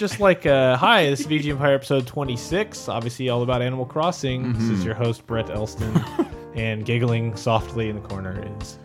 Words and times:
just 0.00 0.18
like 0.18 0.46
uh, 0.46 0.76
hi, 0.78 1.10
this 1.10 1.20
is 1.20 1.26
VG 1.26 1.50
Empire 1.50 1.74
episode 1.74 2.06
26. 2.06 2.88
Obviously, 2.88 3.28
all 3.28 3.42
about 3.42 3.60
Animal 3.60 3.84
Crossing. 3.84 4.54
This 4.54 4.62
Mm-hmm. 4.62 4.74
is 4.74 4.84
your 4.84 4.94
host 4.94 5.26
Brett 5.26 5.50
Elston, 5.50 5.94
and 6.54 6.84
giggling 6.86 7.36
softly 7.36 7.90
in 7.90 7.96
the 7.96 8.08
corner 8.08 8.42
is 8.60 8.78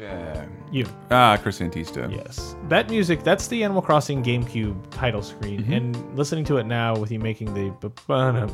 Yeah. 0.00 0.46
you. 0.72 0.86
Ah, 1.10 1.36
Chris 1.40 1.58
Antista. 1.60 2.10
Yes, 2.10 2.56
that 2.70 2.88
music. 2.88 3.22
That's 3.22 3.48
the 3.48 3.62
Animal 3.62 3.82
Crossing 3.82 4.22
GameCube 4.24 4.74
title 4.90 5.22
screen, 5.22 5.60
Mm-hmm. 5.62 5.72
and 5.74 6.16
listening 6.18 6.44
to 6.46 6.56
it 6.56 6.64
now 6.64 6.96
with 6.96 7.10
you 7.12 7.18
making 7.18 7.52
the 7.52 7.68
ba-ba-na, 7.80 8.48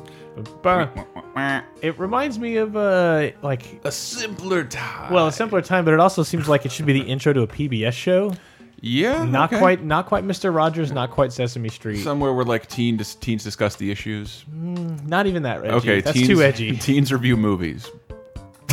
ba-ba, 0.63 1.63
it 1.82 1.97
reminds 2.01 2.37
me 2.41 2.57
of 2.57 2.77
uh 2.77 3.30
like 3.43 3.80
A 3.85 3.93
simpler 3.93 4.65
time. 4.65 5.13
well 5.13 5.29
a 5.29 5.32
simpler 5.32 5.63
time, 5.63 5.85
but 5.85 5.95
it 5.95 6.01
also 6.01 6.25
seems 6.25 6.49
like 6.49 6.66
it 6.66 6.73
should 6.73 6.87
be 6.87 6.93
the 6.95 7.07
intro 7.09 7.32
to 7.32 7.43
a 7.43 7.47
PBS 7.47 7.93
show. 7.93 8.35
Yeah, 8.80 9.24
Not 9.24 9.51
okay. 9.52 9.59
quite, 9.59 9.82
not 9.84 10.07
quite 10.07 10.24
Mr. 10.24 10.54
Rogers, 10.54 10.93
not 10.93 11.10
quite 11.10 11.32
Sesame 11.32 11.68
Street. 11.68 12.02
Somewhere 12.02 12.32
where 12.32 12.45
like 12.45 12.66
teen 12.68 12.96
dis- 12.96 13.15
teens 13.15 13.43
discuss 13.45 13.76
the 13.76 13.90
issues. 13.90 14.45
not 14.52 15.26
even 15.26 15.43
that 15.45 15.59
edgy. 15.65 15.68
Okay, 15.74 16.01
that's 16.01 16.16
teens, 16.16 16.29
too 16.29 16.43
edgy. 16.43 16.76
Teens 16.79 17.12
review 17.12 17.37
movies. 17.37 17.90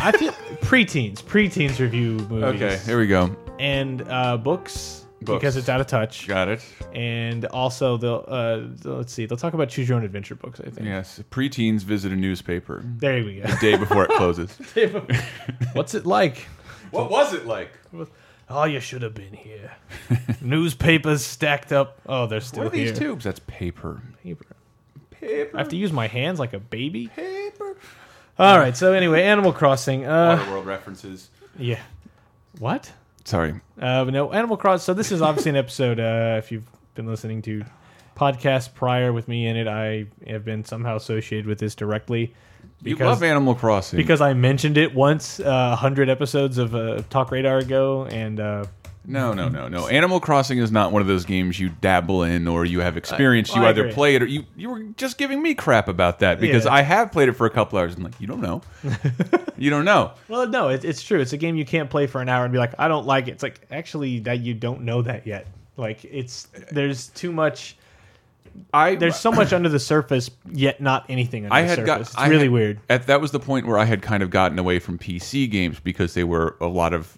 I 0.02 0.12
feel 0.12 0.32
preteens, 0.62 1.24
preteens 1.24 1.80
review 1.80 2.18
movies. 2.30 2.62
Okay, 2.62 2.78
here 2.86 3.00
we 3.00 3.08
go. 3.08 3.36
and 3.60 4.02
uh, 4.10 4.38
books, 4.38 5.06
Books. 5.22 5.40
because 5.40 5.56
it's 5.58 5.70
out 5.70 5.82
of 5.82 5.88
touch. 5.88 6.28
Got 6.28 6.50
it. 6.50 6.64
And 6.94 7.46
also 7.46 7.98
they'll 7.98 8.26
uh, 8.28 8.62
let's 8.84 9.12
see, 9.14 9.26
they'll 9.26 9.38
talk 9.38 9.54
about 9.54 9.70
choose 9.70 9.88
your 9.90 9.98
own 9.98 10.04
adventure 10.04 10.36
books. 10.36 10.60
I 10.60 10.70
think. 10.70 10.86
Yes, 10.86 11.22
preteens 11.32 11.82
visit 11.82 12.12
a 12.12 12.16
newspaper 12.16 12.84
There 12.98 13.24
we 13.24 13.40
go. 13.40 13.56
day 13.62 13.78
before 13.78 14.04
it 14.04 14.12
closes. 14.12 14.52
What's 15.74 15.96
it 15.96 16.06
like? 16.06 16.46
what 16.92 17.10
was 17.10 17.34
it 17.34 17.46
like? 17.48 17.72
Oh, 18.50 18.66
you 18.66 18.80
should 18.80 19.02
have 19.02 19.14
been 19.16 19.34
here. 19.34 19.72
Newspapers 20.42 21.26
stacked 21.26 21.72
up. 21.72 22.00
Oh, 22.06 22.28
they're 22.28 22.42
still 22.42 22.64
What 22.66 22.74
are 22.74 22.76
these 22.76 22.92
here. 22.92 23.00
tubes? 23.10 23.24
That's 23.24 23.40
paper. 23.48 24.02
Paper. 24.24 24.46
Paper. 25.12 25.56
I 25.58 25.60
have 25.60 25.70
to 25.70 25.76
use 25.78 25.92
my 25.92 26.08
hands 26.08 26.40
like 26.40 26.54
a 26.54 26.60
baby. 26.60 27.08
paper. 27.08 27.76
All 28.38 28.60
right. 28.60 28.76
So 28.78 28.94
anyway, 28.94 29.24
Animal 29.24 29.52
Crossing. 29.54 30.06
Uh, 30.06 30.38
Waterworld 30.38 30.66
references. 30.66 31.30
yeah. 31.58 31.80
What? 32.60 32.92
Sorry. 33.24 33.60
Uh, 33.82 34.04
no, 34.06 34.32
Animal 34.32 34.58
Cross. 34.58 34.84
So 34.84 34.94
this 34.94 35.12
is 35.12 35.22
obviously 35.22 35.50
an 35.50 35.56
episode. 35.58 36.00
Uh, 36.00 36.36
if 36.38 36.52
you've 36.52 36.70
been 36.94 37.08
listening 37.08 37.42
to 37.44 37.64
podcasts 38.16 38.74
prior 38.74 39.12
with 39.14 39.28
me 39.28 39.48
in 39.48 39.56
it, 39.58 39.68
I 39.68 40.06
have 40.28 40.46
been 40.46 40.64
somehow 40.66 40.96
associated 40.96 41.46
with 41.48 41.60
this 41.60 41.76
directly. 41.76 42.34
You 42.84 42.96
Because- 42.96 43.08
love 43.08 43.24
Animal 43.24 43.56
Crossing. 43.56 43.98
because 43.98 44.22
I 44.22 44.34
mentioned 44.34 44.78
it 44.78 44.94
once, 44.94 45.40
a 45.40 45.76
hundred 45.76 46.10
episodes 46.10 46.58
of 46.58 46.76
uh, 46.76 47.02
Talk 47.10 47.32
Radar 47.32 47.60
ago, 47.60 48.06
and 48.06 48.40
uh, 48.40 48.66
No, 49.08 49.34
no, 49.34 49.48
no, 49.50 49.68
no. 49.68 49.88
Animal 49.88 50.20
Crossing 50.20 50.58
is 50.58 50.72
not 50.72 50.92
one 50.92 51.02
of 51.02 51.08
those 51.08 51.26
games 51.26 51.60
you 51.60 51.70
dabble 51.82 52.24
in 52.24 52.48
or 52.48 52.66
you 52.66 52.80
have 52.82 52.98
experience. 52.98 53.50
well, 53.52 53.62
you 53.62 53.66
I 53.68 53.70
either 53.70 53.82
agree. 53.84 53.94
play 53.94 54.16
it 54.16 54.22
or 54.24 54.26
you 54.26 54.46
you 54.56 54.70
were 54.70 54.84
just 54.98 55.18
giving 55.18 55.42
me 55.42 55.54
crap 55.56 55.88
about 55.88 56.20
that 56.20 56.40
because 56.40 56.66
Yeah. 56.66 56.74
I 56.74 56.82
have 56.82 57.12
played 57.12 57.30
it 57.30 57.34
for 57.34 57.46
a 57.46 57.50
couple 57.52 57.78
hours 57.80 57.96
and 57.96 58.04
like 58.04 58.20
you 58.20 58.28
don't 58.28 58.42
know, 58.42 58.62
you 59.58 59.70
don't 59.70 59.86
know. 59.86 60.12
well, 60.28 60.48
no, 60.48 60.70
it, 60.70 60.84
it's 60.84 61.04
true. 61.04 61.20
It's 61.20 61.34
a 61.34 61.38
game 61.38 61.56
you 61.56 61.66
can't 61.66 61.90
play 61.90 62.08
for 62.08 62.22
an 62.22 62.30
hour 62.30 62.44
and 62.46 62.52
be 62.52 62.60
like, 62.60 62.74
I 62.80 62.88
don't 62.88 63.06
like 63.06 63.28
it. 63.28 63.32
It's 63.32 63.44
like 63.44 63.62
actually 63.72 64.20
that 64.22 64.40
you 64.40 64.54
don't 64.54 64.82
know 64.82 65.02
that 65.04 65.26
yet. 65.28 65.48
Like 65.78 66.04
it's 66.06 66.48
there's 66.72 67.08
too 67.10 67.32
much. 67.32 67.78
I 68.74 68.96
There's 68.96 69.16
so 69.16 69.32
much 69.32 69.54
under 69.54 69.70
the 69.70 69.80
surface, 69.80 70.30
yet 70.52 70.82
not 70.82 71.06
anything 71.10 71.46
under 71.46 71.56
I 71.56 71.62
the 71.64 71.70
surface. 71.70 71.86
got 71.86 72.02
it's 72.02 72.18
I 72.18 72.28
really 72.28 72.44
had- 72.44 72.52
weird. 72.52 72.80
At 72.90 73.08
that 73.08 73.22
was 73.22 73.32
the 73.32 73.40
point 73.40 73.68
where 73.68 73.78
I 73.78 73.86
had 73.86 74.02
kind 74.02 74.22
of 74.24 74.30
gotten 74.30 74.60
away 74.60 74.80
from 74.80 74.98
PC 74.98 75.50
games 75.50 75.80
because 75.80 76.14
they 76.14 76.24
were 76.24 76.56
a 76.62 76.68
lot 76.68 76.94
of 76.94 77.18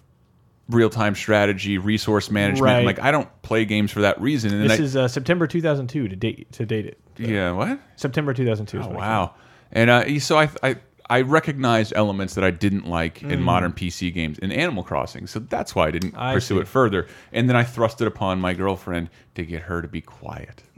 real 0.68 0.90
time 0.90 1.14
strategy, 1.14 1.78
resource 1.78 2.30
management. 2.30 2.62
Right. 2.62 2.84
Like 2.86 2.98
I 3.00 3.10
don't 3.10 3.28
play 3.42 3.64
games 3.64 3.90
for 3.90 4.00
that 4.02 4.20
reason. 4.20 4.52
And 4.52 4.68
This 4.68 4.78
I, 4.78 4.82
is 4.82 4.96
uh, 4.96 5.08
September 5.08 5.46
2002 5.46 6.08
to 6.08 6.16
date 6.16 6.52
to 6.52 6.66
date 6.66 6.86
it. 6.86 6.98
yeah, 7.16 7.52
what? 7.52 7.80
September 7.96 8.34
2002. 8.34 8.76
Oh, 8.76 8.80
when 8.80 8.88
it 8.88 8.92
came 8.92 8.98
wow. 9.00 9.34
And 9.72 9.90
uh, 9.90 10.18
so 10.20 10.38
I, 10.38 10.48
I 10.62 10.76
I 11.10 11.22
recognized 11.22 11.94
elements 11.96 12.34
that 12.34 12.44
I 12.44 12.50
didn't 12.50 12.86
like 12.86 13.20
Mm. 13.20 13.32
in 13.32 13.42
modern 13.42 13.72
PC 13.72 14.12
games 14.12 14.38
in 14.38 14.52
Animal 14.52 14.82
Crossing, 14.84 15.26
so 15.26 15.38
that's 15.38 15.74
why 15.74 15.86
I 15.86 15.90
didn't 15.90 16.14
I 16.16 16.34
pursue 16.34 16.56
see. 16.56 16.60
it 16.60 16.68
further. 16.68 17.06
And 17.32 17.48
then 17.48 17.56
I 17.56 17.64
thrust 17.64 18.02
it 18.02 18.06
upon 18.06 18.38
my 18.40 18.52
girlfriend 18.52 19.08
to 19.36 19.44
get 19.46 19.62
her 19.62 19.80
to 19.80 19.88
be 19.88 20.02
quiet. 20.02 20.62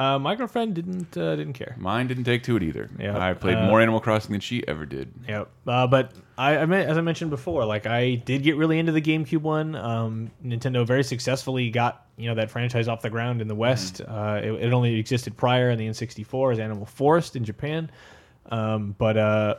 Uh, 0.00 0.18
my 0.18 0.34
girlfriend 0.34 0.74
didn't 0.74 1.14
uh, 1.16 1.36
didn't 1.36 1.52
care. 1.52 1.76
Mine 1.78 2.06
didn't 2.06 2.24
take 2.24 2.42
to 2.44 2.56
it 2.56 2.62
either. 2.62 2.88
Yeah. 2.98 3.18
I 3.18 3.34
played 3.34 3.58
Uh, 3.58 3.66
more 3.66 3.82
Animal 3.82 4.00
Crossing 4.00 4.32
than 4.32 4.40
she 4.40 4.66
ever 4.66 4.86
did. 4.86 5.12
Yep. 5.28 5.50
Uh, 5.66 5.86
but 5.86 6.12
I, 6.38 6.56
I 6.56 6.64
mean, 6.66 6.80
as 6.80 6.96
I 6.96 7.02
mentioned 7.02 7.30
before, 7.30 7.66
like 7.66 7.84
I 7.86 8.14
did 8.14 8.42
get 8.42 8.56
really 8.56 8.78
into 8.78 8.92
the 8.92 9.02
GameCube 9.02 9.42
one. 9.42 9.74
Um, 9.76 10.30
Nintendo 10.42 10.86
very 10.86 11.04
successfully 11.04 11.68
got 11.70 12.06
you 12.16 12.28
know 12.28 12.34
that 12.36 12.50
franchise 12.50 12.88
off 12.88 13.02
the 13.02 13.10
ground 13.10 13.42
in 13.42 13.48
the 13.48 13.54
West. 13.54 14.00
Uh, 14.00 14.40
it, 14.42 14.52
it 14.52 14.72
only 14.72 14.94
existed 14.98 15.36
prior 15.36 15.68
in 15.70 15.78
the 15.78 15.86
N64 15.86 16.54
as 16.54 16.58
Animal 16.60 16.86
Forest 16.86 17.36
in 17.36 17.44
Japan. 17.44 17.90
Um, 18.50 18.94
but 18.96 19.18
uh, 19.18 19.54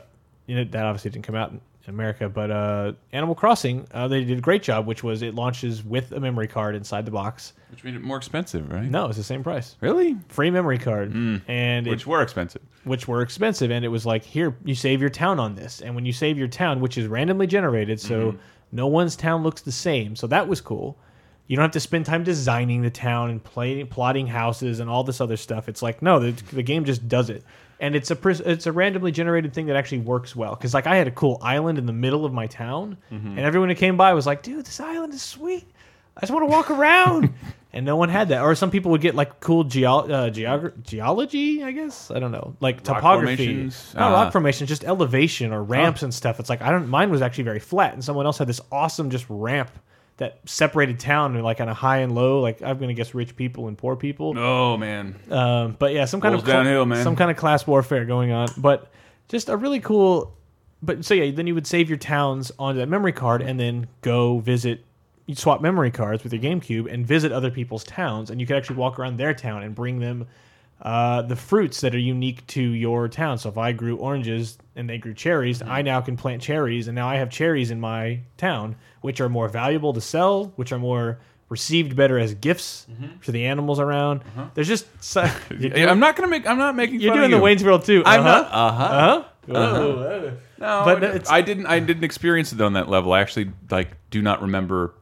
you 0.46 0.56
know 0.56 0.64
that 0.64 0.84
obviously 0.84 1.12
didn't 1.12 1.24
come 1.24 1.36
out 1.36 1.52
in, 1.86 1.94
America. 1.94 2.28
But 2.28 2.50
uh, 2.50 2.92
Animal 3.12 3.34
Crossing, 3.34 3.86
uh, 3.92 4.08
they 4.08 4.24
did 4.24 4.38
a 4.38 4.40
great 4.40 4.62
job, 4.62 4.86
which 4.86 5.02
was 5.02 5.22
it 5.22 5.34
launches 5.34 5.84
with 5.84 6.12
a 6.12 6.20
memory 6.20 6.46
card 6.48 6.74
inside 6.74 7.04
the 7.04 7.10
box. 7.10 7.52
Which 7.70 7.84
made 7.84 7.94
it 7.94 8.02
more 8.02 8.16
expensive, 8.16 8.70
right? 8.70 8.84
No, 8.90 9.06
it's 9.08 9.16
the 9.16 9.24
same 9.24 9.42
price, 9.42 9.76
Really? 9.80 10.16
free 10.28 10.50
memory 10.50 10.78
card, 10.78 11.12
and 11.14 11.86
Which 11.86 12.02
it, 12.02 12.06
were 12.06 12.22
expensive. 12.22 12.62
which 12.84 13.08
were 13.08 13.22
expensive 13.22 13.70
and 13.70 13.84
it 13.84 13.88
was 13.88 14.04
like 14.04 14.24
here 14.24 14.56
you 14.64 14.74
save 14.74 15.00
your 15.00 15.10
town 15.10 15.38
on 15.40 15.54
this 15.54 15.80
and 15.80 15.94
when 15.94 16.04
you 16.04 16.12
save 16.12 16.36
your 16.36 16.48
town 16.48 16.80
which 16.80 16.98
is 16.98 17.06
randomly 17.06 17.46
generated 17.46 18.00
so 18.00 18.34
no 18.72 18.86
one's 18.88 19.14
town 19.16 19.42
looks 19.42 19.60
the 19.62 19.70
same 19.72 20.16
so 20.16 20.26
that 20.26 20.48
was 20.48 20.60
cool 20.60 20.98
you 21.46 21.56
don't 21.56 21.62
have 21.64 21.70
to 21.72 21.80
spend 21.80 22.04
time 22.06 22.24
designing 22.24 22.82
the 22.82 22.90
town 22.90 23.28
and 23.30 23.42
play, 23.42 23.84
plotting 23.84 24.26
houses 24.26 24.80
and 24.80 24.88
all 24.90 25.04
this 25.04 25.20
other 25.20 25.36
stuff 25.36 25.68
it's 25.68 25.80
like 25.82 26.02
no 26.02 26.18
the, 26.18 26.32
the 26.52 26.62
game 26.62 26.84
just 26.84 27.06
does 27.08 27.30
it 27.30 27.44
and 27.82 27.94
it's 27.94 28.10
a 28.10 28.28
it's 28.50 28.66
a 28.66 28.72
randomly 28.72 29.12
generated 29.12 29.52
thing 29.52 29.66
that 29.66 29.76
actually 29.76 29.98
works 29.98 30.34
well 30.34 30.54
because 30.54 30.72
like 30.72 30.86
i 30.86 30.96
had 30.96 31.06
a 31.06 31.10
cool 31.10 31.38
island 31.42 31.76
in 31.76 31.84
the 31.84 31.92
middle 31.92 32.24
of 32.24 32.32
my 32.32 32.46
town 32.46 32.96
and 33.10 33.38
everyone 33.40 33.68
who 33.68 33.74
came 33.74 33.98
by 33.98 34.14
was 34.14 34.24
like 34.26 34.42
dude 34.42 34.64
this 34.64 34.80
island 34.80 35.12
is 35.12 35.20
sweet 35.22 35.66
I 36.14 36.20
just 36.20 36.30
want 36.30 36.42
to 36.42 36.52
walk 36.52 36.70
around. 36.70 37.32
and 37.72 37.86
no 37.86 37.96
one 37.96 38.10
had 38.10 38.28
that. 38.28 38.42
Or 38.42 38.54
some 38.54 38.70
people 38.70 38.90
would 38.90 39.00
get 39.00 39.14
like 39.14 39.40
cool 39.40 39.64
geo- 39.64 40.00
uh, 40.06 40.28
geog- 40.28 40.82
geology, 40.84 41.64
I 41.64 41.72
guess. 41.72 42.10
I 42.10 42.18
don't 42.18 42.32
know. 42.32 42.54
Like 42.60 42.76
Rock 42.86 42.96
topography. 42.96 43.46
Not 43.94 44.10
Uh, 44.10 44.12
rock 44.12 44.32
formations, 44.32 44.68
just 44.68 44.84
elevation 44.84 45.54
or 45.54 45.62
ramps 45.64 46.02
and 46.02 46.12
stuff. 46.12 46.38
It's 46.38 46.50
like, 46.50 46.60
I 46.60 46.70
don't, 46.70 46.88
mine 46.88 47.08
was 47.10 47.22
actually 47.22 47.44
very 47.44 47.60
flat. 47.60 47.94
And 47.94 48.04
someone 48.04 48.26
else 48.26 48.36
had 48.36 48.46
this 48.46 48.60
awesome 48.70 49.08
just 49.08 49.24
ramp 49.30 49.70
that 50.18 50.38
separated 50.44 51.00
town 51.00 51.40
like 51.42 51.60
on 51.60 51.68
a 51.68 51.74
high 51.74 51.98
and 51.98 52.14
low. 52.14 52.40
Like 52.40 52.62
I'm 52.62 52.78
going 52.78 52.88
to 52.88 52.94
guess 52.94 53.14
rich 53.14 53.36
people 53.36 53.68
and 53.68 53.76
poor 53.76 53.96
people. 53.96 54.38
Oh 54.38 54.76
man. 54.76 55.16
Um, 55.30 55.76
but 55.78 55.92
yeah, 55.92 56.04
some 56.04 56.20
kind 56.20 56.34
of 56.34 56.44
downhill, 56.44 56.86
man. 56.86 57.02
some 57.02 57.16
kind 57.16 57.30
of 57.30 57.36
class 57.36 57.66
warfare 57.66 58.04
going 58.04 58.32
on. 58.32 58.48
But 58.56 58.90
just 59.28 59.48
a 59.48 59.56
really 59.56 59.80
cool. 59.80 60.36
But 60.82 61.04
so 61.04 61.14
yeah, 61.14 61.30
then 61.30 61.46
you 61.46 61.54
would 61.54 61.66
save 61.66 61.88
your 61.88 61.98
towns 61.98 62.52
onto 62.58 62.78
that 62.80 62.88
memory 62.88 63.12
card 63.12 63.42
and 63.42 63.58
then 63.58 63.88
go 64.00 64.38
visit. 64.38 64.84
You 65.26 65.36
swap 65.36 65.60
memory 65.60 65.92
cards 65.92 66.24
with 66.24 66.32
your 66.32 66.42
GameCube 66.42 66.92
and 66.92 67.06
visit 67.06 67.30
other 67.30 67.50
people's 67.50 67.84
towns, 67.84 68.28
and 68.28 68.40
you 68.40 68.46
could 68.46 68.56
actually 68.56 68.76
walk 68.76 68.98
around 68.98 69.18
their 69.18 69.32
town 69.32 69.62
and 69.62 69.74
bring 69.74 70.00
them 70.00 70.26
uh, 70.82 71.22
the 71.22 71.36
fruits 71.36 71.80
that 71.82 71.94
are 71.94 71.98
unique 71.98 72.46
to 72.48 72.60
your 72.62 73.08
town. 73.08 73.38
So 73.38 73.48
if 73.48 73.56
I 73.56 73.72
grew 73.72 73.96
oranges 73.96 74.58
and 74.76 74.90
they 74.90 74.98
grew 74.98 75.14
cherries, 75.14 75.60
Mm-hmm. 75.60 75.70
I 75.70 75.82
now 75.82 76.00
can 76.00 76.16
plant 76.16 76.42
cherries, 76.42 76.88
and 76.88 76.94
now 76.96 77.08
I 77.08 77.16
have 77.16 77.30
cherries 77.30 77.70
in 77.70 77.78
my 77.80 78.20
town, 78.36 78.74
which 79.00 79.20
are 79.20 79.28
more 79.28 79.48
valuable 79.48 79.92
to 79.92 80.00
sell, 80.00 80.52
which 80.56 80.72
are 80.72 80.78
more 80.78 81.18
received 81.48 81.94
better 81.94 82.18
as 82.18 82.34
gifts 82.34 82.86
Mm-hmm. 82.90 83.20
to 83.22 83.30
the 83.32 83.44
animals 83.46 83.78
around. 83.78 84.20
Uh-huh. 84.22 84.46
There's 84.54 84.68
just 84.68 84.86
so, 85.02 85.28
you're 85.58 85.88
I'm 85.88 86.00
not 86.00 86.16
gonna 86.16 86.28
make. 86.28 86.46
I'm 86.48 86.58
not 86.58 86.74
making. 86.74 87.00
you're 87.00 87.14
doing 87.14 87.30
the 87.30 87.36
you. 87.36 87.42
Wayne's 87.42 87.62
World 87.62 87.84
too. 87.84 88.02
I'm 88.04 88.20
uh-huh. 88.20 88.28
not. 88.30 88.46
Uh 88.52 88.72
huh. 88.72 88.84
Uh-huh. 88.84 89.24
Whoa. 89.46 90.36
No, 90.58 90.82
But 90.84 91.00
but 91.00 91.02
it's- 91.16 91.30
I 91.30 91.42
didn't. 91.42 91.66
I 91.66 91.78
didn't 91.80 92.04
experience 92.04 92.52
it 92.52 92.60
on 92.60 92.72
that 92.74 92.88
level. 92.88 93.12
I 93.12 93.20
actually 93.20 93.50
like 93.70 93.90
do 94.10 94.22
not 94.22 94.40
remember 94.42 94.94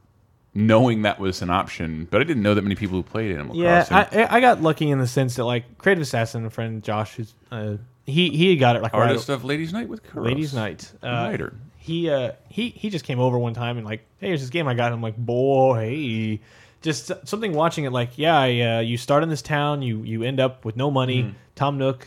knowing 0.55 1.02
that 1.02 1.20
was 1.20 1.43
an 1.43 1.50
option. 1.50 2.08
But 2.11 2.20
I 2.20 2.25
didn't 2.25 2.43
know 2.43 2.55
that 2.55 2.62
many 2.62 2.75
people 2.75 2.97
who 2.97 3.02
played 3.02 3.32
Animal 3.32 3.56
Yeah, 3.56 3.85
Crossing. 3.85 4.20
I, 4.20 4.37
I 4.37 4.41
got 4.41 4.62
lucky 4.62 4.91
in 4.91 4.99
the 4.99 5.06
sense 5.06 5.37
that 5.37 5.44
like 5.44 5.79
Creative 5.79 6.02
Assassin, 6.02 6.44
a 6.44 6.50
friend 6.50 6.82
Josh, 6.82 7.14
who's 7.17 7.35
uh, 7.50 7.76
he 8.06 8.31
he 8.31 8.56
got 8.56 8.76
it 8.76 8.82
like 8.82 8.93
right- 8.93 9.08
Artist 9.08 9.29
of 9.29 9.44
Ladies 9.44 9.73
Night 9.73 9.88
with 9.88 10.02
Kuros. 10.05 10.25
Ladies 10.25 10.55
Night. 10.55 10.91
Uh, 11.02 11.29
Writer. 11.31 11.55
He 11.79 12.11
uh 12.11 12.32
he 12.49 12.69
he 12.70 12.91
just 12.91 13.05
came 13.05 13.19
over 13.20 13.38
one 13.38 13.55
time 13.55 13.76
and 13.79 13.87
like, 13.87 14.05
hey, 14.19 14.29
here's 14.29 14.41
this 14.41 14.50
game 14.50 14.69
I 14.69 14.75
got. 14.75 14.93
I'm 14.93 15.00
like, 15.02 15.17
boy, 15.17 16.38
just 16.82 17.11
something 17.25 17.52
watching 17.52 17.85
it 17.85 17.91
like, 17.91 18.17
yeah, 18.19 18.38
I, 18.38 18.61
uh, 18.61 18.81
you 18.81 18.97
start 18.97 19.23
in 19.23 19.29
this 19.29 19.43
town, 19.43 19.82
you 19.82 20.02
you 20.02 20.23
end 20.23 20.41
up 20.41 20.64
with 20.64 20.76
no 20.76 20.91
money. 20.91 21.23
Mm-hmm. 21.25 21.37
Tom 21.55 21.79
Nook 21.79 22.06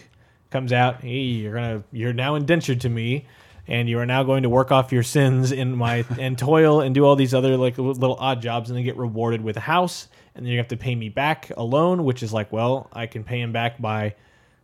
comes 0.51 0.71
out, 0.71 1.01
hey, 1.01 1.19
you're 1.21 1.53
gonna 1.55 1.83
you're 1.91 2.13
now 2.13 2.35
indentured 2.35 2.81
to 2.81 2.89
me. 2.89 3.25
And 3.67 3.87
you 3.87 3.97
are 3.99 4.05
now 4.05 4.23
going 4.23 4.43
to 4.43 4.49
work 4.49 4.71
off 4.71 4.91
your 4.91 5.03
sins 5.03 5.51
in 5.53 5.75
my 5.75 6.03
and 6.19 6.37
toil 6.37 6.81
and 6.81 6.93
do 6.93 7.05
all 7.05 7.15
these 7.15 7.33
other 7.33 7.55
like 7.55 7.77
little 7.77 8.17
odd 8.19 8.41
jobs 8.41 8.69
and 8.69 8.77
then 8.77 8.83
get 8.83 8.97
rewarded 8.97 9.41
with 9.41 9.55
a 9.55 9.61
house 9.61 10.09
and 10.35 10.45
then 10.45 10.51
you 10.51 10.57
have 10.57 10.67
to 10.69 10.77
pay 10.77 10.95
me 10.95 11.09
back 11.09 11.51
a 11.55 11.63
loan, 11.63 12.03
which 12.03 12.23
is 12.23 12.33
like, 12.33 12.51
well, 12.51 12.89
I 12.91 13.05
can 13.05 13.23
pay 13.23 13.39
him 13.39 13.51
back 13.51 13.79
by 13.81 14.15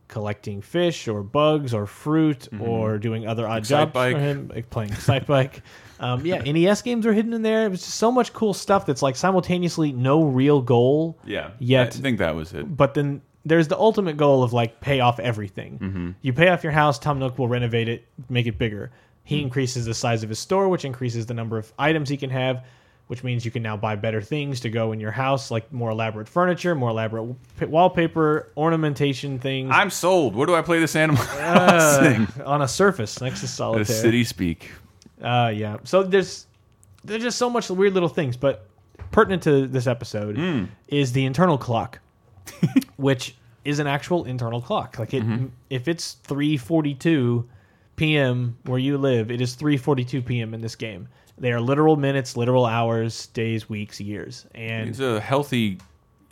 collecting 0.07 0.61
fish 0.61 1.07
or 1.07 1.21
bugs 1.21 1.73
or 1.73 1.85
fruit 1.85 2.47
or 2.59 2.97
doing 2.97 3.27
other 3.27 3.47
odd 3.47 3.59
Excite 3.59 3.79
jobs 3.79 3.93
Bike. 3.93 4.15
for 4.15 4.19
him, 4.19 4.51
like 4.53 4.69
playing 4.69 4.89
Excitebike. 4.93 5.61
Um, 5.99 6.25
yeah, 6.25 6.41
NES 6.41 6.81
games 6.81 7.05
are 7.05 7.13
hidden 7.13 7.33
in 7.33 7.41
there. 7.43 7.65
It 7.65 7.69
was 7.69 7.81
just 7.81 7.95
so 7.95 8.11
much 8.11 8.33
cool 8.33 8.53
stuff 8.53 8.85
that's 8.85 9.01
like 9.03 9.15
simultaneously 9.15 9.91
no 9.91 10.23
real 10.23 10.61
goal. 10.61 11.19
Yeah. 11.25 11.51
Yet- 11.59 11.95
I 11.95 11.99
think 11.99 12.17
that 12.17 12.35
was 12.35 12.53
it. 12.53 12.75
But 12.75 12.95
then 12.95 13.21
there's 13.49 13.67
the 13.67 13.77
ultimate 13.77 14.17
goal 14.17 14.43
of 14.43 14.53
like 14.53 14.79
pay 14.81 14.99
off 14.99 15.19
everything. 15.19 16.15
You 16.21 16.33
pay 16.33 16.49
off 16.49 16.63
your 16.63 16.71
house, 16.73 16.99
Tom 16.99 17.19
Nook 17.19 17.37
will 17.37 17.47
renovate 17.47 17.89
it, 17.89 18.05
make 18.29 18.47
it 18.47 18.57
bigger. 18.57 18.91
He 19.23 19.41
increases 19.41 19.85
the 19.85 19.93
size 19.93 20.23
of 20.23 20.29
his 20.29 20.39
store, 20.39 20.69
which 20.69 20.85
increases 20.85 21.25
the 21.27 21.35
number 21.35 21.57
of 21.57 21.71
items 21.77 22.09
he 22.09 22.17
can 22.17 22.31
have, 22.31 22.65
which 23.07 23.23
means 23.23 23.45
you 23.45 23.51
can 23.51 23.61
now 23.61 23.77
buy 23.77 23.95
better 23.95 24.21
things 24.21 24.59
to 24.61 24.69
go 24.69 24.91
in 24.91 24.99
your 24.99 25.11
house, 25.11 25.51
like 25.51 25.71
more 25.71 25.91
elaborate 25.91 26.27
furniture, 26.27 26.73
more 26.73 26.89
elaborate 26.89 27.35
wallpaper, 27.61 28.51
ornamentation 28.57 29.37
things 29.37 29.69
I'm 29.71 29.89
sold. 29.89 30.35
Where 30.35 30.47
do 30.47 30.55
I 30.55 30.61
play 30.61 30.79
this 30.79 30.95
Animal 30.95 31.23
uh, 31.31 32.25
on 32.45 32.61
a 32.63 32.67
surface 32.67 33.21
next 33.21 33.41
to 33.41 33.47
solitaire? 33.47 33.83
The 33.83 33.93
city 33.93 34.23
speak. 34.23 34.71
Uh, 35.21 35.51
yeah. 35.55 35.77
So 35.83 36.03
there's 36.03 36.47
there's 37.03 37.23
just 37.23 37.37
so 37.37 37.49
much 37.49 37.69
weird 37.69 37.93
little 37.93 38.09
things, 38.09 38.35
but 38.37 38.67
pertinent 39.11 39.43
to 39.43 39.67
this 39.67 39.87
episode 39.87 40.69
is 40.87 41.11
the 41.11 41.25
internal 41.25 41.57
clock, 41.57 41.99
which 42.97 43.35
is 43.69 43.79
an 43.79 43.87
actual 43.87 44.25
internal 44.25 44.61
clock. 44.61 44.99
Like 44.99 45.13
it, 45.13 45.23
mm-hmm. 45.23 45.47
if 45.69 45.87
it's 45.87 46.17
3:42 46.27 47.45
p.m. 47.95 48.57
where 48.65 48.79
you 48.79 48.97
live, 48.97 49.31
it 49.31 49.41
is 49.41 49.55
3:42 49.55 50.25
p.m. 50.25 50.53
in 50.53 50.61
this 50.61 50.75
game. 50.75 51.07
They 51.37 51.51
are 51.53 51.61
literal 51.61 51.95
minutes, 51.95 52.35
literal 52.35 52.65
hours, 52.65 53.27
days, 53.27 53.69
weeks, 53.69 54.01
years, 54.01 54.45
and 54.53 54.89
It's 54.89 54.99
a 54.99 55.21
healthy, 55.21 55.77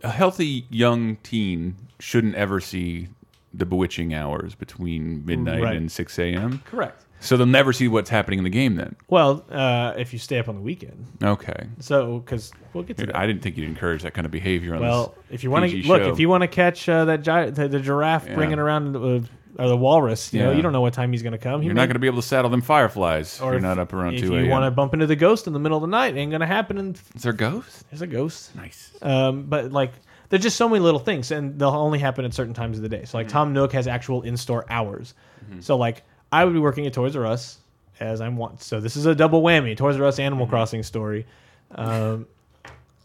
a 0.03 0.09
healthy 0.09 0.65
young 0.69 1.15
teen 1.23 1.75
shouldn't 1.99 2.35
ever 2.35 2.59
see 2.59 3.07
the 3.53 3.65
bewitching 3.65 4.13
hours 4.13 4.53
between 4.53 5.25
midnight 5.25 5.63
Right. 5.63 5.77
and 5.77 5.91
6 5.91 6.19
a.m. 6.19 6.61
correct. 6.65 7.05
So 7.19 7.35
they'll 7.35 7.45
never 7.47 7.73
see 7.73 7.87
what's 7.87 8.09
happening 8.09 8.37
in 8.39 8.43
the 8.43 8.49
game 8.51 8.75
then. 8.75 8.95
Well, 9.09 9.43
uh, 9.49 9.93
if 9.97 10.13
you 10.13 10.19
stay 10.19 10.37
up 10.37 10.47
on 10.49 10.55
the 10.55 10.61
weekend, 10.61 11.05
Okay. 11.23 11.67
so 11.79 12.19
because 12.19 12.51
we'll 12.73 12.83
get 12.83 12.97
to 12.97 13.05
Dude, 13.05 13.15
that. 13.15 13.19
I 13.19 13.25
didn't 13.25 13.41
think 13.41 13.57
you'd 13.57 13.67
encourage 13.67 14.03
that 14.03 14.13
kind 14.13 14.25
of 14.25 14.31
behavior 14.31 14.75
on 14.75 14.81
Well, 14.81 15.15
this. 15.27 15.35
if 15.35 15.43
you 15.43 15.49
want 15.49 15.65
to 15.65 15.71
PG 15.71 15.87
look, 15.87 16.01
show. 16.03 16.09
if 16.09 16.19
you 16.19 16.29
want 16.29 16.41
to 16.43 16.47
catch 16.47 16.87
uh, 16.87 17.05
that 17.05 17.23
gi- 17.23 17.49
the, 17.51 17.67
the 17.67 17.79
giraffe 17.79 18.27
Yeah. 18.27 18.35
bringing 18.35 18.59
around 18.59 18.95
uh, 18.95 19.19
or 19.59 19.67
the 19.67 19.75
walrus, 19.75 20.31
you 20.31 20.41
know, 20.43 20.51
Yeah. 20.51 20.57
you 20.57 20.61
don't 20.61 20.73
know 20.73 20.81
what 20.81 20.93
time 20.93 21.11
he's 21.11 21.23
going 21.23 21.31
to 21.31 21.39
come. 21.39 21.61
He 21.61 21.65
You're 21.65 21.73
may- 21.73 21.81
not 21.81 21.85
going 21.87 21.95
to 21.95 21.99
be 21.99 22.05
able 22.07 22.21
to 22.21 22.27
saddle 22.27 22.51
them 22.51 22.61
fireflies. 22.61 23.41
or 23.41 23.53
You're 23.53 23.61
not 23.61 23.79
up 23.79 23.93
around 23.93 24.13
If 24.13 24.21
2 24.21 24.37
you 24.37 24.49
want 24.49 24.65
to 24.65 24.71
bump 24.71 24.93
into 24.93 25.07
the 25.07 25.15
ghost 25.15 25.47
in 25.47 25.53
the 25.53 25.59
middle 25.59 25.77
of 25.77 25.81
the 25.81 25.87
night, 25.87 26.15
it 26.15 26.19
ain't 26.19 26.29
going 26.29 26.41
to 26.41 26.45
happen. 26.45 26.77
And 26.77 26.99
Is 27.15 27.23
there 27.23 27.31
a 27.31 27.35
ghost? 27.35 27.83
there's 27.89 28.03
a 28.03 28.07
ghost. 28.07 28.55
Nice. 28.55 28.91
Um, 29.01 29.45
but 29.45 29.71
like, 29.71 29.93
there's 30.29 30.43
just 30.43 30.57
so 30.57 30.69
many 30.69 30.81
little 30.81 30.99
things, 30.99 31.31
and 31.31 31.57
they'll 31.57 31.69
only 31.69 31.97
happen 31.97 32.25
at 32.25 32.33
certain 32.35 32.53
times 32.53 32.77
of 32.77 32.83
the 32.83 32.89
day. 32.89 33.05
So 33.05 33.07
Mm-hmm. 33.07 33.17
like, 33.17 33.27
Tom 33.29 33.53
Nook 33.53 33.71
has 33.73 33.87
actual 33.87 34.21
in-store 34.21 34.65
hours. 34.69 35.15
So 35.61 35.75
like, 35.77 36.03
I 36.31 36.45
would 36.45 36.53
be 36.53 36.59
working 36.59 36.85
at 36.85 36.93
Toys 36.93 37.15
R 37.15 37.25
Us 37.25 37.59
as 37.99 38.21
I'm 38.21 38.37
want. 38.37 38.61
So 38.61 38.79
this 38.79 38.95
is 38.95 39.05
a 39.05 39.15
double 39.15 39.41
whammy: 39.41 39.75
Toys 39.75 39.97
R 39.99 40.05
Us 40.05 40.19
Animal 40.19 40.45
Mm-hmm. 40.45 40.51
Crossing 40.55 40.83
story. 40.83 41.25
Um, 41.71 42.27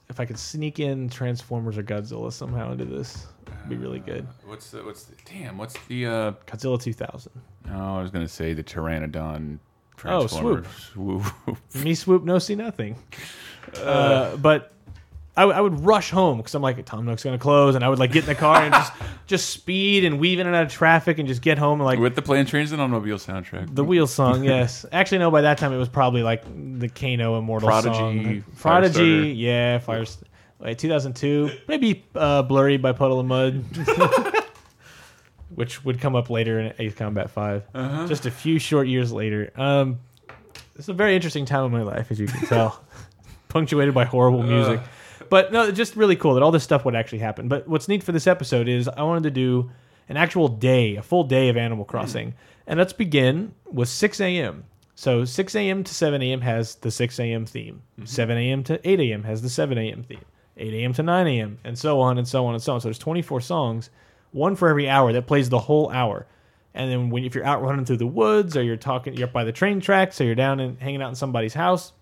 if 0.08 0.20
I 0.20 0.24
could 0.26 0.38
sneak 0.38 0.78
in 0.78 1.08
Transformers 1.08 1.78
or 1.78 1.82
Godzilla 1.82 2.30
somehow 2.32 2.72
into 2.72 2.84
this, 2.84 3.26
it'd 3.46 3.68
be 3.68 3.76
really 3.76 3.98
good. 3.98 4.26
What's 4.44 4.70
the, 4.70 4.84
what's 4.84 5.04
the, 5.04 5.14
damn, 5.24 5.56
what's 5.56 5.74
the, 5.88 6.06
uh, 6.06 6.32
Godzilla 6.46 6.80
2000. 6.80 7.32
oh, 7.70 7.96
I 7.96 8.02
was 8.02 8.10
going 8.10 8.24
to 8.24 8.32
say 8.32 8.52
the 8.52 8.62
Pteranodon 8.62 9.58
Oh, 10.04 10.26
swoop. 10.26 10.66
swoop. 10.92 11.24
Me 11.76 11.94
swoop, 11.94 12.24
no 12.24 12.38
see 12.38 12.54
nothing. 12.54 12.96
Uh, 13.80 14.36
but 14.38 14.72
I, 15.34 15.42
w- 15.42 15.56
I 15.56 15.60
would 15.62 15.80
rush 15.84 16.10
home 16.10 16.36
because 16.38 16.54
I'm 16.54 16.60
like, 16.62 16.84
Tom 16.84 17.06
Nook's 17.06 17.24
gonna 17.24 17.38
close, 17.38 17.74
and 17.74 17.82
I 17.84 17.88
would 17.88 17.98
like 17.98 18.12
get 18.12 18.24
in 18.24 18.28
the 18.28 18.34
car 18.34 18.62
and 18.62 18.72
just 18.74 18.92
just 19.26 19.50
speed 19.50 20.04
and 20.04 20.20
weave 20.20 20.38
in 20.38 20.46
and 20.46 20.54
out 20.54 20.64
of 20.64 20.70
traffic 20.72 21.18
and 21.18 21.26
just 21.26 21.40
get 21.40 21.56
home 21.56 21.80
and 21.80 21.86
like 21.86 21.98
With 21.98 22.14
the 22.16 22.22
Plane, 22.22 22.44
Trains, 22.44 22.70
and 22.72 22.80
Automobile 22.82 23.16
soundtrack. 23.16 23.74
the 23.74 23.82
wheel 23.84 24.06
song. 24.06 24.44
Yes, 24.44 24.84
actually 24.92 25.18
no. 25.18 25.30
By 25.30 25.40
that 25.42 25.56
time 25.58 25.72
it 25.72 25.78
was 25.78 25.88
probably 25.88 26.22
like 26.22 26.44
the 26.78 26.88
Kano 26.88 27.38
Immortal 27.38 27.68
Prodigy, 27.68 27.94
song. 27.94 28.18
Firestarter. 28.24 28.60
Prodigy, 28.60 29.34
yeah, 29.38 29.78
Fire. 29.78 30.04
Wait, 30.58 30.78
2002, 30.78 31.50
maybe 31.66 32.04
uh, 32.14 32.42
Blurry 32.42 32.76
by 32.76 32.92
Puddle 32.92 33.18
of 33.18 33.26
Mudd. 33.26 33.64
Which 35.54 35.84
would 35.84 36.00
come 36.00 36.16
up 36.16 36.30
later 36.30 36.58
in 36.60 36.72
Ace 36.78 36.94
Combat 36.94 37.30
5 37.30 37.62
Uh-huh. 37.74 38.06
just 38.06 38.24
a 38.24 38.30
few 38.30 38.58
short 38.58 38.86
years 38.88 39.12
later. 39.12 39.50
Um, 39.56 39.98
it's 40.76 40.88
a 40.88 40.94
very 40.94 41.14
interesting 41.14 41.44
time 41.44 41.66
in 41.66 41.72
my 41.72 41.82
life, 41.82 42.10
as 42.10 42.18
you 42.18 42.26
can 42.26 42.46
tell, 42.46 42.82
punctuated 43.48 43.92
by 43.92 44.04
horrible 44.06 44.42
music. 44.42 44.80
But 45.28 45.52
no, 45.52 45.70
just 45.70 45.96
really 45.96 46.16
cool 46.16 46.34
that 46.34 46.42
all 46.42 46.50
this 46.50 46.64
stuff 46.64 46.84
would 46.84 46.94
actually 46.94 47.18
happen. 47.18 47.48
But 47.48 47.68
what's 47.68 47.88
neat 47.88 48.02
for 48.02 48.12
this 48.12 48.26
episode 48.26 48.68
is 48.68 48.88
I 48.88 49.02
wanted 49.02 49.24
to 49.24 49.30
do 49.30 49.70
an 50.08 50.16
actual 50.16 50.48
day, 50.48 50.96
a 50.96 51.02
full 51.02 51.24
day 51.24 51.48
of 51.48 51.56
Animal 51.56 51.84
Crossing. 51.84 52.30
Hmm. 52.30 52.36
And 52.66 52.78
let's 52.78 52.92
begin 52.92 53.54
with 53.66 53.88
6 53.88 54.20
a.m. 54.20 54.64
So 54.94 55.24
6 55.24 55.54
a.m. 55.54 55.84
to 55.84 55.94
7 55.94 56.22
a.m. 56.22 56.40
has 56.42 56.76
the 56.76 56.90
6 56.90 57.18
a.m. 57.18 57.46
theme. 57.46 57.82
Mm-hmm. 57.98 58.06
7 58.06 58.38
a.m. 58.38 58.64
to 58.64 58.88
8 58.88 59.00
a.m. 59.00 59.24
has 59.24 59.42
the 59.42 59.48
7 59.48 59.76
a.m. 59.78 60.02
theme. 60.04 60.20
8 60.56 60.74
a.m. 60.74 60.92
to 60.92 61.02
9 61.02 61.26
a.m. 61.26 61.58
and 61.64 61.78
so 61.78 62.00
on 62.00 62.18
and 62.18 62.28
so 62.28 62.46
on 62.46 62.54
and 62.54 62.62
so 62.62 62.74
on. 62.74 62.80
So 62.80 62.88
there's 62.88 62.98
24 62.98 63.40
songs, 63.40 63.90
one 64.32 64.54
for 64.54 64.68
every 64.68 64.88
hour 64.88 65.12
that 65.12 65.26
plays 65.26 65.48
the 65.48 65.58
whole 65.58 65.90
hour. 65.90 66.26
And 66.74 66.90
then 66.90 67.10
when 67.10 67.24
if 67.24 67.34
you're 67.34 67.44
out 67.44 67.62
running 67.62 67.84
through 67.84 67.98
the 67.98 68.06
woods 68.06 68.56
or 68.56 68.62
you're 68.62 68.76
talking, 68.76 69.14
you're 69.14 69.28
up 69.28 69.32
by 69.32 69.44
the 69.44 69.52
train 69.52 69.80
tracks 69.80 70.20
or 70.20 70.24
you're 70.24 70.34
down 70.34 70.60
and 70.60 70.78
hanging 70.78 71.02
out 71.02 71.08
in 71.08 71.14
somebody's 71.14 71.54
house, 71.54 71.92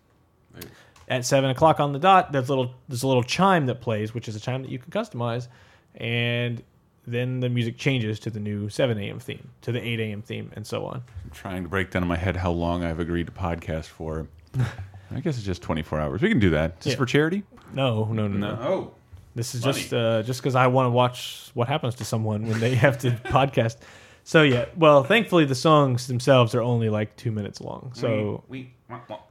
at 1.11 1.27
seven 1.27 1.51
o'clock 1.51 1.79
on 1.81 1.93
the 1.93 1.99
dot, 1.99 2.33
there's 2.33 2.49
a 2.49 2.53
little 2.55 2.73
there's 2.89 3.03
a 3.03 3.07
little 3.09 3.23
chime 3.25 3.67
that 3.67 3.83
plays, 3.83 4.15
which 4.15 4.29
is 4.29 4.37
a 4.37 4.41
chime 4.41 4.63
that 4.63 4.71
you 4.71 4.79
can 4.79 4.91
customize, 4.91 5.49
and 5.97 6.63
then 7.07 7.41
the 7.41 7.49
music 7.49 7.77
changes 7.77 8.21
to 8.21 8.31
the 8.31 8.41
new 8.41 8.69
seven 8.69 8.97
a.m. 8.99 9.19
theme, 9.19 9.51
to 9.63 9.73
the 9.73 9.81
eight 9.87 10.01
a.m. 10.01 10.23
theme, 10.23 10.51
and 10.55 10.67
so 10.67 10.87
on. 10.87 11.03
I'm 11.25 11.31
trying 11.33 11.63
to 11.65 11.69
break 11.69 11.91
down 11.91 12.03
in 12.03 12.09
my 12.09 12.17
head 12.17 12.37
how 12.37 12.51
long 12.53 12.85
I've 12.85 13.01
agreed 13.01 13.27
to 13.27 13.33
podcast 13.33 13.87
for. 13.87 14.27
I 15.13 15.19
guess 15.19 15.37
it's 15.37 15.45
just 15.45 15.61
24 15.63 15.99
hours. 15.99 16.23
We 16.23 16.29
can 16.29 16.39
do 16.39 16.51
that. 16.51 16.77
Is 16.79 16.85
this 16.85 16.93
Yeah. 16.93 16.99
for 16.99 17.07
charity? 17.07 17.43
No, 17.75 18.05
no, 18.05 18.29
no, 18.29 18.37
no. 18.39 18.59
Oh. 18.63 18.95
This 19.35 19.55
is 19.57 19.65
Money. 19.65 19.79
just 19.81 19.93
uh, 19.95 20.23
just 20.23 20.41
because 20.41 20.55
I 20.55 20.69
want 20.69 20.87
to 20.87 20.91
watch 20.91 21.51
what 21.55 21.67
happens 21.69 21.97
to 21.97 22.05
someone 22.05 22.47
when 22.47 22.61
they 22.61 22.75
have 22.85 22.99
to 22.99 23.11
podcast. 23.25 23.77
So 24.31 24.43
yeah, 24.43 24.67
well, 24.77 25.03
thankfully 25.03 25.45
the 25.45 25.57
songs 25.57 26.07
themselves 26.07 26.55
are 26.55 26.63
only 26.63 26.89
like 26.89 27.17
two 27.17 27.33
minutes 27.33 27.61
long. 27.61 27.91
So 27.95 28.45
we, 28.47 28.73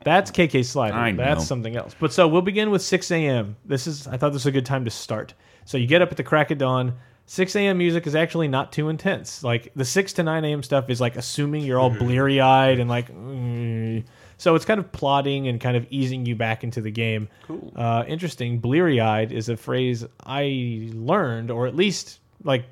That's 0.03 0.29
KK 0.29 0.65
Slider. 0.65 0.93
I 0.93 1.11
know. 1.11 1.23
That's 1.23 1.47
something 1.47 1.77
else. 1.77 1.95
But 1.97 2.11
so 2.11 2.27
we'll 2.27 2.41
begin 2.41 2.69
with 2.69 2.81
6 2.81 3.09
a.m. 3.11 3.55
This 3.63 3.87
is 3.87 4.07
I 4.07 4.17
thought 4.17 4.33
this 4.33 4.41
was 4.43 4.47
a 4.47 4.51
good 4.51 4.65
time 4.65 4.83
to 4.83 4.91
start. 4.91 5.35
So 5.63 5.77
you 5.77 5.87
get 5.87 6.01
up 6.01 6.11
at 6.11 6.17
the 6.17 6.23
crack 6.23 6.51
of 6.51 6.57
dawn. 6.57 6.95
6 7.27 7.55
a.m. 7.55 7.77
music 7.77 8.07
is 8.07 8.15
actually 8.15 8.49
not 8.49 8.73
too 8.73 8.89
intense. 8.89 9.41
Like 9.41 9.71
the 9.73 9.85
6 9.85 10.11
to 10.13 10.23
9 10.23 10.43
a.m. 10.43 10.63
stuff 10.63 10.89
is 10.89 10.99
like 10.99 11.15
assuming 11.15 11.63
you're 11.63 11.79
all 11.79 11.91
bleary 11.91 12.41
eyed 12.41 12.81
and 12.81 12.89
like. 12.89 13.07
mm. 13.09 14.03
So 14.35 14.53
it's 14.55 14.65
kind 14.65 14.81
of 14.81 14.91
plotting 14.91 15.47
and 15.47 15.61
kind 15.61 15.77
of 15.77 15.87
easing 15.89 16.25
you 16.25 16.35
back 16.35 16.65
into 16.65 16.81
the 16.81 16.91
game. 16.91 17.29
Cool. 17.47 17.71
Uh, 17.73 18.03
interesting. 18.05 18.59
Bleary 18.59 18.99
eyed 18.99 19.31
is 19.31 19.47
a 19.47 19.55
phrase 19.55 20.05
I 20.25 20.89
learned, 20.91 21.51
or 21.51 21.67
at 21.67 21.75
least 21.75 22.19
like 22.43 22.65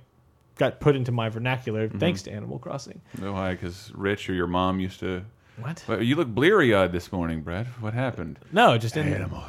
got 0.58 0.80
put 0.80 0.96
into 0.96 1.12
my 1.12 1.30
vernacular 1.30 1.88
thanks 1.90 2.22
to 2.24 2.32
Animal 2.32 2.60
Crossing. 2.60 3.02
No, 3.20 3.34
why? 3.34 3.52
Because 3.54 3.92
Rich 3.96 4.30
or 4.30 4.34
your 4.34 4.48
mom 4.48 4.80
used 4.80 5.00
to. 5.02 5.24
What? 5.60 5.84
Well, 5.88 6.02
you 6.04 6.16
look 6.16 6.28
bleary 6.28 6.76
eyed 6.76 6.92
this 6.92 7.12
morning, 7.12 7.42
Brad. 7.42 7.68
What 7.80 7.94
happened? 7.94 8.40
No, 8.52 8.78
just 8.78 8.96
in 8.98 9.12
Animal. 9.12 9.44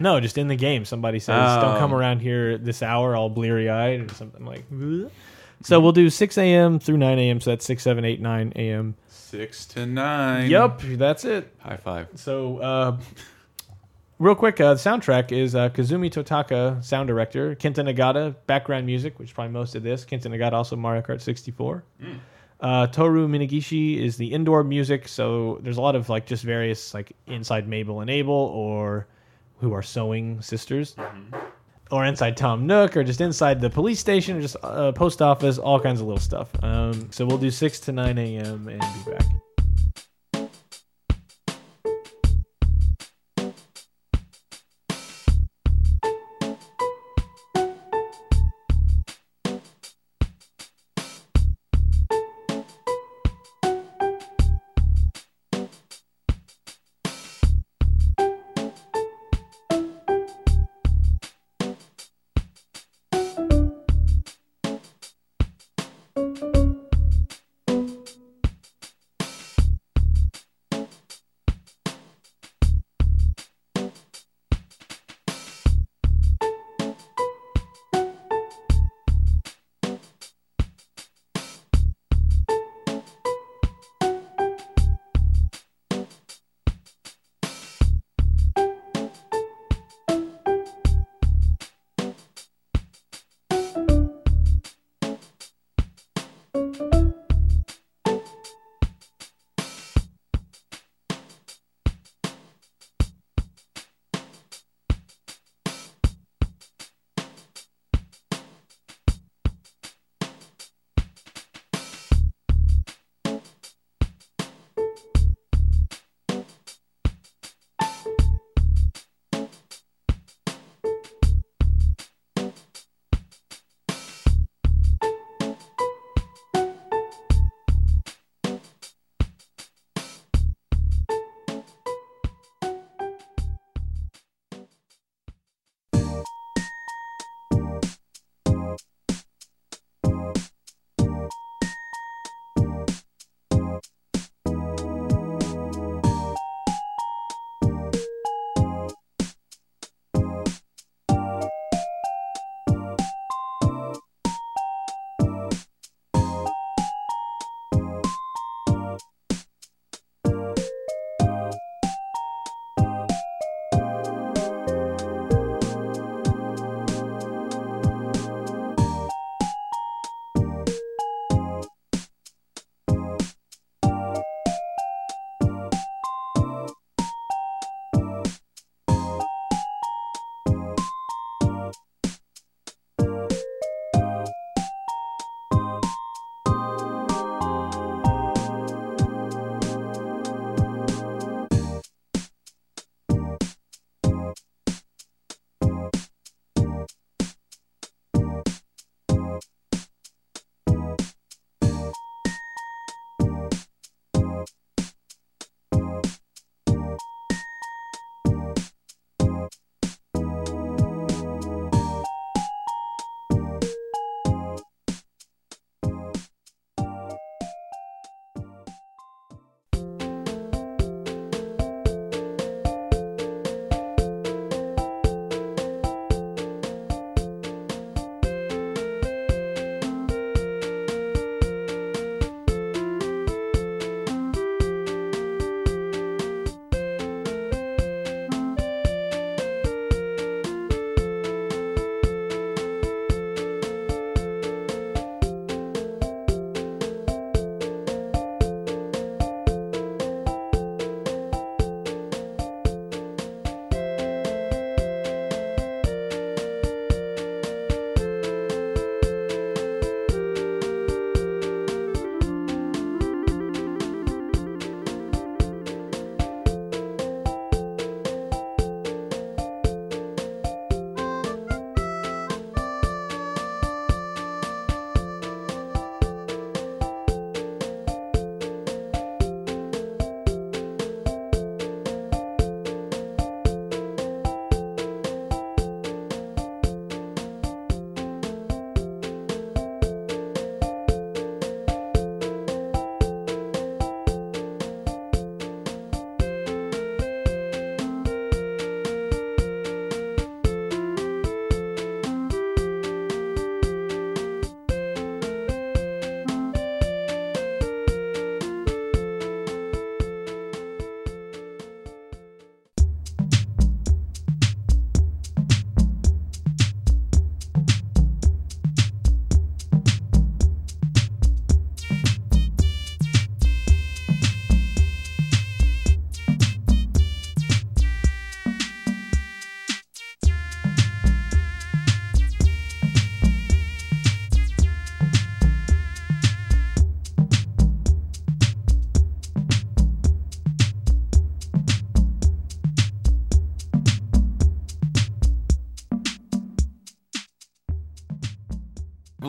No, 0.00 0.18
just 0.18 0.36
in 0.38 0.48
the 0.48 0.56
game, 0.56 0.84
somebody 0.84 1.20
says, 1.20 1.56
"Don't 1.60 1.76
Oh. 1.76 1.78
come 1.78 1.94
around 1.94 2.20
here 2.20 2.58
this 2.58 2.82
hour, 2.82 3.14
all 3.14 3.28
bleary 3.30 3.70
eyed," 3.70 4.10
or 4.10 4.14
something 4.14 4.44
like. 4.44 4.68
"Bleh." 4.70 5.08
So 5.62 5.78
we'll 5.78 5.92
do 5.92 6.10
6 6.10 6.36
a.m. 6.36 6.78
through 6.80 6.96
9 6.96 7.18
a.m. 7.18 7.40
So 7.40 7.50
that's 7.50 7.64
6, 7.64 7.82
7, 7.82 8.04
8, 8.04 8.20
9 8.20 8.52
a.m. 8.56 8.96
Six 9.08 9.64
to 9.66 9.86
nine. 9.86 10.50
Yep, 10.50 10.80
that's 10.98 11.24
it. 11.24 11.50
High 11.58 11.76
five. 11.76 12.08
So, 12.16 12.58
uh, 12.58 12.96
real 14.18 14.34
quick, 14.34 14.60
uh, 14.60 14.74
the 14.74 14.80
soundtrack 14.80 15.32
is 15.32 15.54
uh, 15.54 15.68
Kazumi 15.70 16.10
Totaka, 16.10 16.82
sound 16.84 17.08
director. 17.08 17.54
Kenta 17.56 17.76
Nagata, 17.86 18.34
background 18.46 18.86
music, 18.86 19.18
which 19.18 19.30
is 19.30 19.32
probably 19.32 19.52
most 19.52 19.74
of 19.74 19.82
this. 19.82 20.04
Kenta 20.04 20.26
Nagata, 20.26 20.52
also 20.52 20.76
Mario 20.76 21.02
Kart 21.02 21.20
64. 21.20 21.84
Uh, 22.60 22.86
Toru 22.86 23.28
Minagishi 23.28 23.98
is 23.98 24.16
the 24.16 24.26
indoor 24.32 24.64
music. 24.64 25.08
So 25.08 25.58
there's 25.62 25.76
a 25.76 25.80
lot 25.82 25.96
of 25.96 26.08
like 26.08 26.26
just 26.26 26.44
various 26.44 26.94
like 26.94 27.12
inside 27.26 27.68
Mabel 27.68 28.00
and 28.00 28.08
Abel 28.08 28.32
or 28.34 29.06
who 29.58 29.72
are 29.72 29.82
sewing 29.82 30.40
sisters. 30.40 30.96
Or 31.90 32.06
inside 32.06 32.36
Tom 32.36 32.66
Nook, 32.66 32.96
or 32.96 33.04
just 33.04 33.20
inside 33.20 33.60
the 33.60 33.68
police 33.68 34.00
station, 34.00 34.38
or 34.38 34.40
just 34.40 34.56
uh, 34.62 34.90
post 34.92 35.20
office, 35.20 35.58
all 35.58 35.78
kinds 35.78 36.00
of 36.00 36.06
little 36.06 36.20
stuff. 36.20 36.48
Um, 36.64 37.12
so 37.12 37.26
we'll 37.26 37.38
do 37.38 37.50
6 37.50 37.80
to 37.80 37.92
9 37.92 38.18
a.m. 38.18 38.68
and 38.68 38.80
be 38.80 39.12
back. 39.12 39.43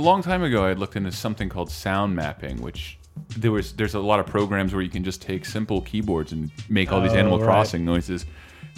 Long 0.06 0.22
time 0.22 0.44
ago, 0.44 0.64
I 0.66 0.70
had 0.70 0.80
looked 0.80 0.96
into 0.96 1.12
something 1.12 1.50
called 1.50 1.70
sound 1.72 2.16
mapping, 2.16 2.62
which 2.62 2.98
there 3.38 3.52
was 3.52 3.74
there's 3.74 3.96
a 3.96 4.00
lot 4.00 4.20
of 4.20 4.26
programs 4.26 4.74
where 4.74 4.82
you 4.84 4.90
can 4.90 5.04
just 5.04 5.22
take 5.22 5.46
simple 5.46 5.82
keyboards 5.82 6.32
and 6.32 6.52
make 6.70 6.92
all 6.92 7.02
these 7.02 7.14
Oh, 7.14 7.18
Animal 7.18 7.40
right. 7.40 7.46
Crossing 7.46 7.84
noises, 7.86 8.26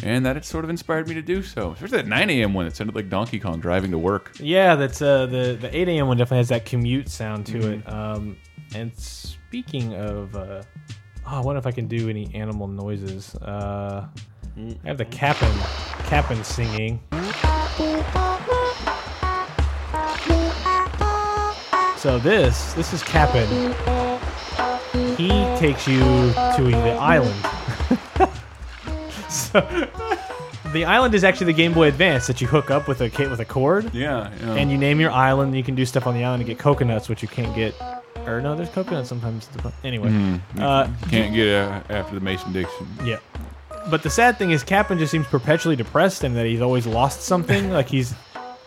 and 0.03 0.25
that 0.25 0.38
it 0.38 0.46
sort 0.46 0.63
of 0.63 0.69
inspired 0.69 1.07
me 1.07 1.15
to 1.15 1.22
do 1.22 1.41
so. 1.41 1.72
Especially 1.72 1.98
that 1.98 2.07
9 2.07 2.29
a.m. 2.29 2.53
one 2.53 2.65
that 2.65 2.75
sounded 2.75 2.96
like 2.96 3.10
Donkey 3.10 3.39
Kong 3.39 3.60
driving 3.60 3.91
to 3.91 3.98
work. 3.98 4.31
Yeah, 4.39 4.75
that's 4.75 5.01
uh, 5.01 5.25
the 5.25 5.57
the 5.60 5.75
8 5.75 5.88
a.m. 5.89 6.07
one 6.07 6.17
definitely 6.17 6.38
has 6.38 6.50
that 6.50 6.65
commute 6.65 7.10
sound 7.10 7.46
to 7.48 7.57
Mm-hmm. 7.60 7.88
it. 7.89 7.93
Um, 7.93 8.38
and 8.75 8.96
speaking 8.98 9.93
of, 9.96 10.36
uh, 10.36 10.62
oh, 11.25 11.38
I 11.38 11.39
wonder 11.39 11.57
if 11.60 11.65
I 11.65 11.72
can 11.72 11.88
do 11.88 12.10
any 12.10 12.34
animal 12.36 12.67
noises. 12.67 13.34
Uh, 13.36 14.07
I 14.57 14.88
have 14.88 14.98
the 14.98 15.05
Cap'n 15.05 15.51
Cap'n 16.05 16.43
singing. 16.43 17.00
So 21.98 22.20
this 22.20 22.74
this 22.74 22.94
is 22.94 23.01
Cap'n. 23.04 23.48
He 25.18 25.30
takes 25.58 25.88
you 25.88 26.00
to 26.00 26.63
the 26.63 26.94
island. 27.00 27.36
so 29.30 29.62
the 30.74 30.86
island 30.86 31.13
is 31.16 31.24
actually 31.24 31.48
the 31.48 31.54
Game 31.54 31.74
Boy 31.74 31.88
Advance 31.88 32.27
that 32.27 32.39
you 32.39 32.48
hook 32.48 32.70
up 32.72 32.88
with 32.88 33.01
a 33.01 33.10
ca- 33.10 33.30
with 33.30 33.39
a 33.39 33.46
cord 33.46 33.94
Yeah, 33.94 34.32
yeah. 34.42 34.54
and 34.54 34.70
you 34.72 34.77
name 34.77 35.00
your 35.00 35.12
island. 35.12 35.50
And 35.50 35.58
You 35.58 35.63
can 35.63 35.75
do 35.75 35.86
stuff 35.86 36.06
on 36.08 36.13
the 36.13 36.24
island 36.24 36.42
to 36.42 36.46
get 36.46 36.60
coconuts, 36.60 37.10
which 37.10 37.22
you 37.22 37.27
can't 37.27 37.54
get. 37.56 37.74
Or 38.27 38.42
no, 38.42 38.56
there's 38.56 38.70
coconuts 38.70 39.10
sometimes. 39.10 39.50
Anyway, 39.84 40.39
uh, 40.60 40.88
can't 41.10 41.34
get 41.34 41.48
uh, 41.48 41.82
after 41.89 42.13
the 42.13 42.22
Mason 42.22 42.51
Dixon. 42.54 42.88
yeah. 43.06 43.18
But 43.89 44.04
the 44.04 44.10
sad 44.10 44.38
thing 44.38 44.51
is, 44.51 44.63
Captain 44.63 45.00
just 45.00 45.12
seems 45.12 45.25
perpetually 45.27 45.77
depressed, 45.77 46.24
and 46.25 46.36
that 46.36 46.46
he's 46.46 46.60
always 46.62 46.86
lost 46.86 47.22
something. 47.22 47.72
like 47.80 47.88
he's 47.88 48.13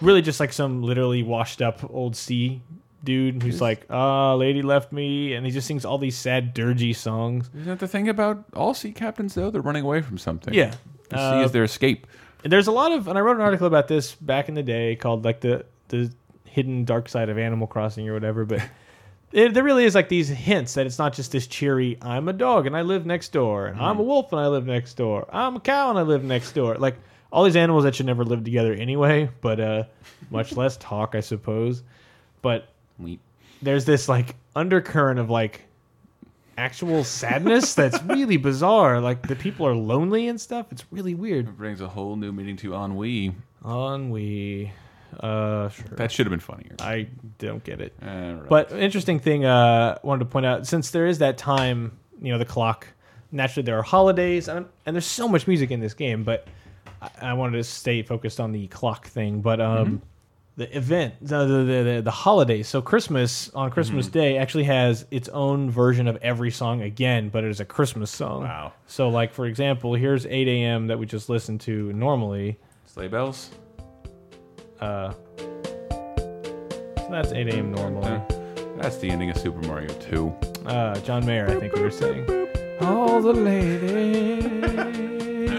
really 0.01 0.23
just 0.23 0.41
like 0.41 0.53
some 0.53 0.83
literally 0.83 1.23
washed 1.23 1.61
up 1.61 1.79
old 1.93 2.17
sea 2.17 2.63
dude 3.05 3.43
who's 3.43 3.61
like, 3.61 3.87
"Ah, 3.91 4.35
lady 4.35 4.63
left 4.63 4.93
me," 4.93 5.35
and 5.35 5.45
he 5.47 5.53
just 5.53 5.67
sings 5.67 5.85
all 5.85 5.99
these 5.99 6.17
sad, 6.17 6.55
dirgy 6.55 6.95
songs. 6.95 7.49
Isn't 7.55 7.67
that 7.67 7.79
the 7.79 7.89
thing 7.89 8.09
about 8.09 8.45
all 8.55 8.75
sea 8.75 8.93
captains 8.93 9.35
though? 9.35 9.51
They're 9.51 9.63
running 9.63 9.85
away 9.85 10.03
from 10.03 10.19
something. 10.19 10.53
Yeah. 10.55 10.75
the 11.09 11.17
sea 11.17 11.41
Uh, 11.41 11.45
is 11.45 11.53
their 11.53 11.65
escape. 11.65 12.07
there's 12.45 12.67
a 12.69 12.73
lot 12.73 12.93
of 12.93 13.09
and 13.09 13.19
I 13.19 13.21
wrote 13.21 13.37
an 13.37 13.43
article 13.43 13.67
about 13.67 13.89
this 13.89 14.15
back 14.15 14.49
in 14.49 14.55
the 14.55 14.63
day 14.63 14.97
called 14.97 15.25
like 15.25 15.41
the 15.41 15.65
the 15.89 16.13
hidden 16.45 16.85
dark 16.85 17.09
side 17.09 17.29
of 17.29 17.39
Animal 17.39 17.67
Crossing 17.67 18.09
or 18.09 18.13
whatever, 18.15 18.45
but 18.45 18.61
it, 19.33 19.55
there 19.55 19.63
really 19.63 19.85
is 19.85 19.95
like 19.95 20.09
these 20.09 20.29
hints 20.29 20.75
that 20.75 20.87
it's 20.87 20.99
not 20.99 21.13
just 21.13 21.33
this 21.33 21.47
cheery 21.47 21.97
I'm 22.03 22.29
a 22.29 22.33
dog 22.33 22.67
and 22.67 22.77
I 22.77 22.83
live 22.83 23.07
next 23.07 23.33
door 23.33 23.67
and 23.67 23.81
I'm 23.81 23.99
a 23.99 24.03
wolf 24.03 24.33
and 24.33 24.41
I 24.41 24.49
live 24.49 24.67
next 24.67 24.95
door. 24.95 25.29
I'm 25.33 25.57
a 25.57 25.61
cow 25.61 25.91
and 25.91 25.99
I 25.99 26.03
live 26.03 26.25
next 26.25 26.53
door. 26.53 26.75
Like 26.77 26.97
all 27.33 27.45
these 27.45 27.57
animals 27.57 27.85
that 27.85 27.95
should 27.95 28.07
never 28.07 28.25
live 28.25 28.43
together 28.45 28.73
anyway, 28.75 29.31
but 29.41 29.61
uh 29.61 29.85
much 30.31 30.57
less 30.57 30.77
talk, 30.77 31.15
I 31.15 31.21
suppose. 31.21 31.83
But 32.43 32.69
Weep. 33.03 33.21
there's 33.63 33.85
this 33.85 34.09
like 34.09 34.37
undercurrent 34.55 35.19
of 35.19 35.31
like 35.31 35.63
actual 36.59 37.05
sadness 37.05 37.75
that's 37.75 38.03
really 38.05 38.37
bizarre. 38.37 39.01
Like 39.01 39.27
the 39.27 39.37
people 39.37 39.67
are 39.67 39.75
lonely 39.75 40.29
and 40.29 40.41
stuff. 40.41 40.67
It's 40.71 40.85
really 40.91 41.15
weird. 41.15 41.49
It 41.49 41.57
brings 41.57 41.81
a 41.81 41.89
whole 41.89 42.17
new 42.17 42.33
meaning 42.33 42.57
to 42.59 42.75
ennui. 42.75 43.35
Ennui. 43.65 44.73
Uh, 45.19 45.69
sure. 45.71 45.87
That 45.97 46.13
should 46.13 46.27
have 46.27 46.31
been 46.31 46.39
funnier. 46.41 46.77
I 46.81 47.09
don't 47.39 47.65
get 47.65 47.81
it. 47.81 47.95
Right. 48.01 48.49
But 48.49 48.73
interesting 48.73 49.19
thing, 49.19 49.45
uh, 49.45 49.99
wanted 50.03 50.21
to 50.21 50.25
point 50.27 50.47
out 50.47 50.67
since 50.67 50.91
there 50.91 51.07
is 51.07 51.19
that 51.19 51.37
time, 51.37 51.99
you 52.23 52.31
know, 52.33 52.39
the 52.39 52.45
clock. 52.45 52.87
Naturally, 53.33 53.65
there 53.65 53.79
are 53.79 53.83
holidays, 53.83 54.49
and, 54.49 54.67
and 54.87 54.95
there's 54.95 55.07
so 55.07 55.29
much 55.29 55.47
music 55.47 55.71
in 55.71 55.81
this 55.81 55.95
game. 55.95 56.25
But 56.25 56.47
I, 57.01 57.11
I 57.23 57.33
wanted 57.35 57.57
to 57.59 57.65
stay 57.65 58.03
focused 58.03 58.39
on 58.41 58.53
the 58.53 58.67
clock 58.69 59.07
thing. 59.07 59.41
But 59.41 59.61
um, 59.61 60.03
the 60.61 60.77
event, 60.77 61.15
the 61.23 61.47
the, 61.47 61.65
the 61.65 62.03
the 62.05 62.11
holidays. 62.11 62.69
So 62.69 62.83
Christmas 62.83 63.49
on 63.55 63.71
Christmas 63.71 64.09
Day 64.09 64.37
actually 64.37 64.65
has 64.65 65.07
its 65.11 65.31
own 65.31 65.71
version 65.71 66.07
of 66.07 66.19
every 66.21 66.51
song 66.51 66.83
again, 66.83 67.31
but 67.31 67.45
it 67.45 67.51
is 67.51 67.61
a 67.61 67.65
Christmas 67.65 68.11
song. 68.11 68.43
Wow. 68.43 68.75
So, 68.87 69.09
like 69.09 69.33
for 69.33 69.47
example, 69.47 69.95
here's 69.95 70.27
8 70.27 70.49
a.m. 70.49 70.89
that 70.89 70.99
we 70.99 71.07
just 71.07 71.31
listened 71.31 71.63
to 71.63 71.95
normally. 71.95 72.59
sleigh 72.85 73.09
bells. 73.09 73.49
Uh, 74.81 75.15
so 75.39 77.09
that's 77.11 77.33
8 77.33 77.49
a.m. 77.49 77.73
normally. 77.73 78.07
Uh, 78.07 78.21
that's 78.77 78.99
the 78.99 79.09
ending 79.09 79.31
of 79.31 79.39
Super 79.39 79.67
Mario 79.67 79.89
2. 79.89 80.29
Uh, 80.67 81.01
John 81.01 81.25
Mayer, 81.25 81.49
I 81.49 81.59
think 81.59 81.73
we 81.73 81.81
were 81.81 81.91
saying. 81.91 82.29
All 82.83 83.23
the 83.23 83.33
ladies 83.33 84.59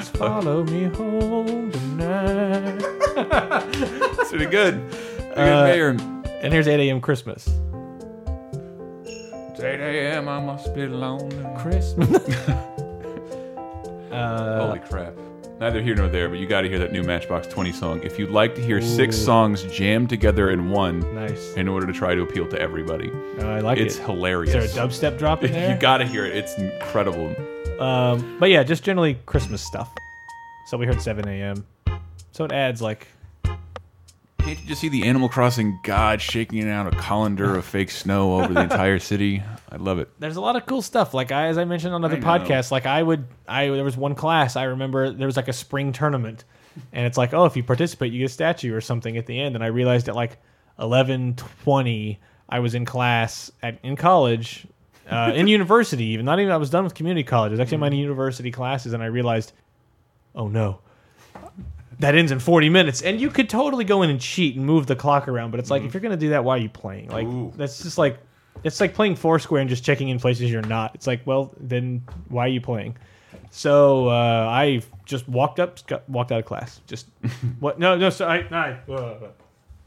follow 0.09 0.63
me 0.63 0.83
home 0.83 1.71
tonight. 1.71 3.00
That's 3.29 4.29
pretty 4.29 4.45
good. 4.45 4.89
Pretty 4.89 5.35
good, 5.35 5.37
Uh, 5.37 5.63
Mayor. 5.63 5.89
And 6.41 6.51
here's 6.53 6.67
8 6.67 6.79
a.m. 6.79 7.01
Christmas. 7.01 7.47
It's 9.05 9.59
8 9.59 9.79
a.m. 9.79 10.27
I 10.27 10.39
must 10.39 10.73
be 10.73 10.87
lonely. 10.87 11.45
Christmas. 11.61 12.09
uh, 14.11 14.65
Holy 14.67 14.79
crap. 14.79 15.13
Neither 15.59 15.81
here 15.81 15.93
nor 15.95 16.07
there, 16.07 16.27
but 16.27 16.39
you 16.39 16.47
got 16.47 16.61
to 16.61 16.69
hear 16.69 16.79
that 16.79 16.91
new 16.91 17.03
Matchbox 17.03 17.47
20 17.47 17.71
song. 17.71 18.01
If 18.03 18.17
you'd 18.17 18.31
like 18.31 18.55
to 18.55 18.61
hear 18.63 18.81
six 18.81 19.15
songs 19.15 19.61
jammed 19.65 20.09
together 20.09 20.49
in 20.49 20.71
one 20.71 21.01
nice. 21.13 21.53
in 21.53 21.67
order 21.67 21.85
to 21.85 21.93
try 21.93 22.15
to 22.15 22.21
appeal 22.23 22.47
to 22.47 22.59
everybody, 22.59 23.11
Uh, 23.39 23.45
I 23.45 23.59
like 23.59 23.77
it's 23.77 23.97
it. 23.97 24.03
hilarious. 24.05 24.55
Is 24.55 24.73
there 24.73 24.83
a 24.83 24.87
dubstep 24.87 25.19
drop 25.19 25.43
in 25.43 25.51
there? 25.53 25.71
you 25.71 25.79
got 25.79 25.97
to 25.99 26.07
hear 26.07 26.25
it. 26.25 26.35
It's 26.35 26.57
incredible. 26.57 27.27
um, 27.79 28.37
but 28.39 28.49
yeah, 28.49 28.63
just 28.63 28.83
generally 28.83 29.19
Christmas 29.27 29.61
stuff. 29.61 29.93
So 30.65 30.77
we 30.79 30.87
heard 30.87 30.99
7 30.99 31.27
a.m. 31.27 31.63
So 32.31 32.45
it 32.45 32.51
adds 32.51 32.81
like 32.81 33.07
Can't 34.39 34.59
you 34.59 34.67
just 34.67 34.81
see 34.81 34.89
the 34.89 35.03
Animal 35.03 35.29
Crossing 35.29 35.79
god 35.83 36.21
shaking 36.21 36.67
out 36.67 36.87
a 36.87 36.91
colander 36.97 37.55
of 37.55 37.65
fake 37.65 37.91
snow 37.91 38.41
over 38.41 38.53
the 38.53 38.61
entire 38.61 38.99
city? 38.99 39.43
I 39.69 39.77
love 39.77 39.99
it. 39.99 40.09
there's 40.19 40.35
a 40.35 40.41
lot 40.41 40.55
of 40.55 40.65
cool 40.65 40.81
stuff. 40.81 41.13
Like 41.13 41.31
I, 41.31 41.47
as 41.47 41.57
I 41.57 41.65
mentioned 41.65 41.93
on 41.93 42.03
other 42.03 42.17
I 42.17 42.19
know. 42.19 42.25
podcasts, 42.25 42.71
like 42.71 42.85
I 42.85 43.01
would, 43.01 43.25
I 43.47 43.67
there 43.67 43.83
was 43.83 43.95
one 43.95 44.15
class 44.15 44.55
I 44.55 44.63
remember 44.63 45.11
there 45.11 45.27
was 45.27 45.37
like 45.37 45.47
a 45.47 45.53
spring 45.53 45.91
tournament, 45.93 46.43
and 46.91 47.05
it's 47.05 47.17
like, 47.17 47.33
oh, 47.33 47.45
if 47.45 47.55
you 47.55 47.63
participate, 47.63 48.11
you 48.11 48.19
get 48.19 48.25
a 48.25 48.29
statue 48.29 48.73
or 48.75 48.81
something 48.81 49.15
at 49.17 49.25
the 49.27 49.39
end. 49.39 49.55
And 49.55 49.63
I 49.63 49.67
realized 49.67 50.09
at 50.09 50.15
like 50.15 50.39
eleven 50.79 51.35
twenty, 51.63 52.19
I 52.49 52.59
was 52.59 52.75
in 52.75 52.83
class 52.85 53.51
at 53.61 53.79
in 53.83 53.95
college, 53.95 54.65
uh, 55.09 55.31
in 55.35 55.47
university 55.59 56.05
even. 56.05 56.25
Not 56.25 56.39
even 56.39 56.51
I 56.51 56.57
was 56.57 56.69
done 56.69 56.83
with 56.83 56.95
community 56.95 57.23
college. 57.23 57.51
I 57.51 57.53
was 57.53 57.59
actually 57.59 57.75
in 57.75 57.81
my 57.81 57.89
university 57.89 58.51
classes, 58.51 58.93
and 58.93 59.03
I 59.03 59.07
realized, 59.07 59.53
oh 60.35 60.47
no. 60.47 60.79
That 62.01 62.15
ends 62.15 62.31
in 62.31 62.39
40 62.39 62.69
minutes, 62.69 63.01
and 63.01 63.21
you 63.21 63.29
could 63.29 63.47
totally 63.49 63.83
go 63.85 64.01
in 64.01 64.09
and 64.09 64.19
cheat 64.19 64.55
and 64.55 64.65
move 64.65 64.87
the 64.87 64.95
clock 64.95 65.27
around. 65.27 65.51
But 65.51 65.59
it's 65.59 65.69
like 65.69 65.83
if 65.83 65.93
you're 65.93 66.01
gonna 66.01 66.17
do 66.17 66.29
that, 66.29 66.43
why 66.43 66.55
are 66.55 66.59
you 66.59 66.69
playing? 66.69 67.09
Like 67.09 67.27
Ooh. 67.27 67.53
that's 67.55 67.83
just 67.83 67.97
like 67.97 68.17
it's 68.63 68.81
like 68.81 68.93
playing 68.93 69.15
Foursquare 69.15 69.61
and 69.61 69.69
just 69.69 69.83
checking 69.83 70.09
in 70.09 70.19
places 70.19 70.51
you're 70.51 70.61
not. 70.63 70.95
It's 70.95 71.07
like, 71.07 71.21
well, 71.25 71.53
then 71.59 72.03
why 72.29 72.45
are 72.45 72.49
you 72.49 72.61
playing? 72.61 72.97
So 73.51 74.07
uh, 74.07 74.47
I 74.49 74.81
just 75.05 75.27
walked 75.27 75.59
up, 75.59 75.85
got, 75.87 76.09
walked 76.09 76.31
out 76.31 76.39
of 76.39 76.45
class. 76.45 76.81
Just 76.87 77.07
what? 77.59 77.79
No, 77.79 77.97
no. 77.97 78.09
So 78.09 78.27
I, 78.27 78.37
I 78.51 78.91
uh, 78.91 79.29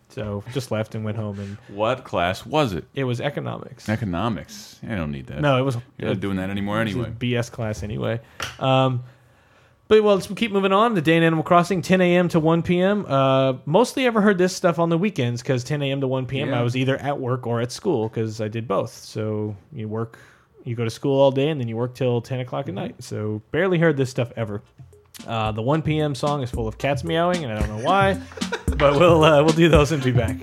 so 0.09 0.44
just 0.53 0.70
left 0.70 0.94
and 0.94 1.05
went 1.05 1.16
home, 1.16 1.40
and 1.40 1.57
What 1.68 2.05
class 2.05 2.46
was 2.46 2.72
it? 2.72 2.85
it 2.94 3.05
was 3.05 3.20
economics. 3.20 3.88
Economics. 3.88 4.79
I 4.88 4.94
don't 4.94 5.11
need 5.11 5.27
that. 5.27 5.40
No, 5.40 5.59
it 5.59 5.62
was 5.62 5.77
You're 5.98 6.11
not 6.11 6.20
doing 6.20 6.37
that 6.37 6.50
anymore 6.50 6.81
it 6.81 6.85
was 6.85 6.94
a 6.94 6.98
anyway. 6.98 7.16
BS 7.18 7.50
class 7.50 7.83
anyway. 7.83 8.20
Um, 8.61 9.03
but 9.88 10.03
well, 10.03 10.14
let's 10.14 10.27
keep 10.29 10.51
moving 10.53 10.73
on. 10.73 10.94
The 10.94 11.03
day 11.03 11.16
in 11.16 11.23
Animal 11.23 11.44
Crossing, 11.44 11.83
10 11.83 12.01
a.m. 12.01 12.29
to 12.31 12.40
1 12.40 12.62
p.m. 12.62 13.05
Uh, 13.07 13.55
mostly 13.66 14.07
ever 14.07 14.20
heard 14.20 14.38
this 14.38 14.55
stuff 14.57 14.79
on 14.79 14.88
the 14.88 14.97
weekends 14.99 15.42
because 15.42 15.62
10 15.64 15.83
a.m. 15.83 16.01
to 16.01 16.09
1 16.09 16.27
p.m. 16.27 16.49
Yeah. 16.51 16.61
I 16.61 16.62
was 16.62 16.77
either 16.77 16.97
at 16.97 17.18
work 17.20 17.47
or 17.47 17.61
at 17.61 17.70
school 17.73 18.09
because 18.09 18.40
I 18.40 18.49
did 18.49 18.66
both. 18.66 18.92
So 18.92 19.55
you 19.73 19.88
work, 19.88 20.18
you 20.64 20.75
go 20.75 20.85
to 20.85 20.90
school 20.90 21.20
all 21.20 21.31
day 21.31 21.49
and 21.51 21.61
then 21.61 21.68
you 21.68 21.77
work 21.77 21.94
till 21.94 22.20
10 22.23 22.40
o'clock 22.40 22.66
Mm-hmm. 22.66 22.79
at 22.79 22.83
night. 22.83 22.94
So 23.03 23.42
barely 23.51 23.79
heard 23.79 23.97
this 23.97 24.11
stuff 24.11 24.33
ever. 24.37 24.62
Uh, 25.27 25.53
the 25.53 25.62
1 25.62 25.83
p.m. 25.83 26.14
song 26.14 26.42
is 26.42 26.51
full 26.51 26.66
of 26.66 26.77
cats 26.79 27.05
meowing, 27.05 27.44
and 27.44 27.53
I 27.53 27.59
don't 27.61 27.68
know 27.79 27.85
why, 27.85 28.20
but 28.79 28.99
we'll 28.99 29.23
uh, 29.23 29.42
we'll 29.44 29.53
do 29.55 29.68
those 29.68 29.92
and 29.92 30.03
be 30.03 30.11
back. 30.11 30.37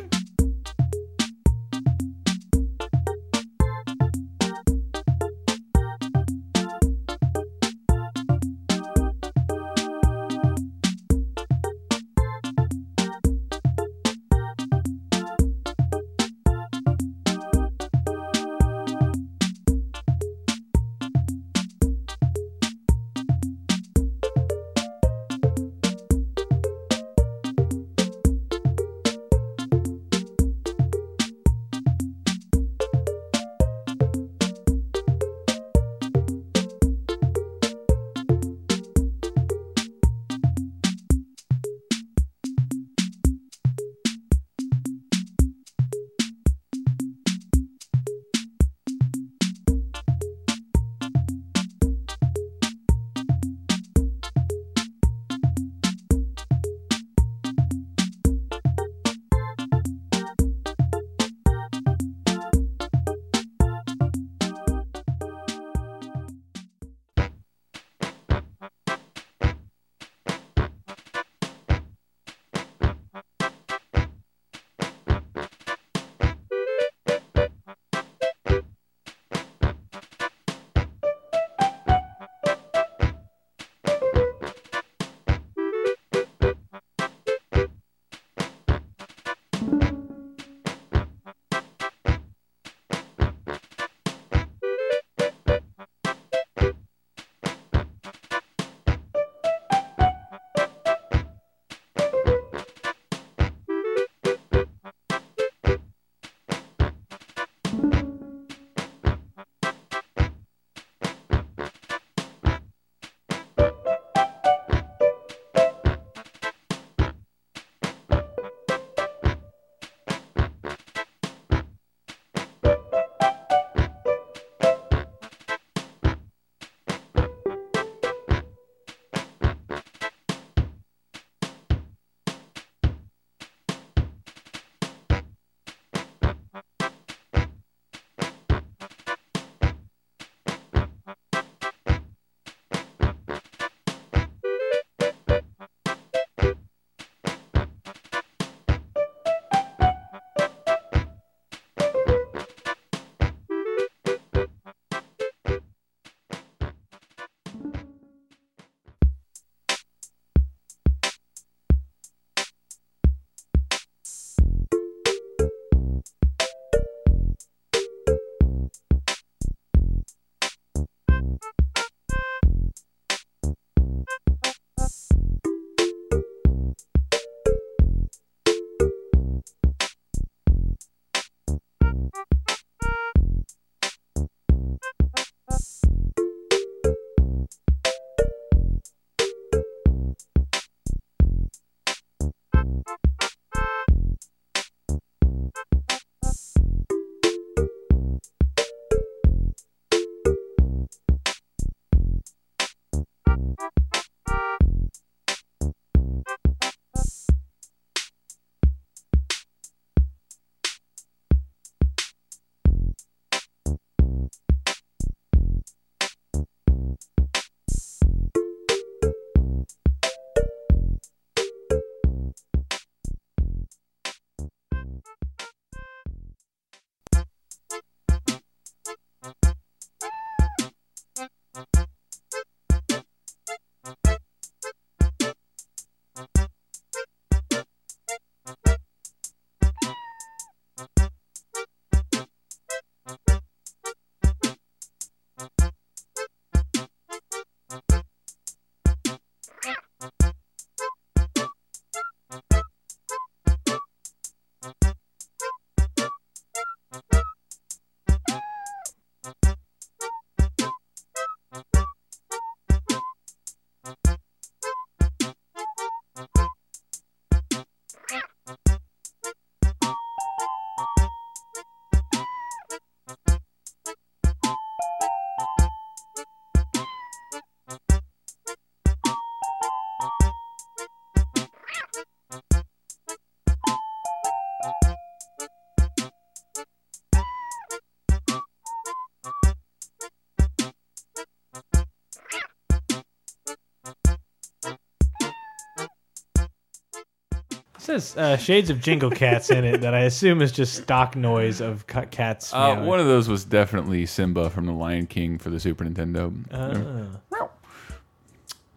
Says 297.92 298.18
uh, 298.18 298.38
shades 298.38 298.70
of 298.70 298.82
Jingle 298.82 299.10
Cats 299.10 299.50
in 299.50 299.64
it 299.64 299.82
that 299.82 299.94
I 299.94 300.02
assume 300.02 300.42
is 300.42 300.52
just 300.52 300.76
stock 300.76 301.16
noise 301.16 301.62
of 301.62 301.86
ca- 301.88 302.06
cats. 302.06 302.54
Uh, 302.54 302.76
meowing. 302.76 302.88
one 302.88 303.00
of 303.00 303.06
those 303.06 303.28
was 303.28 303.44
definitely 303.44 304.06
Simba 304.06 304.50
from 304.50 304.66
The 304.66 304.72
Lion 304.72 305.08
King 305.08 305.38
for 305.38 305.50
the 305.50 305.60
Super 305.60 305.84
Nintendo. 305.86 306.34
Ah. 306.52 307.48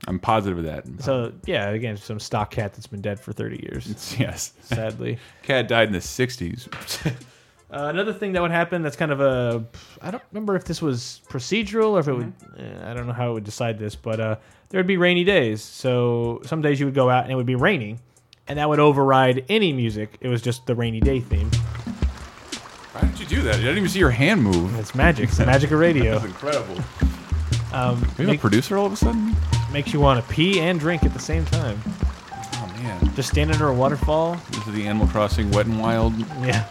I'm 0.07 0.19
positive 0.19 0.59
of 0.59 0.65
that. 0.65 0.85
So 1.03 1.33
yeah, 1.47 1.71
again, 1.71 1.97
some 1.97 2.21
stock 2.21 2.51
cat 2.51 2.75
that's 2.75 2.87
been 2.87 3.01
dead 3.01 3.19
for 3.19 3.33
30 3.33 3.63
years, 3.63 4.17
yes, 4.19 4.53
sadly. 4.63 5.19
cat 5.43 5.69
died 5.69 5.89
in 5.89 5.93
the 5.93 6.01
'60s. 6.01 7.15
Uh, 7.71 7.89
another 7.89 8.13
thing 8.13 8.31
that 8.31 8.41
would 8.41 8.53
happen 8.53 8.83
that's 8.83 8.95
kind 8.95 9.11
of 9.11 9.21
a 9.21 9.65
I 10.01 10.13
don't 10.13 10.23
remember 10.31 10.55
if 10.55 10.65
this 10.65 10.81
was 10.81 11.23
procedural 11.29 11.93
or 11.93 12.01
if 12.01 12.07
it 12.07 12.13
would 12.13 12.33
eh, 12.57 12.89
I 12.91 12.95
don't 12.95 13.09
know 13.09 13.13
how 13.13 13.31
it 13.31 13.33
would 13.33 13.43
decide 13.43 13.81
this, 13.81 13.97
but 13.97 14.21
uh, 14.21 14.37
there 14.69 14.79
would 14.79 14.87
be 14.87 14.97
rainy 14.97 15.25
days. 15.25 15.61
So 15.61 16.41
some 16.45 16.63
days 16.63 16.79
you 16.79 16.87
would 16.87 16.95
go 16.95 17.11
out 17.11 17.25
and 17.25 17.33
it 17.33 17.35
would 17.35 17.47
be 17.47 17.57
raining, 17.57 17.99
and 18.49 18.59
that 18.59 18.69
would 18.69 18.81
override 18.81 19.45
any 19.49 19.73
music. 19.73 20.17
It 20.21 20.29
was 20.29 20.43
just 20.43 20.67
the 20.67 20.75
rainy 20.75 21.01
day 21.01 21.21
theme. 21.21 21.51
Why 22.93 23.09
did 23.09 23.19
you 23.21 23.27
do 23.27 23.43
that? 23.43 23.55
I 23.57 23.59
didn't 23.59 23.79
even 23.79 23.89
see 23.89 23.99
your 23.99 24.11
hand 24.11 24.43
move. 24.43 24.79
It's 24.79 24.95
magic. 24.95 25.29
It's 25.31 25.39
the 25.39 25.47
magic 25.47 25.71
of 25.71 25.79
radio. 25.81 26.13
That's 26.19 26.25
incredible. 26.27 26.77
Um, 27.73 28.01
We 28.01 28.07
have 28.07 28.19
a 28.21 28.23
make- 28.25 28.41
producer 28.41 28.77
all 28.79 28.87
of 28.87 28.93
a 28.93 28.97
sudden. 28.97 29.35
makes 29.73 29.93
you 29.93 30.01
want 30.01 30.25
to 30.25 30.33
pee 30.33 30.61
and 30.61 30.79
drink 30.79 31.03
at 31.05 31.13
the 31.13 31.19
same 31.19 31.45
time. 31.47 31.81
Oh 32.33 32.73
man, 32.83 33.15
Just 33.17 33.31
stand 33.31 33.51
under 33.51 33.69
a 33.69 33.75
waterfall. 33.75 34.37
this 34.51 34.67
is 34.67 34.75
the 34.75 34.87
Animal 34.87 35.09
Crossing 35.09 35.51
Wet 35.51 35.67
and 35.67 35.81
Wild. 35.81 36.17
Yeah. 36.43 36.69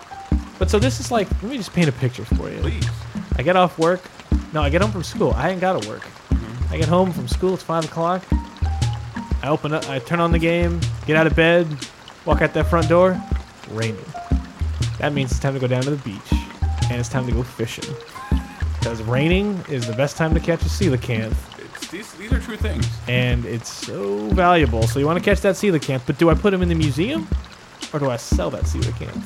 But 0.59 0.69
so 0.69 0.79
this 0.79 0.99
is 1.01 1.11
like, 1.11 1.29
let 1.41 1.51
me 1.51 1.57
just 1.57 1.73
paint 1.73 1.89
a 1.89 1.91
picture 1.91 2.23
for 2.23 2.49
you. 2.49 2.59
Please. 2.59 2.87
I 3.35 3.41
get 3.43 3.57
off 3.57 3.77
work. 3.77 4.01
No, 4.53 4.61
I 4.61 4.69
get 4.69 4.81
home 4.81 4.91
from 4.91 5.03
school. 5.03 5.33
I 5.35 5.49
ain't 5.49 5.59
got 5.59 5.81
to 5.81 5.89
work. 5.89 6.03
I 6.69 6.77
get 6.77 6.87
home 6.87 7.11
from 7.11 7.27
school. 7.27 7.53
It's 7.55 7.63
five 7.63 7.83
o'clock. 7.83 8.23
I 9.43 9.49
open 9.49 9.73
up. 9.73 9.87
I 9.89 9.99
turn 9.99 10.19
on 10.19 10.31
the 10.31 10.39
game. 10.39 10.79
Get 11.05 11.17
out 11.17 11.27
of 11.27 11.35
bed. 11.35 11.67
Walk 12.25 12.41
out 12.41 12.53
that 12.53 12.67
front 12.67 12.87
door. 12.87 13.21
Raining. 13.71 13.97
That 14.99 15.11
means 15.13 15.31
it's 15.31 15.39
time 15.39 15.53
to 15.53 15.59
go 15.59 15.67
down 15.67 15.83
to 15.83 15.89
the 15.91 15.97
beach, 15.97 16.31
and 16.89 16.93
it's 16.93 17.09
time 17.09 17.25
to 17.25 17.33
go 17.33 17.43
fishing. 17.43 17.93
Because 18.79 19.01
raining 19.03 19.61
is 19.69 19.85
the 19.85 19.93
best 19.93 20.15
time 20.15 20.33
to 20.33 20.39
catch 20.39 20.61
a 20.61 20.65
coelacanth, 20.65 21.35
It's, 21.59 21.87
these, 21.87 22.13
these 22.13 22.31
are 22.31 22.39
true 22.39 22.55
things. 22.57 22.87
and 23.07 23.45
it's 23.45 23.69
so 23.69 24.27
valuable. 24.29 24.83
So 24.83 24.99
you 24.99 25.05
want 25.05 25.19
to 25.19 25.25
catch 25.25 25.41
that 25.41 25.55
coelacanth, 25.55 26.03
but 26.05 26.17
do 26.17 26.29
I 26.29 26.35
put 26.35 26.53
him 26.53 26.61
in 26.61 26.69
the 26.69 26.75
museum, 26.75 27.27
or 27.91 27.99
do 27.99 28.09
I 28.09 28.15
sell 28.17 28.49
that 28.51 28.63
coelacanth? 28.63 29.21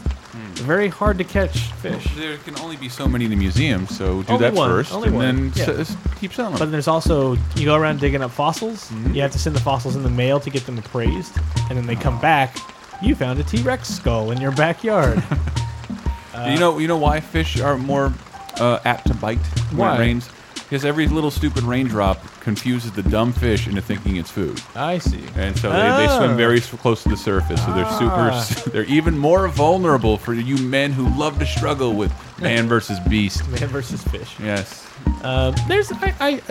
Very 0.59 0.87
hard 0.87 1.17
to 1.17 1.23
catch 1.23 1.57
fish. 1.73 2.05
There 2.15 2.37
can 2.39 2.59
only 2.59 2.77
be 2.77 2.89
so 2.89 3.07
many 3.07 3.25
in 3.25 3.31
the 3.31 3.37
museum, 3.37 3.87
so 3.87 4.23
do 4.23 4.33
Only 4.33 4.45
that 4.45 4.53
one, 4.53 4.69
first, 4.69 4.93
only 4.93 5.07
and 5.07 5.17
one, 5.17 5.51
then 5.51 5.67
yeah. 5.67 5.85
keep 6.19 6.33
selling 6.33 6.53
them. 6.53 6.59
But 6.59 6.71
there's 6.71 6.87
also 6.87 7.37
you 7.55 7.65
go 7.65 7.75
around 7.75 7.99
digging 7.99 8.21
up 8.21 8.31
fossils. 8.31 8.89
Mm-hmm. 8.89 9.13
You 9.13 9.21
have 9.21 9.31
to 9.31 9.39
send 9.39 9.55
the 9.55 9.61
fossils 9.61 9.95
in 9.95 10.03
the 10.03 10.09
mail 10.09 10.39
to 10.39 10.49
get 10.49 10.65
them 10.65 10.77
appraised, 10.77 11.37
and 11.69 11.77
then 11.77 11.85
they 11.85 11.95
come 11.95 12.19
back. 12.19 12.57
You 13.01 13.15
found 13.15 13.39
a 13.39 13.43
T-Rex 13.43 13.87
skull 13.87 14.31
in 14.31 14.41
your 14.41 14.51
backyard. 14.51 15.23
you 16.47 16.59
know, 16.59 16.79
you 16.79 16.87
know 16.87 16.97
why 16.97 17.19
fish 17.19 17.59
are 17.59 17.77
more 17.77 18.13
uh, 18.59 18.79
apt 18.85 19.07
to 19.07 19.13
bite 19.13 19.37
when 19.69 19.77
Why? 19.77 19.95
it 19.95 19.99
rains? 19.99 20.29
Because 20.69 20.84
every 20.84 21.08
little 21.08 21.32
stupid 21.32 21.63
raindrop 21.63 22.19
confuses 22.41 22.91
the 22.91 23.01
dumb 23.03 23.32
fish 23.32 23.67
into 23.67 23.82
thinking 23.82 24.17
it's 24.17 24.30
food, 24.30 24.62
I 24.75 24.97
see. 24.97 25.23
and 25.38 25.58
so 25.58 25.69
they, 25.69 25.77
they 25.77 26.08
Ah. 26.10 26.17
swim 26.17 26.36
very 26.36 26.60
close 26.60 27.03
to 27.03 27.10
the 27.10 27.15
surface. 27.15 27.63
So 27.65 27.73
they're 27.73 27.86
Ah. 27.86 28.41
super. 28.41 28.69
They're 28.71 28.84
even 28.84 29.17
more 29.17 29.47
vulnerable 29.47 30.17
for 30.17 30.34
you 30.34 30.58
men 30.58 30.91
who 30.91 31.08
love 31.17 31.39
to 31.39 31.45
struggle 31.45 31.93
with 31.93 32.12
man 32.41 32.67
versus 32.73 32.99
beast. 33.08 33.47
Man 33.47 33.69
versus 33.69 34.03
fish. 34.03 34.36
Yes. 34.43 34.86
Um, 35.23 35.56
there's 35.69 35.89
I, 35.93 36.13
I 36.19 36.41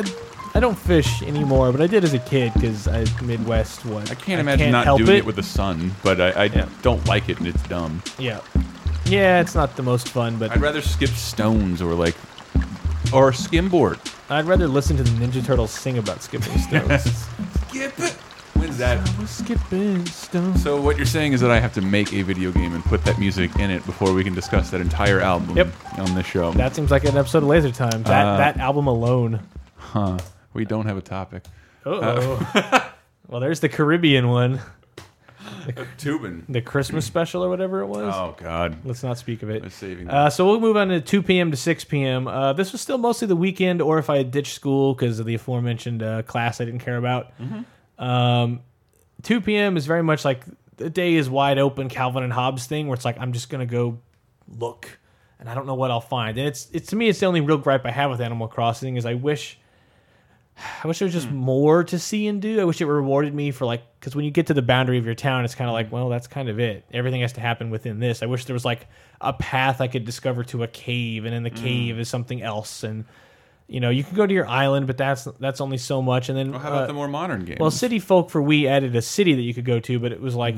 I 0.55 0.61
don't 0.61 0.79
fish 0.79 1.23
anymore, 1.23 1.71
but 1.71 1.83
I 1.83 1.87
did 1.87 2.03
as 2.03 2.15
a 2.15 2.19
kid 2.19 2.55
because 2.55 2.89
I 2.89 3.05
Midwest. 3.23 3.85
What 3.85 4.11
I 4.11 4.15
can't 4.15 4.41
imagine 4.41 4.73
not 4.73 4.97
doing 4.97 5.19
it. 5.19 5.27
with 5.27 5.37
the 5.37 5.43
sun, 5.43 5.95
but 6.03 6.19
I, 6.23 6.31
I 6.31 6.45
Yeah. 6.45 6.67
don't 6.81 7.07
like 7.07 7.29
it, 7.29 7.39
and 7.39 7.47
it's 7.47 7.63
dumb. 7.65 8.03
yeah, 8.19 8.41
yeah. 9.05 9.41
It's 9.43 9.55
not 9.55 9.77
the 9.77 9.83
most 9.83 10.09
fun, 10.09 10.39
but 10.39 10.53
I'd 10.53 10.63
rather 10.63 10.81
skip 10.81 11.11
stones 11.11 11.83
or 11.83 11.93
like, 11.95 12.15
or 13.13 13.31
skimboard. 13.33 13.99
I'd 14.31 14.45
rather 14.47 14.67
listen 14.69 14.97
to 14.97 15.03
the 15.03 15.11
Ninja 15.11 15.45
Turtles 15.45 15.71
sing 15.71 15.99
about 15.99 16.23
skipping 16.23 16.57
stones. 16.59 17.03
Skip 17.69 17.99
it. 17.99 18.13
When's 18.55 18.79
that? 18.79 18.99
I 19.07 19.21
was 19.21 19.31
skipping 19.31 20.05
stones. 20.07 20.63
So 20.63 20.81
what 20.81 20.97
you're 20.97 21.05
saying 21.07 21.33
is 21.35 21.41
that 21.43 21.51
I 21.51 21.61
have 21.61 21.75
to 21.75 21.81
make 21.83 22.13
a 22.15 22.23
video 22.23 22.51
game 22.53 22.73
and 22.75 22.83
put 22.85 23.05
that 23.05 23.19
music 23.19 23.55
in 23.59 23.71
it 23.71 23.85
before 23.85 24.13
we 24.15 24.25
can 24.25 24.35
discuss 24.35 24.71
that 24.71 24.81
entire 24.81 25.21
album 25.21 25.57
Yep. 25.57 25.69
on 25.99 26.15
this 26.15 26.27
show. 26.27 26.53
That 26.53 26.75
seems 26.75 26.91
like 26.91 27.05
an 27.05 27.17
episode 27.17 27.43
of 27.43 27.49
Laser 27.51 27.71
Time. 27.71 28.03
That 28.05 28.27
Uh, 28.27 28.37
that 28.39 28.57
album 28.59 28.87
alone. 28.87 29.41
huh? 29.77 30.19
We 30.55 30.65
don't 30.65 30.87
have 30.87 30.97
a 30.97 31.03
topic. 31.03 31.45
Oh. 31.85 32.91
well, 33.29 33.41
there's 33.41 33.61
the 33.61 33.69
Caribbean 33.69 34.29
one, 34.29 34.61
Tubin. 35.99 36.45
the 36.49 36.61
Christmas 36.61 37.05
special 37.13 37.45
or 37.45 37.49
whatever 37.49 37.81
it 37.81 37.87
was. 37.87 38.15
Oh 38.15 38.35
God. 38.39 38.77
Let's 38.85 39.03
not 39.03 39.19
speak 39.19 39.43
of 39.43 39.51
it. 39.51 39.71
saving. 39.73 40.09
Uh, 40.09 40.31
so 40.31 40.47
we'll 40.47 40.61
move 40.61 40.77
on 40.77 40.89
to 40.89 41.01
2 41.01 41.23
p.m. 41.23 41.51
to 41.51 41.57
6 41.57 41.85
p.m. 41.85 42.29
Uh, 42.29 42.53
this 42.53 42.73
was 42.73 42.81
still 42.81 42.99
mostly 42.99 43.27
the 43.29 43.37
weekend, 43.37 43.81
or 43.83 43.99
if 43.99 44.09
I 44.11 44.19
had 44.19 44.31
ditched 44.31 44.55
school 44.55 44.95
because 44.95 45.19
of 45.19 45.27
the 45.27 45.35
aforementioned 45.35 46.03
uh, 46.03 46.23
class 46.23 46.61
I 46.61 46.65
didn't 46.65 46.81
care 46.81 46.97
about. 46.97 47.33
Um, 47.99 48.61
2 49.23 49.41
p.m. 49.41 49.77
is 49.77 49.87
very 49.87 50.03
much 50.03 50.25
like 50.25 50.45
the 50.77 50.91
day 50.91 51.15
is 51.15 51.31
wide 51.31 51.59
open, 51.59 51.89
Calvin 51.89 52.23
and 52.23 52.33
Hobbes 52.33 52.67
thing, 52.67 52.87
where 52.87 52.95
it's 52.95 53.05
like 53.05 53.19
I'm 53.19 53.33
just 53.33 53.49
gonna 53.49 53.67
go 53.67 53.99
look, 54.59 54.99
and 55.41 55.49
I 55.49 55.55
don't 55.55 55.67
know 55.67 55.75
what 55.75 55.91
I'll 55.91 56.01
find. 56.01 56.37
And 56.39 56.47
it's 56.47 56.69
it's 56.73 56.89
to 56.91 56.97
me, 56.97 57.09
it's 57.09 57.21
the 57.21 57.27
only 57.27 57.41
real 57.41 57.57
gripe 57.59 57.87
I 57.87 57.91
have 57.91 58.11
with 58.11 58.21
Animal 58.21 58.49
Crossing 58.49 58.97
is 58.97 59.07
I 59.07 59.15
wish. 59.15 59.59
I 60.83 60.89
wish 60.89 60.99
there 60.99 61.07
was 61.07 61.13
just 61.13 61.29
hmm. 61.29 61.37
more 61.37 61.85
to 61.85 61.99
see 61.99 62.27
and 62.27 62.41
do. 62.41 62.61
I 62.61 62.65
wish 62.65 62.81
it 62.81 62.87
rewarded 62.87 63.35
me 63.35 63.51
for 63.51 63.67
like 63.67 63.83
because 64.01 64.17
when 64.17 64.25
you 64.25 64.31
get 64.31 64.47
to 64.47 64.55
the 64.55 64.63
boundary 64.63 64.99
of 64.99 65.05
your 65.05 65.15
town, 65.15 65.45
it's 65.45 65.55
kind 65.55 65.69
of 65.69 65.75
like, 65.75 65.89
hmm. 65.89 65.95
well, 65.95 66.09
that's 66.09 66.27
kind 66.27 66.49
of 66.49 66.59
it. 66.59 66.85
Everything 66.93 67.21
has 67.21 67.35
to 67.35 67.41
happen 67.41 67.71
within 67.71 68.01
this. 68.01 68.23
I 68.23 68.27
wish 68.27 68.47
there 68.47 68.55
was 68.55 68.65
like 68.65 68.89
a 69.21 69.33
path 69.33 69.81
I 69.81 69.89
could 69.89 70.05
discover 70.05 70.45
to 70.45 70.63
a 70.63 70.69
cave, 70.69 71.25
and 71.25 71.35
in 71.35 71.43
the 71.43 71.51
cave 71.51 71.97
hmm. 71.97 72.01
is 72.01 72.09
something 72.09 72.41
else. 72.41 72.85
And 72.85 73.05
you 73.69 73.81
know, 73.81 73.91
you 73.91 74.03
can 74.03 74.15
go 74.15 74.27
to 74.27 74.33
your 74.33 74.47
island, 74.47 74.87
but 74.87 74.97
that's 74.97 75.25
that's 75.39 75.61
only 75.61 75.79
so 75.79 76.01
much. 76.01 76.29
And 76.29 76.39
then 76.39 76.53
well, 76.53 76.61
how 76.61 76.69
about 76.69 76.85
uh, 76.85 76.87
the 76.87 76.95
more 76.95 77.09
modern 77.09 77.45
games? 77.45 77.61
well, 77.61 77.71
City 77.71 77.99
Folk 77.99 78.31
for 78.31 78.41
Wii 78.41 78.67
added 78.67 78.97
a 78.97 79.03
city 79.03 79.35
that 79.35 79.43
you 79.43 79.53
could 79.53 79.67
go 79.67 79.81
to, 79.81 79.99
but 79.99 80.13
it 80.13 80.21
was 80.21 80.35
like 80.35 80.57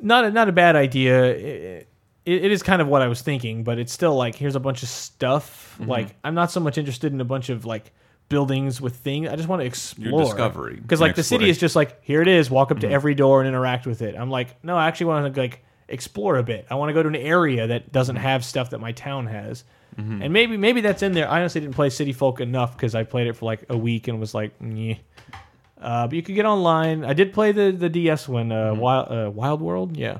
not 0.00 0.24
a, 0.24 0.30
not 0.30 0.48
a 0.48 0.52
bad 0.52 0.74
idea. 0.74 1.24
It, 1.24 1.88
it, 2.24 2.44
it 2.44 2.52
is 2.52 2.62
kind 2.62 2.82
of 2.82 2.88
what 2.88 3.02
I 3.02 3.08
was 3.08 3.22
thinking, 3.22 3.62
but 3.62 3.78
it's 3.78 3.92
still 3.92 4.16
like 4.16 4.34
here's 4.34 4.56
a 4.56 4.60
bunch 4.60 4.82
of 4.82 4.88
stuff. 4.88 5.78
Like 5.80 6.16
I'm 6.24 6.34
not 6.34 6.50
so 6.50 6.60
much 6.60 6.78
interested 6.78 7.12
in 7.12 7.20
a 7.20 7.24
bunch 7.24 7.48
of 7.48 7.64
like 7.64 7.92
buildings 8.32 8.80
with 8.80 8.96
things. 8.96 9.28
I 9.28 9.36
just 9.36 9.48
want 9.48 9.60
to 9.60 9.66
explore 9.66 10.24
discovery 10.24 10.76
because 10.80 11.00
like 11.00 11.14
the 11.14 11.22
city 11.22 11.50
is 11.50 11.58
just 11.58 11.76
like 11.76 12.02
here 12.02 12.22
it 12.22 12.28
is. 12.28 12.50
Walk 12.50 12.70
up 12.70 12.80
to 12.80 12.86
mm-hmm. 12.86 12.94
every 12.94 13.14
door 13.14 13.40
and 13.40 13.48
interact 13.48 13.86
with 13.86 14.00
it. 14.00 14.16
I'm 14.16 14.30
like 14.30 14.64
no, 14.64 14.76
I 14.76 14.88
actually 14.88 15.06
want 15.06 15.34
to 15.34 15.40
like 15.40 15.62
explore 15.88 16.38
a 16.38 16.42
bit. 16.42 16.66
I 16.70 16.76
want 16.76 16.88
to 16.88 16.94
go 16.94 17.02
to 17.02 17.08
an 17.08 17.14
area 17.14 17.66
that 17.66 17.92
doesn't 17.92 18.16
mm-hmm. 18.16 18.24
have 18.24 18.44
stuff 18.44 18.70
that 18.70 18.78
my 18.78 18.92
town 18.92 19.26
has. 19.26 19.64
Mm-hmm. 19.96 20.22
And 20.22 20.32
maybe 20.32 20.56
maybe 20.56 20.80
that's 20.80 21.02
in 21.02 21.12
there. 21.12 21.28
I 21.28 21.40
honestly 21.40 21.60
didn't 21.60 21.74
play 21.74 21.90
City 21.90 22.14
Folk 22.14 22.40
enough 22.40 22.72
because 22.72 22.94
I 22.94 23.04
played 23.04 23.26
it 23.26 23.36
for 23.36 23.44
like 23.44 23.66
a 23.68 23.76
week 23.76 24.08
and 24.08 24.18
was 24.18 24.34
like, 24.34 24.52
yeah. 24.60 24.94
Uh, 25.82 26.06
but 26.06 26.14
you 26.14 26.22
could 26.22 26.34
get 26.36 26.46
online. 26.46 27.04
I 27.04 27.12
did 27.12 27.32
play 27.32 27.50
the 27.52 27.72
the 27.72 27.88
DS 27.88 28.28
one, 28.28 28.52
uh, 28.52 28.72
Wild 28.74 29.08
uh, 29.10 29.30
Wild 29.30 29.60
World. 29.60 29.96
Yeah, 29.96 30.18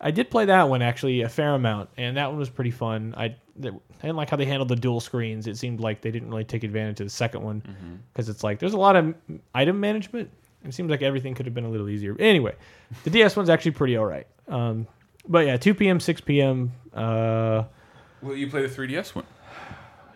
I 0.00 0.10
did 0.10 0.30
play 0.30 0.44
that 0.44 0.68
one 0.68 0.82
actually 0.82 1.22
a 1.22 1.28
fair 1.28 1.54
amount, 1.54 1.88
and 1.96 2.16
that 2.16 2.28
one 2.28 2.38
was 2.38 2.50
pretty 2.50 2.70
fun. 2.70 3.14
I, 3.16 3.28
th- 3.60 3.74
I 3.74 4.02
didn't 4.02 4.16
like 4.16 4.28
how 4.30 4.36
they 4.36 4.44
handled 4.44 4.68
the 4.68 4.76
dual 4.76 5.00
screens. 5.00 5.46
It 5.46 5.56
seemed 5.56 5.80
like 5.80 6.02
they 6.02 6.10
didn't 6.10 6.28
really 6.28 6.44
take 6.44 6.64
advantage 6.64 7.00
of 7.00 7.06
the 7.06 7.10
second 7.10 7.42
one 7.42 7.62
because 8.12 8.28
it's 8.28 8.44
like 8.44 8.58
there's 8.58 8.74
a 8.74 8.78
lot 8.78 8.94
of 8.96 9.14
item 9.54 9.80
management. 9.80 10.30
It 10.64 10.74
seems 10.74 10.90
like 10.90 11.00
everything 11.00 11.34
could 11.34 11.46
have 11.46 11.54
been 11.54 11.64
a 11.64 11.70
little 11.70 11.88
easier. 11.88 12.14
Anyway, 12.20 12.54
the 13.04 13.10
DS 13.10 13.34
one's 13.36 13.48
actually 13.48 13.70
pretty 13.72 13.96
all 13.96 14.04
right. 14.04 14.26
Um, 14.48 14.86
but 15.26 15.46
yeah, 15.46 15.56
2 15.56 15.72
p.m., 15.74 16.00
6 16.00 16.20
p.m. 16.20 16.72
Uh, 16.92 17.64
well, 18.20 18.34
you 18.36 18.48
play 18.50 18.66
the 18.66 18.68
3DS 18.68 19.14
one. 19.14 19.24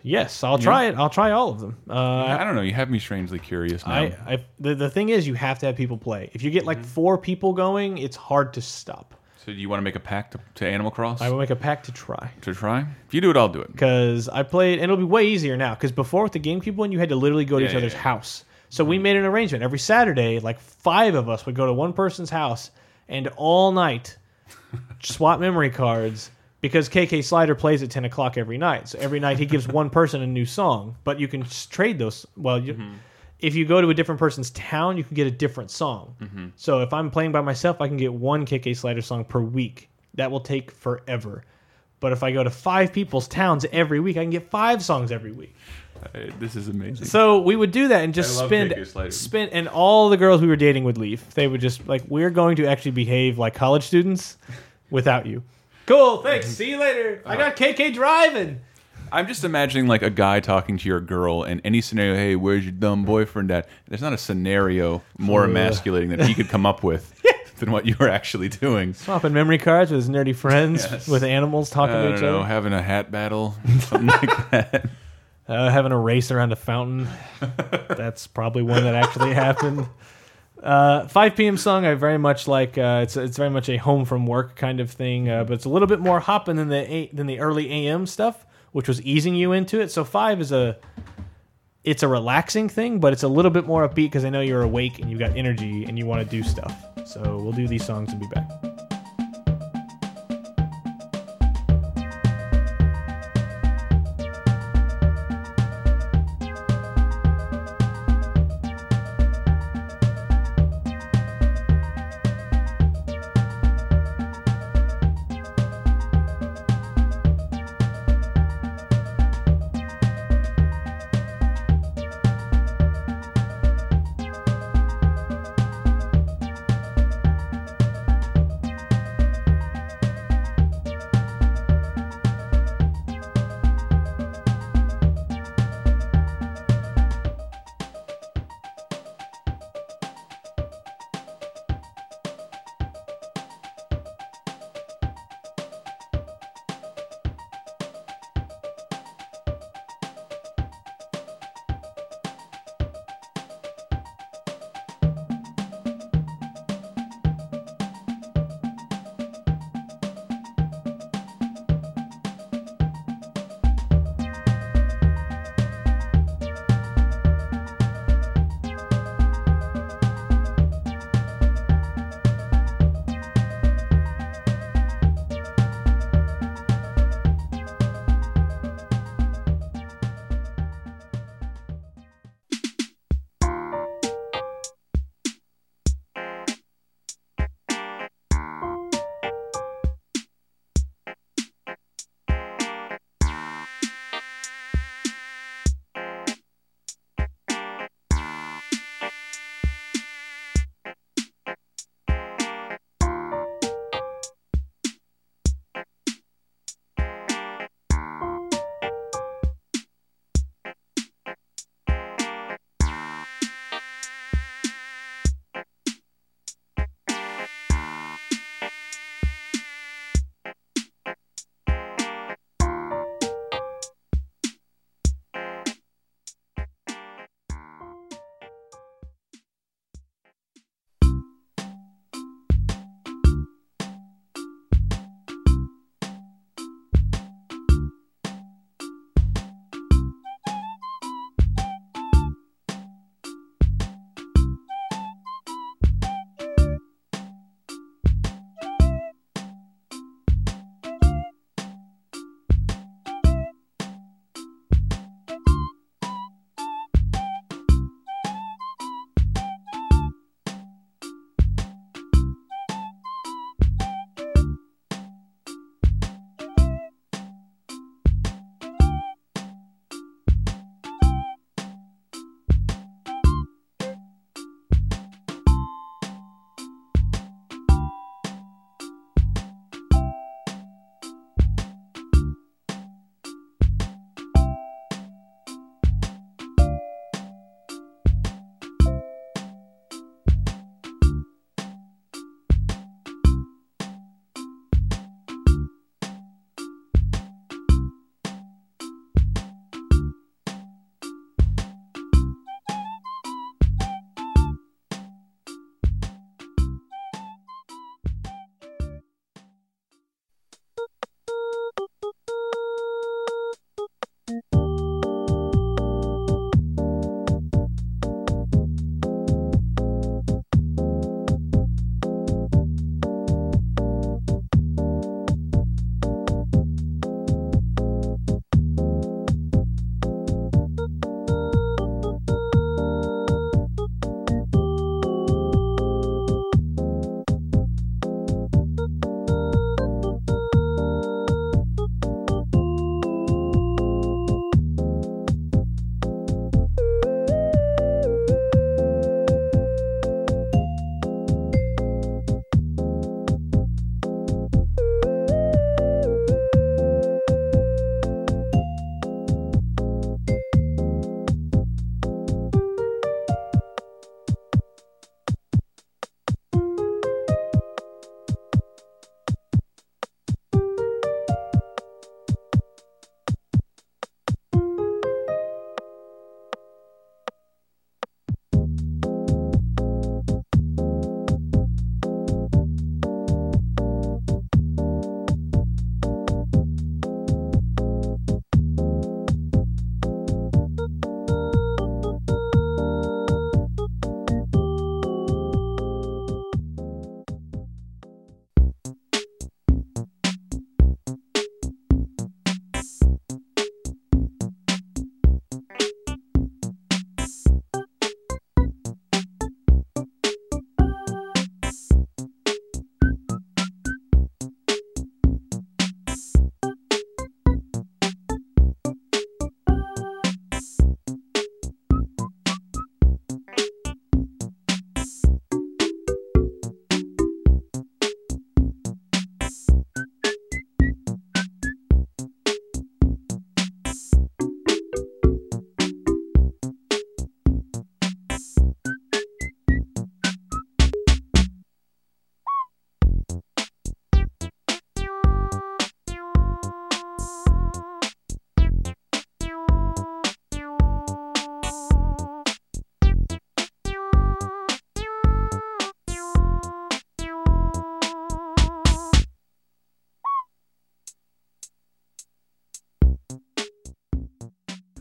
Yes, 0.05 0.43
I'll 0.43 0.57
try 0.57 0.85
it. 0.85 0.95
I'll 0.95 1.09
try 1.09 1.31
all 1.31 1.49
of 1.49 1.59
them. 1.59 1.77
Uh, 1.89 1.93
I 2.39 2.43
don't 2.43 2.55
know. 2.55 2.61
You 2.61 2.73
have 2.73 2.89
me 2.89 2.99
strangely 2.99 3.39
curious 3.39 3.85
now. 3.85 3.93
I, 3.93 4.17
I 4.25 4.45
the, 4.59 4.75
the 4.75 4.89
thing 4.89 5.09
is 5.09 5.27
you 5.27 5.33
have 5.33 5.59
to 5.59 5.65
have 5.65 5.75
people 5.75 5.97
play. 5.97 6.29
If 6.33 6.43
you 6.43 6.51
get 6.51 6.59
Mm-hmm. 6.61 6.67
like 6.67 6.85
four 6.85 7.17
people 7.17 7.53
going, 7.53 7.97
it's 7.97 8.15
hard 8.15 8.53
to 8.53 8.61
stop. 8.61 9.13
so, 9.45 9.51
do 9.51 9.57
you 9.59 9.67
want 9.69 9.79
to 9.79 9.83
make 9.83 9.95
a 9.95 9.99
pact 9.99 10.31
to, 10.33 10.39
to 10.55 10.67
Animal 10.67 10.91
Cross 10.91 11.21
I 11.21 11.29
will 11.29 11.39
make 11.39 11.49
a 11.49 11.55
pack 11.55 11.83
to 11.83 11.91
try 11.91 12.31
to 12.41 12.53
try? 12.53 12.85
If 13.07 13.13
you 13.13 13.21
do 13.21 13.29
it, 13.31 13.37
I'll 13.37 13.49
do 13.49 13.61
it. 13.61 13.71
because 13.71 14.29
I 14.29 14.43
played, 14.43 14.75
and 14.79 14.83
it'll 14.85 14.97
be 14.97 15.03
way 15.03 15.25
easier 15.27 15.57
now. 15.57 15.73
Because 15.75 15.91
before 15.91 16.23
with 16.23 16.31
the 16.33 16.39
GameCube 16.39 16.75
one, 16.75 16.91
you 16.91 16.99
had 16.99 17.09
to 17.09 17.15
literally 17.15 17.45
go 17.45 17.57
to 17.57 17.63
Yeah, 17.63 17.69
each 17.69 17.73
yeah, 17.73 17.79
other's 17.79 17.93
yeah. 17.93 17.99
house. 17.99 18.45
So 18.69 18.83
we 18.83 18.97
made 18.99 19.15
an 19.15 19.25
arrangement 19.25 19.63
every 19.63 19.79
Saturday. 19.79 20.39
Like 20.39 20.59
five 20.59 21.15
of 21.15 21.29
us 21.29 21.45
would 21.45 21.55
go 21.55 21.65
to 21.65 21.73
one 21.73 21.93
person's 21.93 22.29
house 22.29 22.71
and 23.07 23.27
all 23.37 23.71
night 23.71 24.17
swap 25.03 25.39
memory 25.39 25.69
cards. 25.69 26.31
Because 26.65 26.89
KK 26.89 27.23
Slider 27.23 27.53
plays 27.53 27.83
at 27.83 27.91
ten 27.91 28.05
o'clock 28.05 28.37
every 28.39 28.57
night, 28.57 28.87
so 28.87 28.97
every 28.99 29.19
night 29.19 29.37
he 29.37 29.45
gives 29.45 29.67
one 29.81 29.91
person 29.91 30.23
a 30.23 30.27
new 30.27 30.47
song. 30.47 30.95
But 31.03 31.19
you 31.19 31.27
can 31.27 31.43
trade 31.69 31.99
those. 31.99 32.25
Well, 32.35 32.57
you, 32.59 32.73
Mm-hmm. 32.73 32.93
if 33.39 33.53
you 33.53 33.65
go 33.65 33.81
to 33.81 33.89
a 33.91 33.93
different 33.93 34.17
person's 34.17 34.49
town, 34.49 34.97
you 34.97 35.03
can 35.03 35.13
get 35.13 35.27
a 35.27 35.31
different 35.31 35.69
song. 35.69 36.15
Mm-hmm. 36.19 36.47
So 36.55 36.81
if 36.81 36.91
I'm 36.91 37.11
playing 37.11 37.31
by 37.33 37.41
myself, 37.41 37.81
I 37.81 37.87
can 37.87 37.97
get 37.97 38.11
one 38.11 38.47
KK 38.47 38.75
Slider 38.75 39.03
song 39.03 39.25
per 39.25 39.41
week. 39.41 39.89
That 40.15 40.31
will 40.31 40.39
take 40.39 40.71
forever. 40.71 41.43
But 41.99 42.11
if 42.13 42.23
I 42.23 42.31
go 42.31 42.43
to 42.43 42.49
five 42.49 42.91
people's 42.91 43.27
towns 43.27 43.65
every 43.71 43.99
week, 43.99 44.17
I 44.17 44.21
can 44.23 44.31
get 44.31 44.49
five 44.49 44.83
songs 44.83 45.11
every 45.11 45.33
week. 45.33 45.53
Uh, 46.03 46.31
this 46.39 46.55
is 46.55 46.67
amazing. 46.67 47.05
So 47.05 47.41
we 47.41 47.55
would 47.55 47.71
do 47.71 47.87
that 47.89 48.03
and 48.03 48.13
just 48.13 48.37
spend 48.37 48.73
spend 49.13 49.51
and 49.53 49.67
all 49.67 50.09
the 50.09 50.17
girls 50.17 50.41
we 50.41 50.47
were 50.47 50.55
dating 50.55 50.83
would 50.83 50.97
leave. 50.97 51.21
They 51.35 51.47
would 51.47 51.61
just 51.61 51.87
like 51.87 52.03
we're 52.07 52.31
going 52.31 52.55
to 52.57 52.65
actually 52.65 52.91
behave 52.91 53.37
like 53.37 53.53
college 53.53 53.83
students 53.83 54.37
without 54.89 55.25
you. 55.25 55.43
Cool, 55.85 56.17
thanks. 56.23 56.47
See 56.47 56.69
you 56.71 56.77
later. 56.79 57.21
I 57.25 57.35
got 57.37 57.55
KK 57.55 57.93
driving. 57.93 58.61
I'm 59.11 59.27
just 59.27 59.43
imagining 59.43 59.87
like 59.87 60.01
a 60.01 60.09
guy 60.09 60.39
talking 60.39 60.77
to 60.77 60.87
your 60.89 60.99
girl 60.99 61.43
in 61.43 61.61
any 61.61 61.79
scenario. 61.81 62.15
Hey, 62.15 62.35
where's 62.35 62.63
your 62.63 62.71
dumb 62.73 63.05
boyfriend 63.05 63.51
at? 63.51 63.67
There's 63.87 64.01
not 64.01 64.13
a 64.13 64.17
scenario 64.17 65.03
more 65.17 65.45
emasculating 65.45 66.09
that 66.09 66.21
he 66.25 66.33
could 66.33 66.49
come 66.49 66.65
up 66.65 66.83
with 66.83 67.21
than 67.59 67.71
what 67.71 67.85
you 67.85 67.95
were 67.99 68.09
actually 68.09 68.49
doing. 68.49 68.93
Swapping 68.95 69.31
memory 69.31 69.59
cards 69.59 69.91
with 69.91 70.01
his 70.01 70.09
nerdy 70.09 70.35
friends 70.35 70.85
Yes. 70.91 71.07
with 71.07 71.23
animals 71.23 71.69
talking 71.69 71.95
I 71.95 71.99
to 72.01 72.03
don't 72.09 72.15
each 72.15 72.21
know, 72.21 72.39
other. 72.39 72.47
having 72.47 72.73
a 72.73 72.81
hat 72.81 73.11
battle, 73.11 73.55
something 73.79 74.07
like 74.07 74.49
that. 74.51 74.89
Uh, 75.47 75.69
having 75.69 75.91
a 75.91 75.97
race 75.99 76.31
around 76.31 76.51
a 76.51 76.55
fountain. 76.55 77.07
That's 77.89 78.25
probably 78.25 78.63
one 78.63 78.83
that 78.83 78.95
actually 78.95 79.33
happened. 79.35 79.85
Uh, 80.65 81.07
5 81.07 81.35
p.m. 81.35 81.57
song 81.57 81.85
I 81.85 81.93
very 81.93 82.17
much 82.17 82.47
like. 82.47 82.75
Uh, 82.77 83.01
it's 83.03 83.15
it's 83.15 83.37
very 83.37 83.51
much 83.51 83.69
a 83.69 83.77
home 83.77 84.03
from 84.03 84.25
work 84.25 84.55
kind 84.55 84.79
of 84.79 84.89
thing, 84.89 85.29
uh, 85.29 85.43
but 85.43 85.53
it's 85.53 85.65
a 85.65 85.69
little 85.69 85.87
bit 85.87 85.99
more 85.99 86.19
hopping 86.19 86.55
than 86.55 86.69
the 86.69 86.91
a- 86.91 87.09
than 87.13 87.27
the 87.27 87.39
early 87.39 87.71
AM 87.71 88.07
stuff, 88.07 88.45
which 88.71 88.87
was 88.87 88.99
easing 89.03 89.35
you 89.35 89.51
into 89.51 89.79
it. 89.79 89.91
So 89.91 90.03
five 90.03 90.41
is 90.41 90.51
a 90.51 90.77
it's 91.83 92.01
a 92.01 92.07
relaxing 92.07 92.67
thing, 92.67 92.99
but 92.99 93.13
it's 93.13 93.21
a 93.21 93.27
little 93.27 93.51
bit 93.51 93.67
more 93.67 93.87
upbeat 93.87 94.05
because 94.07 94.25
I 94.25 94.29
know 94.31 94.41
you're 94.41 94.63
awake 94.63 94.97
and 94.97 95.07
you've 95.11 95.19
got 95.19 95.37
energy 95.37 95.85
and 95.85 95.99
you 95.99 96.07
want 96.07 96.23
to 96.23 96.27
do 96.27 96.41
stuff. 96.41 96.75
So 97.05 97.21
we'll 97.37 97.51
do 97.51 97.67
these 97.67 97.85
songs 97.85 98.11
and 98.11 98.19
be 98.19 98.27
back. 98.33 98.74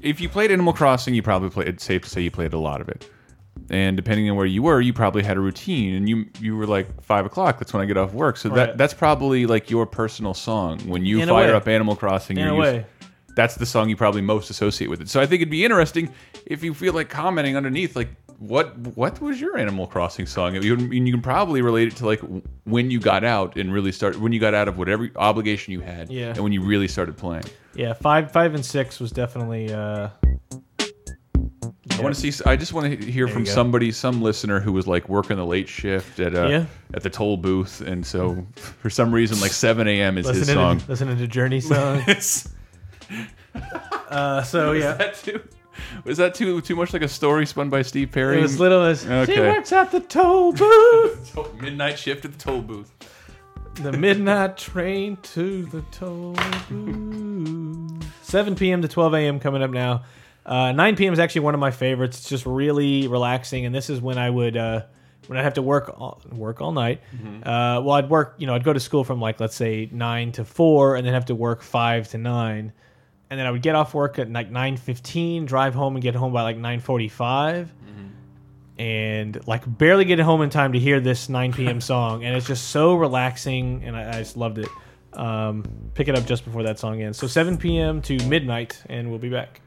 If 0.05 0.21
you 0.21 0.29
played 0.29 0.51
Animal 0.53 0.73
Crossing, 0.73 1.15
you 1.15 1.23
probably 1.23 1.51
played. 1.51 1.69
It's 1.69 1.85
safe 1.85 2.03
to 2.03 2.09
say 2.11 2.21
you 2.21 2.31
played 2.31 2.53
a 2.53 2.59
lot 2.59 2.81
of 2.81 2.89
it. 2.89 3.11
And 3.71 3.97
depending 3.97 4.29
on 4.29 4.37
where 4.37 4.47
you 4.47 4.63
were, 4.63 4.81
you 4.81 4.93
probably 4.93 5.23
had 5.23 5.37
a 5.37 5.41
routine, 5.41 5.95
and 5.95 6.09
you 6.09 6.27
you 6.41 6.57
were 6.57 6.67
like 6.67 7.03
five 7.03 7.25
o'clock. 7.25 7.59
That's 7.59 7.73
when 7.73 7.83
I 7.83 7.87
get 7.87 7.97
off 7.97 8.13
work. 8.13 8.37
So 8.37 8.49
Right. 8.51 8.57
that 8.57 8.79
that's 8.79 8.95
probably 8.95 9.47
like 9.47 9.71
your 9.71 9.87
personal 9.87 10.35
song 10.35 10.81
when 10.89 11.05
you 11.05 11.21
In 11.21 11.29
a 11.29 11.33
fire 11.33 11.49
way. 11.49 11.53
up 11.55 11.67
Animal 11.69 11.97
Crossing. 11.97 12.37
In 12.37 12.45
you're 12.47 12.55
a 12.63 12.67
used- 12.67 12.79
way. 12.79 12.87
that's 13.37 13.55
the 13.57 13.67
song 13.67 13.89
you 13.89 13.97
probably 13.97 14.21
most 14.23 14.51
associate 14.51 14.89
with 14.91 15.01
it. 15.01 15.09
So 15.09 15.21
I 15.21 15.27
think 15.27 15.41
it'd 15.41 15.51
be 15.51 15.65
interesting 15.65 16.11
if 16.47 16.63
you 16.63 16.75
feel 16.75 16.93
like 16.93 17.09
commenting 17.09 17.57
underneath, 17.57 17.97
like 17.97 18.09
what 18.39 18.77
what 18.97 19.21
was 19.21 19.41
your 19.41 19.57
Animal 19.59 19.87
Crossing 19.87 20.27
song? 20.27 20.55
You, 20.57 20.77
you 20.77 21.13
can 21.13 21.23
probably 21.23 21.63
relate 21.63 21.89
it 21.89 21.97
to 21.97 22.07
like 22.07 22.21
when 22.65 22.91
you 22.91 22.99
got 23.01 23.25
out 23.25 23.57
and 23.57 23.73
really 23.73 23.93
start 23.93 24.19
when 24.19 24.33
you 24.33 24.41
got 24.41 24.55
out 24.55 24.69
of 24.69 24.79
whatever 24.79 25.11
obligation 25.17 25.73
you 25.73 25.81
had, 25.81 26.11
Yeah. 26.11 26.29
and 26.31 26.39
when 26.39 26.53
you 26.53 26.63
really 26.63 26.89
started 26.89 27.17
playing. 27.17 27.45
Yeah, 27.75 27.93
five, 27.93 28.31
five, 28.33 28.55
and 28.55 28.65
six 28.65 29.01
was 29.01 29.11
definitely. 29.13 29.73
Uh, 29.73 30.09
I 31.91 32.01
want 32.01 32.15
to 32.15 32.33
see. 32.33 32.43
I 32.47 32.57
just 32.57 32.73
want 32.73 33.01
to 33.01 33.11
hear 33.11 33.27
There 33.27 33.35
from 33.35 33.47
somebody, 33.47 33.93
some 33.93 34.21
listener 34.23 34.59
who 34.61 34.73
was 34.73 34.87
like 34.87 35.09
working 35.09 35.37
the 35.37 35.47
late 35.47 35.69
shift 35.69 36.19
at 36.19 36.35
uh, 36.35 36.47
Yeah. 36.49 36.67
at 36.95 37.03
the 37.03 37.11
toll 37.11 37.37
booth, 37.37 37.81
and 37.81 38.05
so 38.05 38.45
for 38.55 38.91
some 38.91 39.13
reason, 39.15 39.41
like 39.41 39.53
7 39.53 39.87
a.m. 39.87 40.19
is 40.19 40.27
his 40.29 40.51
song. 40.51 40.81
to, 40.81 40.89
listening 40.91 41.19
to 41.19 41.27
Journey 41.27 41.61
songs. 41.61 42.49
Uh, 44.11 44.43
so 44.43 44.73
yeah, 44.73 44.93
that 44.95 45.15
too? 45.17 45.41
Was 46.05 46.19
that 46.19 46.35
too 46.35 46.61
too 46.61 46.77
much 46.77 46.93
like 46.93 47.03
a 47.03 47.09
story 47.09 47.47
spun 47.47 47.69
by 47.71 47.83
Steve 47.83 48.11
Perry? 48.13 48.39
it 48.39 48.43
was 48.43 48.59
little 48.61 48.83
as 48.83 49.03
she 49.03 49.09
Okay. 49.11 49.41
works 49.41 49.73
at 49.73 49.91
the 49.91 50.01
toll 50.01 50.53
booth. 50.55 51.37
midnight 51.61 51.99
shift 51.99 52.25
at 52.25 52.33
the 52.33 52.39
toll 52.39 52.63
booth. 52.63 52.93
the 53.75 53.93
midnight 53.93 54.57
train 54.57 55.17
to 55.23 55.65
the 55.67 55.83
toll 55.91 56.37
booth. 56.69 58.05
7 58.23 58.55
p.m. 58.57 58.83
to 58.83 58.89
12 58.89 59.15
a.m. 59.15 59.41
coming 59.41 59.63
up 59.63 59.71
now. 59.71 60.03
Uh, 60.47 60.73
9 60.73 60.97
p.m. 60.97 61.13
is 61.13 61.19
actually 61.19 61.41
one 61.43 61.55
of 61.55 61.61
my 61.61 61.71
favorites. 61.71 62.19
It's 62.19 62.29
just 62.29 62.45
really 62.47 63.07
relaxing, 63.09 63.65
and 63.65 63.75
this 63.75 63.89
is 63.89 64.01
when 64.01 64.19
I 64.19 64.29
would 64.29 64.57
uh, 64.57 64.83
when 65.27 65.39
I'd 65.39 65.43
have 65.45 65.55
to 65.55 65.63
work 65.63 65.89
all, 65.99 66.21
work 66.31 66.61
all 66.61 66.73
night. 66.73 67.01
Uh, 67.43 67.81
well, 67.83 67.93
I'd 67.93 68.11
work, 68.11 68.35
you 68.39 68.47
know, 68.47 68.55
I'd 68.55 68.65
go 68.65 68.73
to 68.75 68.81
school 68.81 69.05
from 69.05 69.21
like 69.21 69.41
let's 69.41 69.55
say 69.55 69.89
nine 69.91 70.33
to 70.33 70.45
four, 70.45 70.97
and 70.97 71.07
then 71.07 71.15
have 71.15 71.25
to 71.27 71.35
work 71.35 71.63
five 71.63 72.09
to 72.11 72.19
nine, 72.19 72.73
and 73.35 73.41
then 73.41 73.49
I 73.49 73.51
would 73.51 73.63
get 73.63 73.75
off 73.75 73.95
work 73.95 74.21
at 74.21 74.31
like 74.31 74.53
9:15, 74.53 75.45
drive 75.45 75.75
home, 75.75 75.97
and 75.97 76.03
get 76.03 76.15
home 76.15 76.33
by 76.33 76.43
like 76.43 76.57
9:45. 76.57 77.69
And 78.79 79.45
like 79.49 79.63
barely 79.67 80.05
get 80.05 80.21
home 80.21 80.41
in 80.43 80.51
time 80.51 80.73
to 80.75 80.79
hear 80.79 81.01
this 81.01 81.29
9 81.29 81.53
p.m. 81.53 81.81
song, 81.93 82.23
and 82.23 82.37
it's 82.37 82.47
just 82.47 82.69
so 82.69 82.95
relaxing, 82.95 83.83
and 83.85 83.97
I, 83.97 84.09
I 84.09 84.19
just 84.19 84.37
loved 84.37 84.59
it. 84.59 84.69
Um, 85.15 85.65
pick 85.95 86.07
it 86.07 86.17
up 86.17 86.27
just 86.27 86.45
before 86.45 86.63
that 86.63 86.79
song 86.79 87.03
ends. 87.03 87.19
So 87.19 87.27
7 87.27 87.59
p.m. 87.59 88.01
to 88.03 88.25
midnight, 88.29 88.81
and 88.89 89.11
we'll 89.11 89.19
be 89.19 89.31
back. 89.31 89.61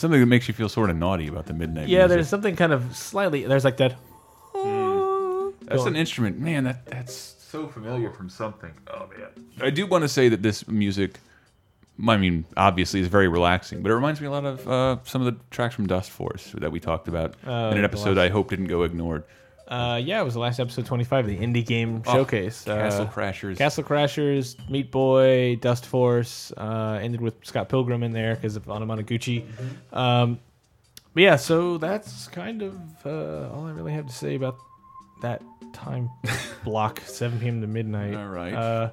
Something 0.00 0.20
that 0.20 0.26
makes 0.26 0.48
you 0.48 0.54
feel 0.54 0.70
sort 0.70 0.88
of 0.88 0.96
naughty 0.96 1.28
about 1.28 1.44
the 1.44 1.52
midnight. 1.52 1.88
Yeah, 1.88 1.98
music. 1.98 2.08
there's 2.08 2.28
something 2.28 2.56
kind 2.56 2.72
of 2.72 2.96
slightly. 2.96 3.44
There's 3.44 3.64
like 3.64 3.76
that. 3.76 3.96
That's 5.62 5.84
an 5.84 5.94
instrument, 5.94 6.38
man. 6.38 6.64
That 6.64 6.86
that's 6.86 7.14
so 7.14 7.68
familiar 7.68 8.10
from 8.10 8.28
something. 8.28 8.72
Oh 8.88 9.08
man, 9.16 9.28
I 9.60 9.70
do 9.70 9.86
want 9.86 10.02
to 10.02 10.08
say 10.08 10.28
that 10.30 10.42
this 10.42 10.66
music, 10.66 11.18
I 12.08 12.16
mean, 12.16 12.44
obviously 12.56 13.00
is 13.00 13.08
very 13.08 13.28
relaxing, 13.28 13.82
but 13.82 13.92
it 13.92 13.94
reminds 13.94 14.20
me 14.20 14.26
a 14.26 14.30
lot 14.30 14.44
of 14.44 14.66
uh, 14.68 14.96
some 15.04 15.24
of 15.24 15.32
the 15.32 15.40
tracks 15.50 15.74
from 15.74 15.86
Dustforce 15.86 16.58
that 16.58 16.72
we 16.72 16.80
talked 16.80 17.06
about 17.08 17.34
Uh, 17.46 17.70
in 17.72 17.78
an 17.78 17.84
episode 17.84 18.18
I 18.18 18.30
hope 18.30 18.50
didn't 18.50 18.66
go 18.66 18.82
ignored. 18.82 19.24
Uh, 19.70 19.96
yeah, 20.02 20.20
it 20.20 20.24
was 20.24 20.34
the 20.34 20.40
last 20.40 20.58
episode 20.58 20.84
25, 20.84 21.26
of 21.26 21.30
the 21.30 21.38
indie 21.38 21.64
game 21.64 22.02
Oh, 22.06 22.12
showcase. 22.12 22.64
Castle 22.64 23.02
uh, 23.06 23.10
Crashers. 23.10 23.56
Castle 23.56 23.84
Crashers, 23.84 24.68
Meat 24.68 24.90
Boy, 24.90 25.56
Dustforce. 25.60 26.52
Uh, 26.56 26.98
ended 26.98 27.20
with 27.20 27.34
Scott 27.44 27.68
Pilgrim 27.68 28.02
in 28.02 28.10
there 28.12 28.34
because 28.34 28.56
of 28.56 28.64
Anamanaguchi. 28.66 29.44
Um, 29.92 30.40
but 31.14 31.22
yeah, 31.22 31.36
so 31.36 31.78
that's 31.78 32.26
kind 32.28 32.62
of 32.62 32.74
uh, 33.06 33.48
all 33.54 33.66
I 33.66 33.70
really 33.70 33.92
have 33.92 34.06
to 34.06 34.12
say 34.12 34.34
about 34.34 34.56
that 35.22 35.40
time 35.72 36.10
block, 36.64 37.00
7 37.04 37.38
p.m. 37.38 37.60
to 37.60 37.66
midnight. 37.68 38.14
All 38.16 38.26
right. 38.28 38.52
Uh, 38.52 38.90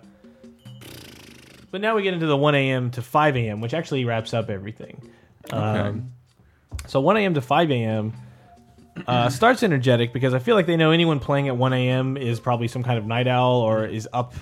but 1.72 1.82
now 1.82 1.96
we 1.96 2.04
get 2.04 2.14
into 2.14 2.28
the 2.28 2.38
1 2.38 2.54
a.m. 2.56 2.92
to 2.92 3.02
5 3.02 3.36
a.m., 3.36 3.62
which 3.62 3.74
actually 3.74 4.06
wraps 4.06 4.34
up 4.34 4.50
everything. 4.50 5.10
Um, 5.52 6.12
so 6.86 7.00
1 7.02 7.18
a.m. 7.18 7.34
to 7.34 7.42
5 7.42 7.72
a.m. 7.72 8.14
Uh, 9.06 9.30
starts 9.30 9.64
energetic 9.64 10.14
because 10.14 10.34
I 10.34 10.40
feel 10.40 10.56
like 10.56 10.66
they 10.66 10.78
know 10.78 10.92
anyone 10.92 11.20
playing 11.20 11.48
at 11.48 11.58
1 11.58 11.74
a.m. 11.74 12.18
is 12.18 12.40
probably 12.40 12.68
some 12.68 12.84
kind 12.84 12.98
of 12.98 13.06
night 13.06 13.28
owl 13.28 13.62
or 13.62 13.86
is 13.86 14.08
up. 14.14 14.34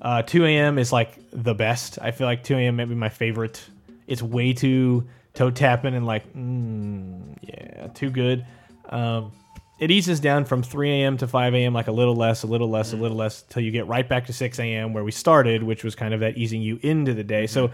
Uh, 0.00 0.22
2 0.22 0.44
a.m. 0.44 0.78
is 0.78 0.92
like 0.92 1.18
the 1.32 1.54
best. 1.54 1.98
I 2.00 2.10
feel 2.10 2.26
like 2.26 2.44
2 2.44 2.56
a.m. 2.56 2.76
might 2.76 2.88
be 2.88 2.94
my 2.94 3.08
favorite. 3.08 3.62
It's 4.06 4.22
way 4.22 4.52
too 4.52 5.06
toe 5.34 5.50
tapping 5.50 5.94
and 5.94 6.06
like, 6.06 6.32
mm, 6.34 7.36
yeah, 7.42 7.88
too 7.88 8.10
good. 8.10 8.44
Um, 8.88 9.32
it 9.78 9.90
eases 9.90 10.18
down 10.18 10.44
from 10.44 10.62
3 10.62 10.90
a.m. 10.90 11.16
to 11.18 11.28
5 11.28 11.54
a.m. 11.54 11.72
like 11.72 11.86
a 11.86 11.92
little 11.92 12.16
less, 12.16 12.42
a 12.42 12.46
little 12.46 12.68
less, 12.68 12.92
a 12.92 12.96
little 12.96 13.16
less, 13.16 13.42
till 13.42 13.62
you 13.62 13.70
get 13.70 13.86
right 13.86 14.08
back 14.08 14.26
to 14.26 14.32
6 14.32 14.58
a.m. 14.58 14.92
where 14.92 15.04
we 15.04 15.12
started, 15.12 15.62
which 15.62 15.84
was 15.84 15.94
kind 15.94 16.12
of 16.12 16.20
that 16.20 16.36
easing 16.36 16.60
you 16.60 16.80
into 16.82 17.14
the 17.14 17.22
day. 17.22 17.46
So, 17.46 17.70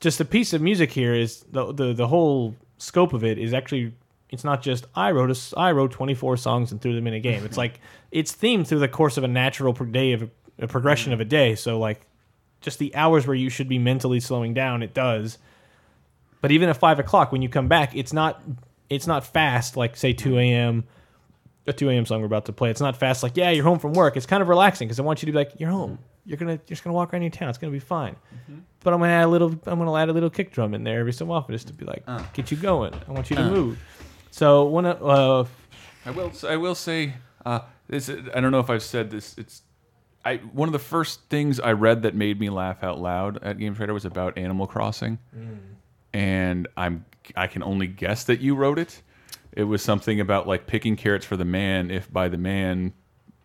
just 0.00 0.20
a 0.20 0.24
piece 0.24 0.52
of 0.52 0.62
music 0.62 0.90
here 0.90 1.14
is 1.14 1.44
the 1.50 1.72
the, 1.72 1.92
the 1.92 2.06
whole 2.06 2.54
scope 2.78 3.12
of 3.12 3.24
it 3.24 3.38
is 3.38 3.52
actually 3.52 3.92
it's 4.30 4.44
not 4.44 4.62
just 4.62 4.86
I 4.94 5.10
wrote 5.12 5.30
a 5.30 5.58
I 5.58 5.72
wrote 5.72 5.92
24 5.92 6.36
songs 6.36 6.72
and 6.72 6.80
threw 6.80 6.94
them 6.94 7.06
in 7.06 7.14
a 7.14 7.20
game. 7.20 7.44
It's 7.44 7.56
like 7.58 7.80
it's 8.10 8.34
themed 8.34 8.66
through 8.66 8.80
the 8.80 8.88
course 8.88 9.16
of 9.16 9.24
a 9.24 9.28
natural 9.28 9.72
day 9.72 10.12
of 10.12 10.22
a, 10.22 10.30
a 10.60 10.68
progression 10.68 11.12
of 11.12 11.20
a 11.20 11.24
day. 11.24 11.54
So 11.54 11.78
like 11.78 12.06
just 12.60 12.78
the 12.78 12.94
hours 12.94 13.26
where 13.26 13.36
you 13.36 13.50
should 13.50 13.68
be 13.68 13.78
mentally 13.78 14.20
slowing 14.20 14.54
down, 14.54 14.82
it 14.82 14.94
does. 14.94 15.38
But 16.40 16.52
even 16.52 16.68
at 16.68 16.76
five 16.76 16.98
o'clock 16.98 17.32
when 17.32 17.42
you 17.42 17.48
come 17.48 17.68
back, 17.68 17.96
it's 17.96 18.12
not 18.12 18.42
it's 18.90 19.06
not 19.06 19.26
fast 19.26 19.76
like 19.76 19.96
say 19.96 20.12
2 20.12 20.38
a.m. 20.38 20.84
A 21.66 21.72
2 21.72 21.90
a.m. 21.90 22.06
song 22.06 22.20
we're 22.20 22.26
about 22.26 22.46
to 22.46 22.52
play. 22.52 22.70
It's 22.70 22.80
not 22.80 22.96
fast 22.96 23.22
like 23.22 23.36
yeah 23.36 23.50
you're 23.50 23.64
home 23.64 23.78
from 23.78 23.92
work. 23.92 24.16
It's 24.16 24.26
kind 24.26 24.42
of 24.42 24.48
relaxing 24.48 24.88
because 24.88 25.00
I 25.00 25.02
want 25.02 25.22
you 25.22 25.26
to 25.26 25.32
be 25.32 25.38
like 25.38 25.52
you're 25.58 25.70
home. 25.70 25.92
Mm-hmm. 25.92 26.02
You're 26.26 26.36
gonna 26.36 26.52
you're 26.52 26.60
just 26.68 26.84
gonna 26.84 26.94
walk 26.94 27.12
around 27.12 27.22
your 27.22 27.30
town. 27.30 27.48
It's 27.48 27.58
gonna 27.58 27.72
be 27.72 27.78
fine. 27.78 28.14
Mm-hmm. 28.14 28.58
But 28.80 28.92
I'm 28.92 29.00
gonna 29.00 29.12
add 29.12 29.24
a 29.24 29.28
little. 29.28 29.50
I'm 29.66 29.78
gonna 29.78 29.94
add 29.94 30.08
a 30.08 30.12
little 30.12 30.30
kick 30.30 30.52
drum 30.52 30.74
in 30.74 30.84
there 30.84 31.00
every 31.00 31.12
so 31.12 31.30
often 31.32 31.54
just 31.54 31.66
to 31.68 31.72
be 31.72 31.84
like 31.84 32.02
uh. 32.06 32.22
get 32.32 32.50
you 32.50 32.56
going. 32.56 32.94
I 33.08 33.12
want 33.12 33.30
you 33.30 33.36
to 33.36 33.42
uh. 33.42 33.50
move. 33.50 33.78
So 34.30 34.64
one 34.64 34.86
of 34.86 35.02
uh, 35.02 35.48
I 36.08 36.10
will. 36.10 36.32
I 36.48 36.56
will 36.56 36.74
say. 36.74 37.14
Uh, 37.44 37.60
this. 37.88 38.08
I 38.10 38.40
don't 38.40 38.50
know 38.50 38.60
if 38.60 38.70
I've 38.70 38.82
said 38.82 39.10
this. 39.10 39.36
It's. 39.36 39.62
I 40.24 40.36
one 40.36 40.68
of 40.68 40.72
the 40.72 40.78
first 40.78 41.20
things 41.28 41.60
I 41.60 41.72
read 41.72 42.02
that 42.02 42.14
made 42.14 42.40
me 42.40 42.50
laugh 42.50 42.82
out 42.82 42.98
loud 42.98 43.42
at 43.42 43.58
Game 43.58 43.74
Trader 43.74 43.94
was 43.94 44.04
about 44.04 44.38
Animal 44.38 44.66
Crossing, 44.66 45.18
and 46.12 46.66
I'm. 46.76 47.04
I 47.36 47.46
can 47.46 47.62
only 47.62 47.86
guess 47.86 48.24
that 48.24 48.40
you 48.40 48.54
wrote 48.54 48.78
it. 48.78 49.02
It 49.52 49.64
was 49.64 49.82
something 49.82 50.20
about 50.20 50.46
like 50.46 50.66
picking 50.66 50.96
carrots 50.96 51.26
for 51.26 51.36
the 51.36 51.44
man 51.44 51.90
if 51.90 52.10
by 52.12 52.28
the 52.28 52.38
man 52.38 52.94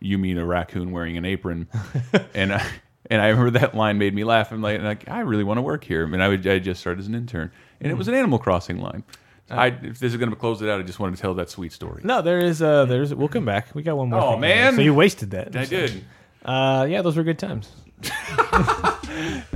you 0.00 0.16
mean 0.18 0.38
a 0.38 0.46
raccoon 0.46 0.90
wearing 0.90 1.16
an 1.16 1.24
apron, 1.24 1.68
and 2.34 2.52
I. 2.54 2.66
And 3.10 3.20
I 3.20 3.28
remember 3.28 3.58
that 3.58 3.74
line 3.74 3.98
made 3.98 4.14
me 4.14 4.24
laugh. 4.24 4.50
I'm 4.50 4.62
like, 4.62 4.80
like 4.80 5.10
I 5.10 5.20
really 5.20 5.44
want 5.44 5.58
to 5.58 5.62
work 5.62 5.84
here. 5.84 6.06
I 6.06 6.10
And 6.10 6.22
I 6.22 6.28
would, 6.28 6.46
I 6.46 6.58
just 6.58 6.80
started 6.80 7.00
as 7.00 7.06
an 7.06 7.14
intern, 7.14 7.52
and 7.78 7.92
it 7.92 7.96
was 7.96 8.08
an 8.08 8.14
Animal 8.14 8.38
Crossing 8.38 8.78
line. 8.78 9.04
I, 9.50 9.66
if 9.66 9.98
this 9.98 10.12
is 10.12 10.16
going 10.16 10.30
to 10.30 10.36
close 10.36 10.62
it 10.62 10.68
out, 10.68 10.80
I 10.80 10.82
just 10.82 10.98
wanted 10.98 11.16
to 11.16 11.22
tell 11.22 11.34
that 11.34 11.50
sweet 11.50 11.72
story. 11.72 12.00
no, 12.04 12.22
there 12.22 12.38
is 12.38 12.62
uh 12.62 12.86
there's 12.86 13.14
we'll 13.14 13.28
come 13.28 13.44
back. 13.44 13.74
We 13.74 13.82
got 13.82 13.96
one 13.96 14.10
more. 14.10 14.20
Oh, 14.20 14.32
thing. 14.32 14.40
man. 14.40 14.74
So 14.76 14.80
you 14.80 14.94
wasted 14.94 15.32
that. 15.32 15.54
I 15.54 15.64
did. 15.66 16.04
Uh, 16.44 16.86
yeah, 16.88 17.02
those 17.02 17.16
were 17.16 17.24
good 17.24 17.38
times. 17.38 17.70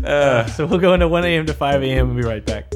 uh, 0.05 0.47
so 0.47 0.67
we'll 0.67 0.79
go 0.79 0.95
into 0.95 1.09
1 1.09 1.25
a.m. 1.25 1.47
to 1.47 1.55
5 1.55 1.83
a.m. 1.83 2.09
We'll 2.09 2.23
be 2.23 2.29
right 2.29 2.45
back. 2.45 2.73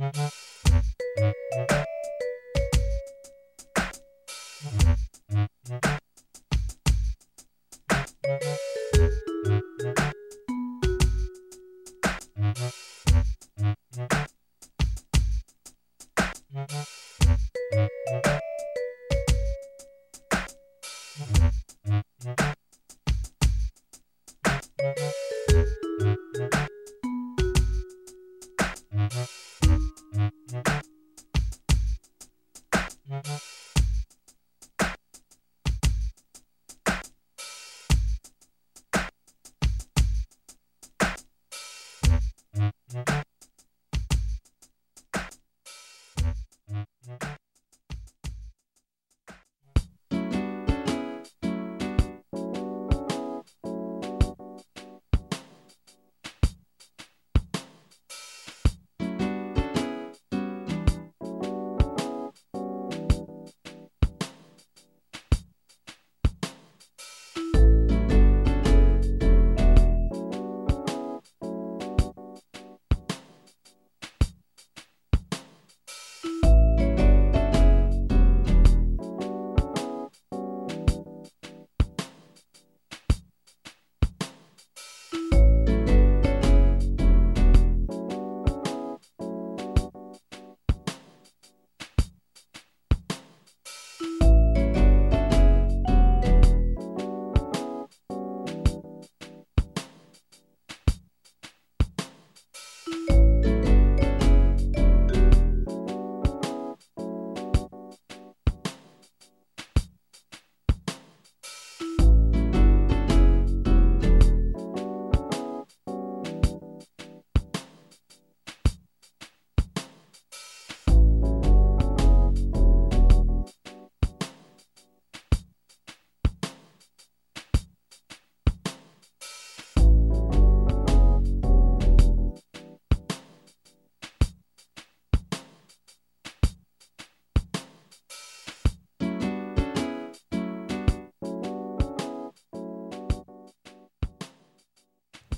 Mm-hmm. 0.00 0.49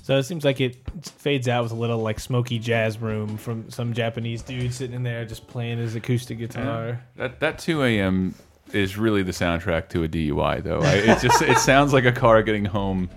So 0.03 0.17
it 0.17 0.23
seems 0.23 0.43
like 0.43 0.59
it 0.59 0.75
fades 1.01 1.47
out 1.47 1.63
with 1.63 1.71
a 1.71 1.75
little 1.75 1.99
like 1.99 2.19
smoky 2.19 2.59
jazz 2.59 2.99
room 2.99 3.37
from 3.37 3.71
some 3.71 3.93
Japanese 3.93 4.41
dude 4.41 4.73
sitting 4.73 4.93
in 4.93 5.03
there 5.03 5.23
just 5.23 5.47
playing 5.47 5.77
his 5.77 5.95
acoustic 5.95 6.39
guitar. 6.39 7.01
That 7.15 7.39
that 7.39 7.57
2 7.57 7.83
a.m. 7.83 8.35
is 8.73 8.97
really 8.97 9.23
the 9.23 9.31
soundtrack 9.31 9.87
to 9.89 10.03
a 10.03 10.09
DUI, 10.09 10.61
though. 10.61 10.81
I, 10.81 10.95
it 10.95 11.21
just 11.21 11.41
it 11.41 11.57
sounds 11.57 11.93
like 11.93 12.03
a 12.03 12.11
car 12.11 12.43
getting 12.43 12.65
home 12.65 13.09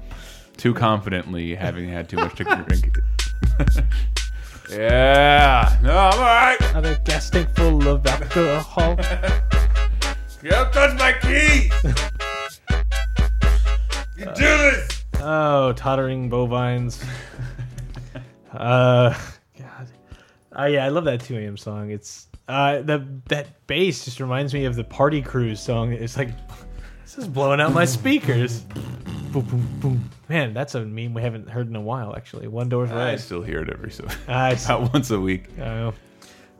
too 0.57 0.73
confidently, 0.73 1.57
having 1.57 1.89
had 1.89 2.09
too 2.09 2.19
much 2.19 2.37
to 2.37 2.45
drink. 2.45 3.01
yeah, 4.71 5.77
no, 5.83 5.91
I'm 5.91 6.15
all 6.15 6.21
right. 6.21 6.57
Another 6.71 7.01
gas 7.05 7.31
tank 7.31 7.53
full 7.57 7.89
of 7.89 8.07
alcohol. 8.07 8.91
You 10.41 10.51
don't 10.51 10.73
touch 10.73 10.97
my 10.97 11.15
keys. 11.21 11.73
You 14.19 14.25
do 14.25 14.33
this. 14.41 14.86
Oh, 15.29 15.73
tottering 15.73 16.29
bovines. 16.29 17.03
uh, 18.53 19.13
God. 19.59 19.89
Uh, 20.57 20.65
yeah, 20.67 20.87
I 20.87 20.89
love 20.89 21.05
that 21.07 21.21
2 21.21 21.37
a.m. 21.37 21.57
song. 21.57 21.91
It's 21.91 22.29
uh, 22.47 22.83
the 22.83 23.05
that 23.29 23.67
bass 23.67 24.05
just 24.05 24.21
reminds 24.21 24.55
me 24.55 24.67
of 24.67 24.77
the 24.77 24.85
Party 24.85 25.21
Cruise 25.21 25.59
song. 25.59 25.93
It's 25.93 26.17
like 26.17 26.29
this 27.03 27.19
is 27.19 27.27
blowing 27.27 27.61
out 27.61 27.73
my 27.73 27.85
speakers. 27.97 28.61
boom, 29.33 29.43
boom, 29.43 29.69
boom. 29.81 30.11
Man, 30.29 30.55
that's 30.55 30.77
a 30.77 30.85
meme 30.85 31.13
we 31.13 31.23
haven't 31.23 31.49
heard 31.49 31.67
in 31.67 31.75
a 31.75 31.81
while. 31.81 32.15
Actually, 32.15 32.47
one 32.47 32.69
door's 32.69 32.91
right. 32.91 33.15
I 33.15 33.17
still 33.17 33.43
hear 33.43 33.63
it 33.63 33.69
every 33.69 33.91
so 33.91 34.07
I 34.29 34.53
about 34.53 34.93
once 34.93 35.11
a 35.11 35.19
week. 35.19 35.49
I 35.59 35.65
know. 35.65 35.95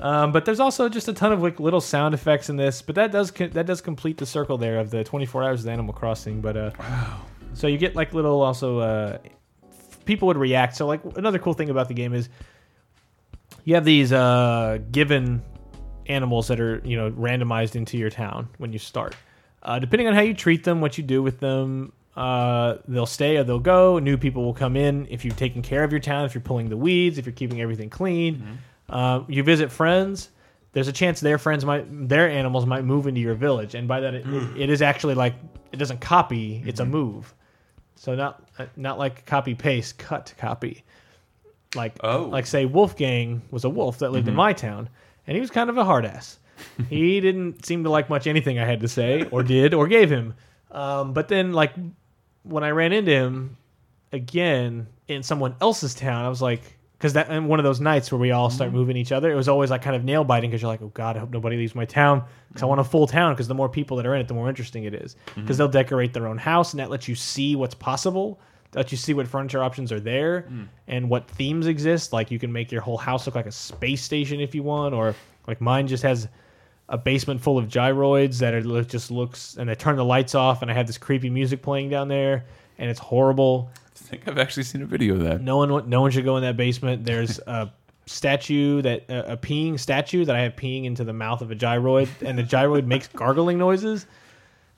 Um, 0.01 0.33
but 0.33 0.45
there's 0.45 0.59
also 0.61 0.89
just 0.89 1.07
a 1.07 1.13
ton 1.13 1.33
of 1.33 1.41
like 1.41 1.61
little 1.61 1.81
sound 1.81 2.15
effects 2.15 2.51
in 2.51 2.57
this. 2.57 2.83
But 2.83 2.97
that 2.97 3.13
does 3.13 3.31
that 3.31 3.65
does 3.65 3.81
complete 3.81 4.19
the 4.19 4.27
circle 4.27 4.59
there 4.59 4.81
of 4.81 4.91
the 4.91 5.05
24 5.05 5.45
hours 5.45 5.65
of 5.65 5.69
Animal 5.69 5.95
Crossing. 5.95 6.41
But 6.41 6.57
uh, 6.57 6.71
so 7.57 7.67
you 7.67 7.79
get 7.79 7.97
like 7.97 8.13
little 8.13 8.43
also 8.43 8.79
uh, 8.81 9.19
people 10.05 10.29
would 10.29 10.37
react. 10.37 10.77
So 10.77 10.87
like 10.87 11.01
another 11.17 11.39
cool 11.39 11.55
thing 11.55 11.71
about 11.71 11.89
the 11.89 11.95
game 11.95 12.13
is 12.13 12.29
you 13.65 13.75
have 13.75 13.85
these 13.85 14.13
uh, 14.13 14.79
given 14.93 15.43
animals 16.07 16.49
that 16.49 16.61
are 16.61 16.81
you 16.85 16.97
know 16.97 17.11
randomized 17.11 17.75
into 17.75 17.97
your 17.97 18.11
town 18.11 18.49
when 18.59 18.73
you 18.73 18.79
start. 18.79 19.17
Uh, 19.63 19.79
depending 19.79 20.07
on 20.07 20.15
how 20.15 20.21
you 20.21 20.35
treat 20.35 20.65
them, 20.65 20.81
what 20.81 20.97
you 20.97 21.03
do 21.03 21.23
with 21.23 21.41
them, 21.41 21.93
uh, 22.15 22.77
they'll 22.87 23.05
stay 23.07 23.37
or 23.37 23.43
they'll 23.43 23.59
go. 23.59 23.99
New 23.99 24.17
people 24.17 24.45
will 24.45 24.55
come 24.55 24.77
in 24.77 25.07
if 25.11 25.25
you've 25.25 25.37
taken 25.37 25.61
care 25.63 25.83
of 25.83 25.91
your 25.91 26.01
town, 26.01 26.25
if 26.25 26.35
you're 26.35 26.43
pulling 26.43 26.69
the 26.69 26.77
weeds, 26.77 27.19
if 27.19 27.27
you're 27.27 27.33
keeping 27.33 27.61
everything 27.61 27.91
clean. 27.91 28.59
Uh, 28.89 29.25
you 29.29 29.43
visit 29.43 29.73
friends. 29.73 30.31
There's 30.73 30.89
a 30.89 30.93
chance 30.93 31.21
their 31.21 31.39
friends 31.39 31.65
might, 31.65 31.87
their 32.09 32.29
animals 32.29 32.67
might 32.67 32.85
move 32.85 33.07
into 33.07 33.21
your 33.21 33.35
village, 33.35 33.75
and 33.75 33.89
by 33.89 34.01
that 34.01 34.15
it, 34.15 34.27
it 34.57 34.71
is 34.71 34.83
actually 34.83 35.15
like 35.15 35.35
it 35.73 35.79
doesn't 35.79 36.03
copy; 36.03 36.63
it's 36.67 36.81
a 36.81 36.85
move. 36.85 37.35
So 37.97 38.15
not 38.15 38.43
uh, 38.59 38.67
not 38.77 38.99
like 38.99 39.27
copy 39.27 39.55
paste, 39.55 39.99
cut 39.99 40.33
copy. 40.39 40.85
Like 41.75 41.97
Oh. 42.03 42.25
like 42.25 42.47
say 42.47 42.65
Wolfgang 42.65 43.43
was 43.51 43.65
a 43.65 43.69
wolf 43.71 43.99
that 43.99 44.13
lived 44.13 44.29
in 44.29 44.35
my 44.35 44.53
town, 44.53 44.89
and 45.27 45.35
he 45.35 45.41
was 45.41 45.51
kind 45.51 45.69
of 45.69 45.77
a 45.77 45.85
hard 45.85 46.05
ass. 46.07 46.39
he 46.89 47.21
didn't 47.21 47.67
seem 47.67 47.85
to 47.85 47.91
like 47.91 48.09
much 48.09 48.27
anything 48.27 48.59
I 48.59 48.65
had 48.65 48.81
to 48.81 48.89
say 48.89 49.25
or 49.31 49.43
did 49.43 49.75
or 49.75 49.87
gave 49.89 50.09
him. 50.11 50.35
Um, 50.71 51.13
but 51.13 51.29
then 51.29 51.53
like 51.53 51.73
when 52.45 52.65
I 52.65 52.71
ran 52.71 52.93
into 52.93 53.11
him 53.13 53.57
again 54.13 54.87
in 55.09 55.23
someone 55.23 55.55
else's 55.61 55.95
town, 55.95 56.25
I 56.25 56.29
was 56.29 56.41
like, 56.41 56.76
because 56.99 57.13
that 57.13 57.29
and 57.29 57.49
one 57.49 57.59
of 57.59 57.65
those 57.65 57.81
nights 57.81 58.11
where 58.11 58.19
we 58.19 58.31
all 58.31 58.49
start 58.49 58.71
mm-hmm. 58.71 58.79
moving 58.79 58.97
each 58.97 59.13
other, 59.13 59.31
it 59.31 59.35
was 59.35 59.49
always 59.49 59.71
like 59.71 59.83
kind 59.83 59.95
of 59.95 60.05
nail 60.05 60.25
biting 60.25 60.51
because 60.51 60.63
you're 60.63 60.71
like, 60.71 60.83
oh 60.83 60.91
god, 60.95 61.17
I 61.17 61.21
hope 61.21 61.31
nobody 61.31 61.57
leaves 61.57 61.75
my 61.75 61.85
town 61.85 62.25
because 62.49 62.63
I 62.63 62.67
want 62.67 62.81
a 62.81 62.85
full 62.85 63.07
town 63.07 63.35
because 63.35 63.49
the 63.49 63.55
more 63.55 63.69
people 63.69 63.97
that 63.99 64.07
are 64.07 64.15
in 64.15 64.21
it, 64.21 64.29
the 64.29 64.35
more 64.35 64.49
interesting 64.49 64.85
it 64.85 64.95
is 64.95 65.17
mm-hmm. 65.27 65.43
because 65.43 65.59
they'll 65.59 65.69
decorate 65.69 66.13
their 66.13 66.27
own 66.27 66.39
house 66.39 66.73
and 66.73 66.81
that 66.81 66.91
lets 66.91 67.07
you 67.07 67.15
see 67.15 67.57
what's 67.57 67.75
possible. 67.75 68.41
That 68.73 68.91
you 68.91 68.99
see 68.99 69.15
what 69.15 69.27
furniture 69.27 69.63
options 69.63 69.91
are 69.91 70.01
there 70.01 70.43
mm. 70.51 70.67
and 70.87 71.09
what 71.09 71.31
themes 71.31 71.67
exist. 71.67 72.13
Like 72.13 72.31
you 72.31 72.39
can 72.39 72.53
make 72.53 72.71
your 72.71 72.83
whole 72.83 72.99
house 72.99 73.25
look 73.25 73.35
like 73.35 73.47
a 73.47 73.53
space 73.53 74.03
station 74.03 74.39
if 74.39 74.55
you 74.55 74.63
want, 74.63 74.95
or 74.95 75.15
like 75.47 75.63
mine 75.63 75.87
just 75.87 76.03
has 76.03 76.29
a 76.89 76.99
basement 76.99 77.41
full 77.41 77.59
of 77.59 77.69
gyroids 77.69 78.39
that 78.39 78.55
are 78.55 78.79
it 78.79 78.89
just 78.89 79.11
looks 79.11 79.57
and 79.57 79.71
I 79.71 79.75
turn 79.75 79.97
the 79.97 80.05
lights 80.05 80.35
off 80.35 80.63
and 80.63 80.71
I 80.71 80.75
have 80.75 80.87
this 80.87 80.99
creepy 80.99 81.31
music 81.31 81.63
playing 81.63 81.89
down 81.89 82.09
there 82.09 82.45
and 82.79 82.91
it's 82.91 83.01
horrible. 83.01 83.71
I 84.07 84.09
think 84.09 84.29
I've 84.29 84.39
actually 84.39 84.63
seen 84.63 84.83
a 84.83 84.87
video 84.87 85.15
of 85.15 85.21
that. 85.21 85.41
No 85.41 85.57
one 85.57 85.89
no 85.89 86.01
one 86.01 86.11
should 86.11 86.25
go 86.25 86.37
in 86.37 86.43
that 86.43 86.57
basement. 86.57 87.05
There's 87.05 87.39
a 87.47 87.73
statue 88.07 88.83
that 88.83 89.05
a, 89.09 89.33
a 89.33 89.37
peeing 89.37 89.79
statue 89.81 90.25
that 90.25 90.37
I 90.37 90.41
have 90.43 90.55
peeing 90.55 90.85
into 90.85 91.03
the 91.03 91.13
mouth 91.13 91.43
of 91.43 91.51
a 91.51 91.57
gyroid 91.57 92.09
and 92.25 92.39
the 92.39 92.45
gyroid 92.45 92.87
makes 92.95 93.09
gargling 93.09 93.59
noises. 93.59 94.07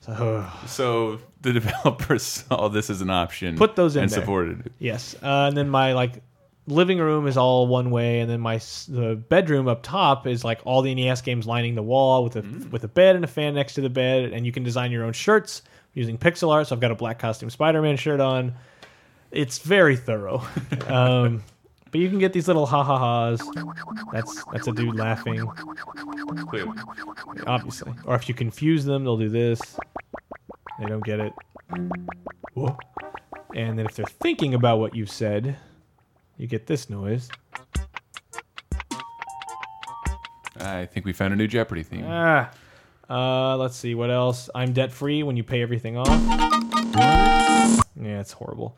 So 0.01 0.49
So 0.65 1.19
the 1.41 1.53
developers 1.53 2.23
saw 2.47 2.67
this 2.69 2.89
as 2.89 3.01
an 3.01 3.09
option, 3.09 3.55
Put 3.55 3.75
those 3.75 3.95
in 3.95 4.03
and 4.03 4.11
there. 4.11 4.19
supported 4.19 4.65
it. 4.65 4.71
Yes, 4.79 5.15
uh, 5.21 5.45
and 5.47 5.55
then 5.55 5.69
my 5.69 5.93
like 5.93 6.23
living 6.65 6.99
room 6.99 7.27
is 7.27 7.37
all 7.37 7.67
one 7.67 7.91
way, 7.91 8.19
and 8.21 8.29
then 8.29 8.39
my 8.39 8.57
the 8.87 9.15
bedroom 9.29 9.67
up 9.67 9.83
top 9.83 10.25
is 10.25 10.43
like 10.43 10.59
all 10.65 10.81
the 10.81 10.93
NES 10.95 11.21
games 11.21 11.45
lining 11.45 11.75
the 11.75 11.83
wall 11.83 12.23
with 12.23 12.35
a 12.35 12.41
with 12.71 12.83
a 12.83 12.87
bed 12.87 13.15
and 13.15 13.23
a 13.23 13.27
fan 13.27 13.53
next 13.53 13.73
to 13.75 13.81
the 13.81 13.89
bed, 13.89 14.33
and 14.33 14.45
you 14.45 14.51
can 14.51 14.63
design 14.63 14.91
your 14.91 15.03
own 15.03 15.13
shirts 15.13 15.61
using 15.93 16.17
pixel 16.17 16.51
art. 16.51 16.67
So 16.67 16.75
I've 16.75 16.81
got 16.81 16.91
a 16.91 16.95
black 16.95 17.19
costume 17.19 17.49
Spider-Man 17.51 17.97
shirt 17.97 18.19
on. 18.19 18.53
It's 19.31 19.59
very 19.59 19.95
thorough, 19.95 20.41
um, 20.87 21.43
but 21.91 22.01
you 22.01 22.09
can 22.09 22.19
get 22.19 22.33
these 22.33 22.47
little 22.47 22.65
ha 22.65 22.83
ha 22.83 22.97
ha's. 22.97 23.41
That's 24.11 24.43
that's 24.45 24.67
a 24.67 24.71
dude 24.71 24.95
laughing, 24.95 25.45
Clearly. 26.49 26.77
obviously. 27.45 27.93
Or 28.05 28.15
if 28.15 28.27
you 28.27 28.33
confuse 28.35 28.85
them, 28.85 29.03
they'll 29.03 29.17
do 29.17 29.29
this. 29.29 29.61
They 30.79 30.85
don't 30.85 31.03
get 31.03 31.19
it. 31.19 31.33
Whoa. 32.53 32.77
And 33.55 33.77
then 33.77 33.85
if 33.85 33.95
they're 33.95 34.05
thinking 34.05 34.53
about 34.53 34.79
what 34.79 34.95
you've 34.95 35.11
said, 35.11 35.57
you 36.37 36.47
get 36.47 36.65
this 36.67 36.89
noise. 36.89 37.29
I 40.59 40.85
think 40.85 41.05
we 41.05 41.13
found 41.13 41.33
a 41.33 41.35
new 41.37 41.47
Jeopardy 41.47 41.83
theme. 41.83 42.05
Ah. 42.07 42.51
Uh, 43.09 43.57
let's 43.57 43.75
see 43.75 43.95
what 43.95 44.11
else. 44.11 44.49
I'm 44.53 44.71
debt 44.71 44.91
free 44.91 45.23
when 45.23 45.35
you 45.35 45.43
pay 45.43 45.61
everything 45.63 45.97
off. 45.97 46.07
Yeah, 47.99 48.19
it's 48.19 48.31
horrible. 48.33 48.77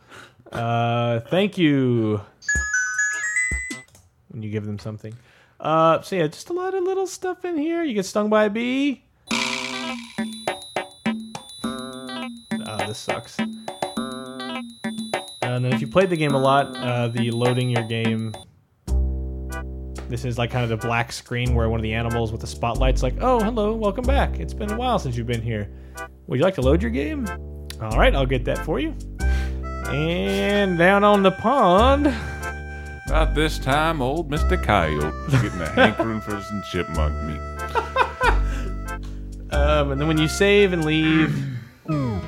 Uh, 0.52 1.22
thank 1.22 1.58
you. 1.58 2.22
When 4.30 4.44
you 4.44 4.50
give 4.50 4.66
them 4.66 4.80
something. 4.80 5.14
Uh, 5.60 6.02
so 6.02 6.16
yeah, 6.16 6.28
just 6.28 6.50
a 6.50 6.54
lot 6.54 6.74
of 6.74 6.84
little 6.84 7.08
stuff 7.08 7.46
in 7.46 7.58
here. 7.58 7.84
You 7.84 7.94
get 7.94 8.06
stung 8.06 8.30
by 8.30 8.46
a 8.46 8.50
bee. 8.50 9.04
Oh, 9.32 10.18
this 12.88 12.98
sucks. 12.98 13.38
And 15.44 15.66
then 15.66 15.74
if 15.74 15.82
you 15.82 15.88
played 15.88 16.10
the 16.10 16.18
game 16.18 16.34
a 16.34 16.40
lot, 16.40 16.76
uh, 16.78 17.10
the 17.10 17.30
loading 17.32 17.70
your 17.70 17.84
game 17.84 18.34
this 20.12 20.26
is 20.26 20.38
like 20.38 20.52
kind 20.52 20.70
of 20.70 20.70
the 20.70 20.86
black 20.86 21.10
screen 21.10 21.56
where 21.56 21.70
one 21.70 21.80
of 21.80 21.84
the 21.84 21.94
animals 21.94 22.34
with 22.34 22.42
the 22.42 22.48
spotlight's 22.48 23.02
like, 23.02 23.16
"Oh, 23.22 23.40
hello, 23.40 23.74
welcome 23.74 24.04
back. 24.04 24.42
It's 24.42 24.54
been 24.54 24.70
a 24.70 24.76
while 24.76 25.00
since 25.00 25.16
you've 25.16 25.26
been 25.26 25.42
here. 25.42 25.72
Would 26.28 26.38
you 26.38 26.44
like 26.44 26.56
to 26.56 26.62
load 26.62 26.82
your 26.82 26.92
game?" 26.92 27.26
All 27.82 27.98
right, 27.98 28.14
I'll 28.14 28.26
get 28.26 28.44
that 28.44 28.58
for 28.66 28.80
you. 28.80 28.94
And 29.94 30.78
down 30.78 31.04
on 31.04 31.24
the 31.24 31.32
pond, 31.32 32.08
About 33.08 33.34
this 33.36 33.60
time, 33.60 34.02
old 34.02 34.30
Mr. 34.30 34.62
Coyote 34.62 35.04
was 35.26 35.34
getting 35.42 35.62
a 35.62 35.70
hankering 35.70 36.22
for 36.22 36.40
some 36.42 36.64
chipmunk 36.72 37.14
meat. 37.24 37.42
um, 39.52 39.92
and 39.92 40.00
then 40.00 40.08
when 40.08 40.18
you 40.18 40.28
save 40.30 40.72
and 40.74 40.86
leave, 40.86 41.36
Aw. 41.90 42.20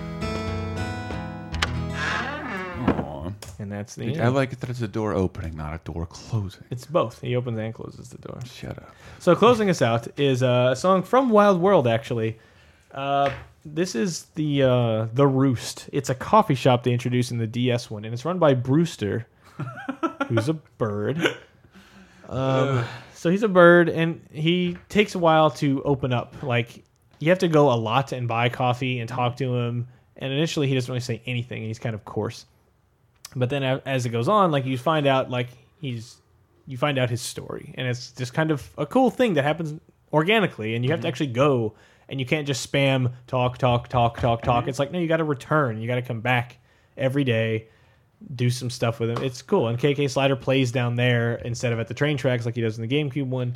and 3.59 3.71
that's 3.71 3.95
the 3.95 4.19
I 4.19 4.25
end. 4.25 4.35
like 4.35 4.51
it 4.51 4.59
that 4.59 4.69
it's 4.69 4.81
a 4.81 4.87
door 4.87 5.13
opening, 5.13 5.55
not 5.55 5.73
a 5.73 5.79
door 5.85 6.05
closing. 6.05 6.63
It's 6.69 6.85
both. 6.85 7.21
He 7.21 7.35
opens 7.35 7.57
and 7.59 7.73
closes 7.73 8.09
the 8.09 8.17
door. 8.17 8.39
Shut 8.45 8.77
up. 8.77 8.93
So 9.19 9.35
closing 9.35 9.69
us 9.69 9.81
out 9.81 10.07
is 10.19 10.43
uh, 10.43 10.69
a 10.73 10.75
song 10.75 11.01
from 11.03 11.29
Wild 11.29 11.61
World. 11.61 11.87
Actually, 11.87 12.37
uh, 12.91 13.31
this 13.65 13.95
is 13.95 14.25
the 14.35 14.63
uh, 14.63 15.07
the 15.13 15.27
Roost. 15.27 15.89
It's 15.91 16.09
a 16.09 16.15
coffee 16.15 16.55
shop 16.55 16.83
they 16.83 16.91
introduced 16.91 17.31
in 17.31 17.37
the 17.37 17.47
DS 17.47 17.89
one, 17.89 18.05
and 18.05 18.13
it's 18.13 18.25
run 18.25 18.39
by 18.39 18.53
Brewster, 18.53 19.27
who's 20.27 20.49
a 20.49 20.53
bird. 20.53 21.19
Um, 22.29 22.83
so 23.13 23.29
he's 23.29 23.43
a 23.43 23.47
bird, 23.47 23.89
and 23.89 24.21
he 24.31 24.77
takes 24.89 25.15
a 25.15 25.19
while 25.19 25.51
to 25.51 25.81
open 25.83 26.13
up. 26.13 26.41
Like 26.43 26.83
you 27.19 27.29
have 27.29 27.39
to 27.39 27.47
go 27.47 27.71
a 27.71 27.75
lot 27.75 28.11
and 28.11 28.27
buy 28.27 28.49
coffee 28.49 28.99
and 28.99 29.09
talk 29.09 29.37
to 29.37 29.55
him. 29.55 29.87
And 30.17 30.31
initially, 30.31 30.67
he 30.67 30.75
doesn't 30.75 30.91
really 30.91 31.01
say 31.01 31.21
anything, 31.25 31.59
and 31.59 31.67
he's 31.67 31.79
kind 31.79 31.95
of 31.95 32.05
coarse. 32.05 32.45
But 33.35 33.49
then, 33.49 33.63
as 33.63 34.05
it 34.05 34.09
goes 34.09 34.27
on, 34.27 34.51
like 34.51 34.65
you 34.65 34.77
find 34.77 35.07
out, 35.07 35.29
like 35.29 35.47
he's 35.81 36.17
you 36.65 36.77
find 36.77 36.97
out 36.97 37.09
his 37.09 37.21
story 37.21 37.73
and 37.77 37.87
it's 37.87 38.11
just 38.11 38.33
kind 38.33 38.51
of 38.51 38.69
a 38.77 38.85
cool 38.85 39.09
thing 39.09 39.33
that 39.33 39.43
happens 39.43 39.79
organically 40.11 40.75
and 40.75 40.85
you 40.85 40.91
have 40.91 41.01
to 41.01 41.07
actually 41.07 41.27
go 41.27 41.73
and 42.09 42.19
you 42.19 42.25
can't 42.25 42.45
just 42.47 42.71
spam 42.71 43.13
talk 43.27 43.57
talk 43.57 43.87
talk 43.87 44.19
talk 44.19 44.41
talk. 44.41 44.67
It's 44.67 44.79
like 44.79 44.91
no 44.91 44.99
you 44.99 45.07
got 45.07 45.17
to 45.17 45.23
return. 45.23 45.81
You 45.81 45.87
got 45.87 45.95
to 45.95 46.01
come 46.01 46.21
back 46.21 46.57
every 46.97 47.23
day 47.23 47.67
do 48.35 48.49
some 48.49 48.69
stuff 48.69 48.99
with 48.99 49.09
him. 49.09 49.21
It's 49.23 49.41
cool. 49.41 49.67
And 49.67 49.77
kk 49.77 50.09
slider 50.09 50.35
plays 50.35 50.71
down 50.71 50.95
there 50.95 51.35
instead 51.35 51.73
of 51.73 51.79
at 51.79 51.87
the 51.87 51.93
train 51.93 52.15
tracks 52.17 52.45
like 52.45 52.55
he 52.55 52.61
does 52.61 52.77
in 52.77 52.87
the 52.87 52.95
gamecube 52.95 53.27
one. 53.27 53.53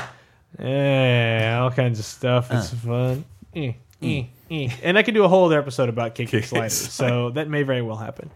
Yeah 0.59 1.59
all 1.61 1.71
kinds 1.71 1.99
of 1.99 2.05
stuff. 2.05 2.51
It's 2.51 2.69
fun. 2.73 3.23
Eh, 3.55 3.73
eh, 4.01 4.23
eh. 4.51 4.69
and 4.83 4.97
i 4.97 5.03
could 5.03 5.13
do 5.15 5.23
a 5.23 5.27
whole 5.27 5.45
other 5.45 5.57
episode 5.57 5.89
about 5.89 6.13
kk 6.15 6.43
slider 6.43 6.69
so 6.69 7.31
that 7.31 7.47
may 7.49 7.63
very 7.63 7.81
well 7.81 7.95
happen. 7.97 8.29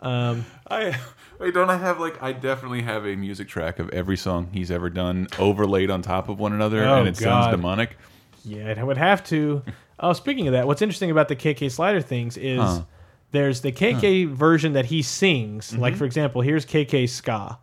Um, 0.00 0.44
I 0.68 0.96
Wait, 1.38 1.54
don't 1.54 1.70
I 1.70 1.76
have 1.76 1.98
like 2.00 2.22
I 2.22 2.32
definitely 2.32 2.82
have 2.82 3.04
a 3.06 3.16
music 3.16 3.48
track 3.48 3.78
of 3.78 3.88
every 3.90 4.16
song 4.16 4.48
he's 4.52 4.70
ever 4.70 4.90
done 4.90 5.26
overlaid 5.38 5.90
on 5.90 6.02
top 6.02 6.28
of 6.28 6.38
one 6.38 6.52
another, 6.52 6.84
Oh, 6.84 7.00
and 7.00 7.08
it 7.08 7.18
God. 7.18 7.44
sounds 7.44 7.56
demonic. 7.56 7.96
Yeah, 8.44 8.68
it 8.70 8.84
would 8.84 8.98
have 8.98 9.24
to. 9.24 9.62
Oh, 10.04 10.12
speaking 10.14 10.48
of 10.48 10.52
that, 10.54 10.66
what's 10.66 10.82
interesting 10.82 11.12
about 11.12 11.28
the 11.28 11.36
KK 11.36 11.70
Slider 11.70 12.00
things 12.00 12.36
is 12.36 12.58
Huh. 12.58 12.82
there's 13.30 13.60
the 13.60 13.70
KK 13.70 14.26
version 14.28 14.72
that 14.72 14.86
he 14.86 15.00
sings. 15.00 15.70
Mm-hmm. 15.70 15.80
Like 15.80 15.94
for 15.94 16.04
example, 16.04 16.40
here's 16.42 16.66
KK 16.66 17.08
ska 17.08 17.56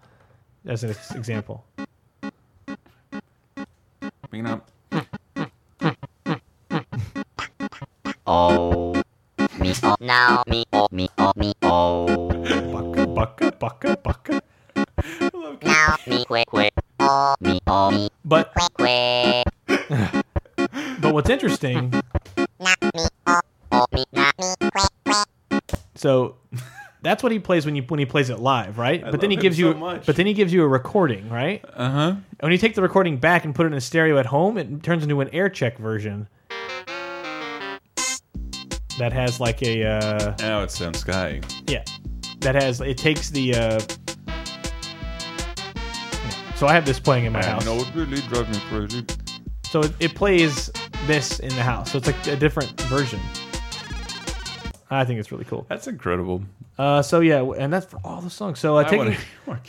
as 0.65 0.85
an 0.85 0.91
ex- 0.91 1.11
example. 1.11 1.65
You 4.31 4.41
know, 4.43 4.61
Oh, 8.25 8.93
me 9.59 9.73
oh 9.83 9.95
now 9.99 10.43
me 10.47 10.63
oh 10.71 10.87
me 10.91 11.09
oh 11.17 11.33
me 11.35 11.53
oh 11.63 12.05
Bucka 12.07 13.05
bucka 13.13 13.51
bucka 13.59 13.97
bucka. 14.01 14.41
now 15.63 15.95
me 16.07 16.23
quick 16.23 16.47
quick 16.47 16.73
oh 17.01 17.35
me 17.41 17.59
oh 17.67 17.91
me 17.91 18.09
But 18.23 18.53
quick 18.75 19.43
but 21.09 21.15
what's 21.15 21.29
interesting, 21.29 21.91
oh 23.71 23.85
me 23.91 24.05
not 24.11 24.33
me 24.39 24.55
quick 24.71 25.25
quick 25.49 25.63
so 25.95 26.35
that's 27.01 27.23
what 27.23 27.31
he 27.31 27.39
plays 27.39 27.65
when 27.65 27.75
you 27.75 27.81
when 27.83 27.99
he 27.99 28.05
plays 28.05 28.29
it 28.29 28.37
live, 28.39 28.77
right? 28.77 29.01
but 29.01 29.19
then 29.19 29.31
he 29.31 29.37
gives 29.37 29.57
you 29.57 29.73
much. 29.73 30.05
but 30.05 30.15
then 30.15 30.27
he 30.27 30.33
gives 30.33 30.53
you 30.53 30.63
a 30.63 30.67
recording, 30.67 31.27
right? 31.29 31.65
uh 31.73 31.89
huh. 31.89 32.07
And 32.09 32.41
when 32.41 32.51
you 32.51 32.59
take 32.59 32.75
the 32.75 32.83
recording 32.83 33.17
back 33.17 33.43
and 33.43 33.55
put 33.55 33.65
it 33.65 33.67
in 33.67 33.73
a 33.73 33.81
stereo 33.81 34.19
at 34.19 34.27
home, 34.27 34.57
it 34.59 34.83
turns 34.83 35.01
into 35.01 35.19
an 35.21 35.29
air 35.33 35.49
check 35.49 35.79
version. 35.79 36.27
That 38.99 39.11
has 39.13 39.39
like 39.39 39.63
a 39.63 39.83
uh, 39.85 40.35
Now 40.39 40.61
it 40.61 40.69
sounds 40.69 40.99
sky. 40.99 41.41
yeah, 41.67 41.83
that 42.41 42.53
has 42.53 42.81
it 42.81 42.99
takes 42.99 43.31
the. 43.31 43.55
Uh, 43.55 43.79
so 46.55 46.67
I 46.67 46.73
have 46.73 46.85
this 46.85 46.99
playing 46.99 47.25
in 47.25 47.33
my 47.33 47.43
house. 47.43 47.65
know 47.65 47.77
it 47.77 47.87
really 47.95 48.21
drives 48.21 48.49
me 48.49 48.61
crazy. 48.69 49.05
So 49.63 49.81
it, 49.81 49.93
it 49.99 50.15
plays 50.15 50.71
this 51.09 51.39
in 51.39 51.49
the 51.49 51.63
house. 51.63 51.91
So 51.91 51.97
it's 51.97 52.05
like 52.05 52.27
a 52.27 52.35
different 52.35 52.79
version. 52.81 53.19
I 54.91 55.03
think 55.05 55.19
it's 55.19 55.31
really 55.31 55.45
cool. 55.45 55.65
That's 55.67 55.87
incredible. 55.87 56.43
Uh, 56.77 57.01
so 57.01 57.19
yeah, 57.19 57.41
and 57.57 57.73
that's 57.73 57.87
for 57.87 57.99
all 58.03 58.21
the 58.21 58.29
songs. 58.29 58.59
So 58.59 58.77
uh, 58.77 58.81
I 58.81 58.83
taking 58.83 59.17
more 59.47 59.59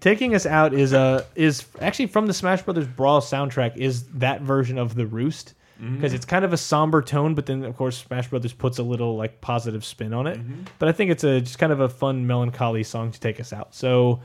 taking 0.00 0.34
us 0.34 0.44
out 0.44 0.74
is 0.74 0.92
uh 0.92 1.24
is 1.34 1.64
actually 1.80 2.06
from 2.06 2.26
the 2.26 2.34
Smash 2.34 2.62
Brothers 2.62 2.86
Brawl 2.86 3.22
soundtrack 3.22 3.76
is 3.76 4.04
that 4.08 4.42
version 4.42 4.76
of 4.76 4.94
the 4.94 5.06
Roost 5.06 5.54
because 5.80 6.12
it's 6.12 6.24
kind 6.24 6.44
of 6.44 6.52
a 6.52 6.56
somber 6.56 7.02
tone, 7.02 7.34
but 7.34 7.46
then 7.46 7.64
of 7.64 7.76
course 7.76 7.96
Smash 7.98 8.28
Brothers 8.28 8.52
puts 8.52 8.78
a 8.78 8.84
little 8.84 9.16
like 9.16 9.40
positive 9.40 9.84
spin 9.84 10.12
on 10.12 10.26
it. 10.28 10.38
But 10.78 10.88
I 10.88 10.92
think 10.92 11.10
it's 11.10 11.24
a 11.24 11.40
just 11.40 11.58
kind 11.58 11.72
of 11.72 11.80
a 11.80 11.88
fun 11.88 12.26
melancholy 12.26 12.84
song 12.84 13.10
to 13.10 13.18
take 13.18 13.40
us 13.40 13.52
out. 13.52 13.74
So 13.74 14.20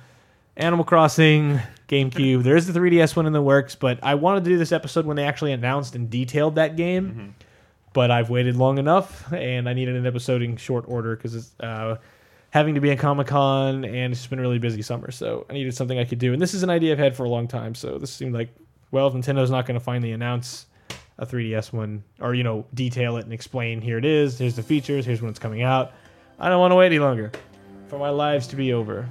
Animal 0.57 0.85
Crossing, 0.85 1.59
GameCube. 1.87 2.41
there 2.41 2.55
is 2.55 2.65
the 2.65 2.77
3DS 2.77 3.15
one 3.15 3.27
in 3.27 3.33
the 3.33 3.41
works, 3.41 3.75
but 3.75 3.99
I 4.01 4.15
wanted 4.15 4.43
to 4.43 4.49
do 4.49 4.57
this 4.57 4.71
episode 4.71 5.05
when 5.05 5.15
they 5.15 5.23
actually 5.23 5.51
announced 5.51 5.95
and 5.95 6.09
detailed 6.09 6.55
that 6.55 6.75
game. 6.75 7.35
But 7.93 8.09
I've 8.11 8.29
waited 8.31 8.55
long 8.55 8.79
enough, 8.79 9.31
and 9.31 9.69
I 9.69 9.73
needed 9.73 9.95
an 9.95 10.05
episode 10.07 10.41
in 10.41 10.57
short 10.57 10.85
order 10.87 11.15
because 11.15 11.35
it's 11.35 11.51
uh, 11.59 11.97
having 12.49 12.73
to 12.75 12.81
be 12.81 12.89
at 12.91 12.97
Comic 12.97 13.27
Con, 13.27 13.85
and 13.85 14.11
it's 14.13 14.25
been 14.25 14.39
a 14.39 14.41
really 14.41 14.57
busy 14.57 14.81
summer. 14.81 15.11
So 15.11 15.45
I 15.49 15.53
needed 15.53 15.75
something 15.75 15.97
I 15.99 16.05
could 16.05 16.19
do, 16.19 16.33
and 16.33 16.41
this 16.41 16.55
is 16.55 16.63
an 16.63 16.71
idea 16.71 16.91
I've 16.91 16.99
had 16.99 17.15
for 17.15 17.23
a 17.23 17.29
long 17.29 17.47
time. 17.47 17.75
So 17.75 17.99
this 17.99 18.11
seemed 18.11 18.33
like, 18.33 18.49
well, 18.91 19.07
if 19.07 19.13
Nintendo's 19.13 19.51
not 19.51 19.67
going 19.67 19.79
to 19.79 19.83
finally 19.83 20.11
announce 20.11 20.65
a 21.19 21.25
3DS 21.25 21.71
one, 21.71 22.03
or 22.19 22.33
you 22.33 22.43
know, 22.43 22.65
detail 22.73 23.17
it 23.17 23.25
and 23.25 23.33
explain 23.33 23.79
here 23.79 23.99
it 23.99 24.05
is, 24.05 24.39
here's 24.39 24.55
the 24.55 24.63
features, 24.63 25.05
here's 25.05 25.21
when 25.21 25.29
it's 25.29 25.39
coming 25.39 25.61
out. 25.61 25.93
I 26.39 26.49
don't 26.49 26.59
want 26.59 26.71
to 26.71 26.75
wait 26.75 26.87
any 26.87 26.99
longer 26.99 27.31
for 27.87 27.99
my 27.99 28.09
lives 28.09 28.47
to 28.47 28.55
be 28.55 28.73
over. 28.73 29.07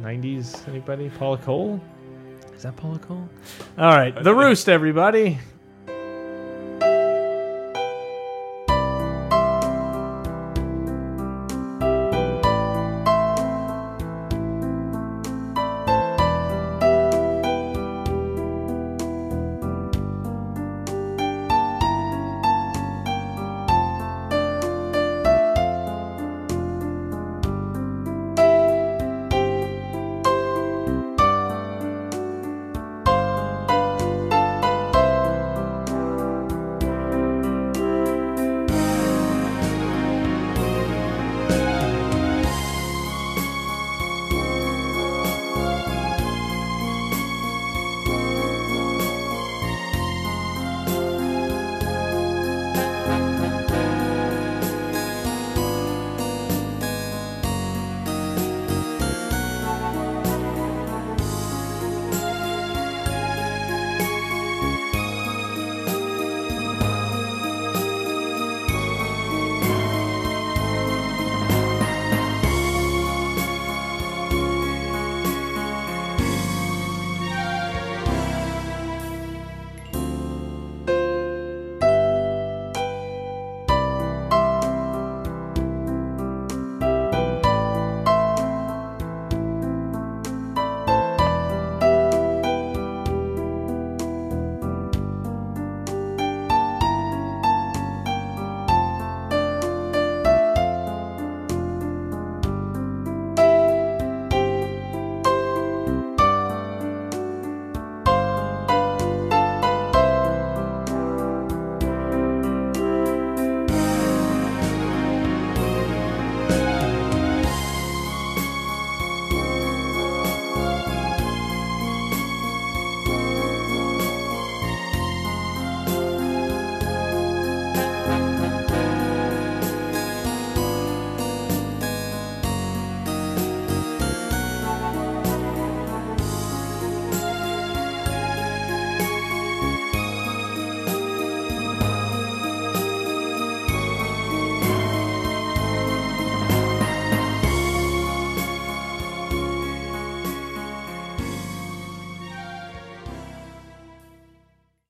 90s, 0.00 0.66
anybody? 0.68 1.10
Paula 1.10 1.38
Cole? 1.38 1.80
Is 2.54 2.62
that 2.62 2.76
Paula 2.76 2.98
Cole? 2.98 3.28
All 3.78 3.96
right, 3.96 4.14
The 4.22 4.34
Roost, 4.34 4.68
everybody. 4.68 5.38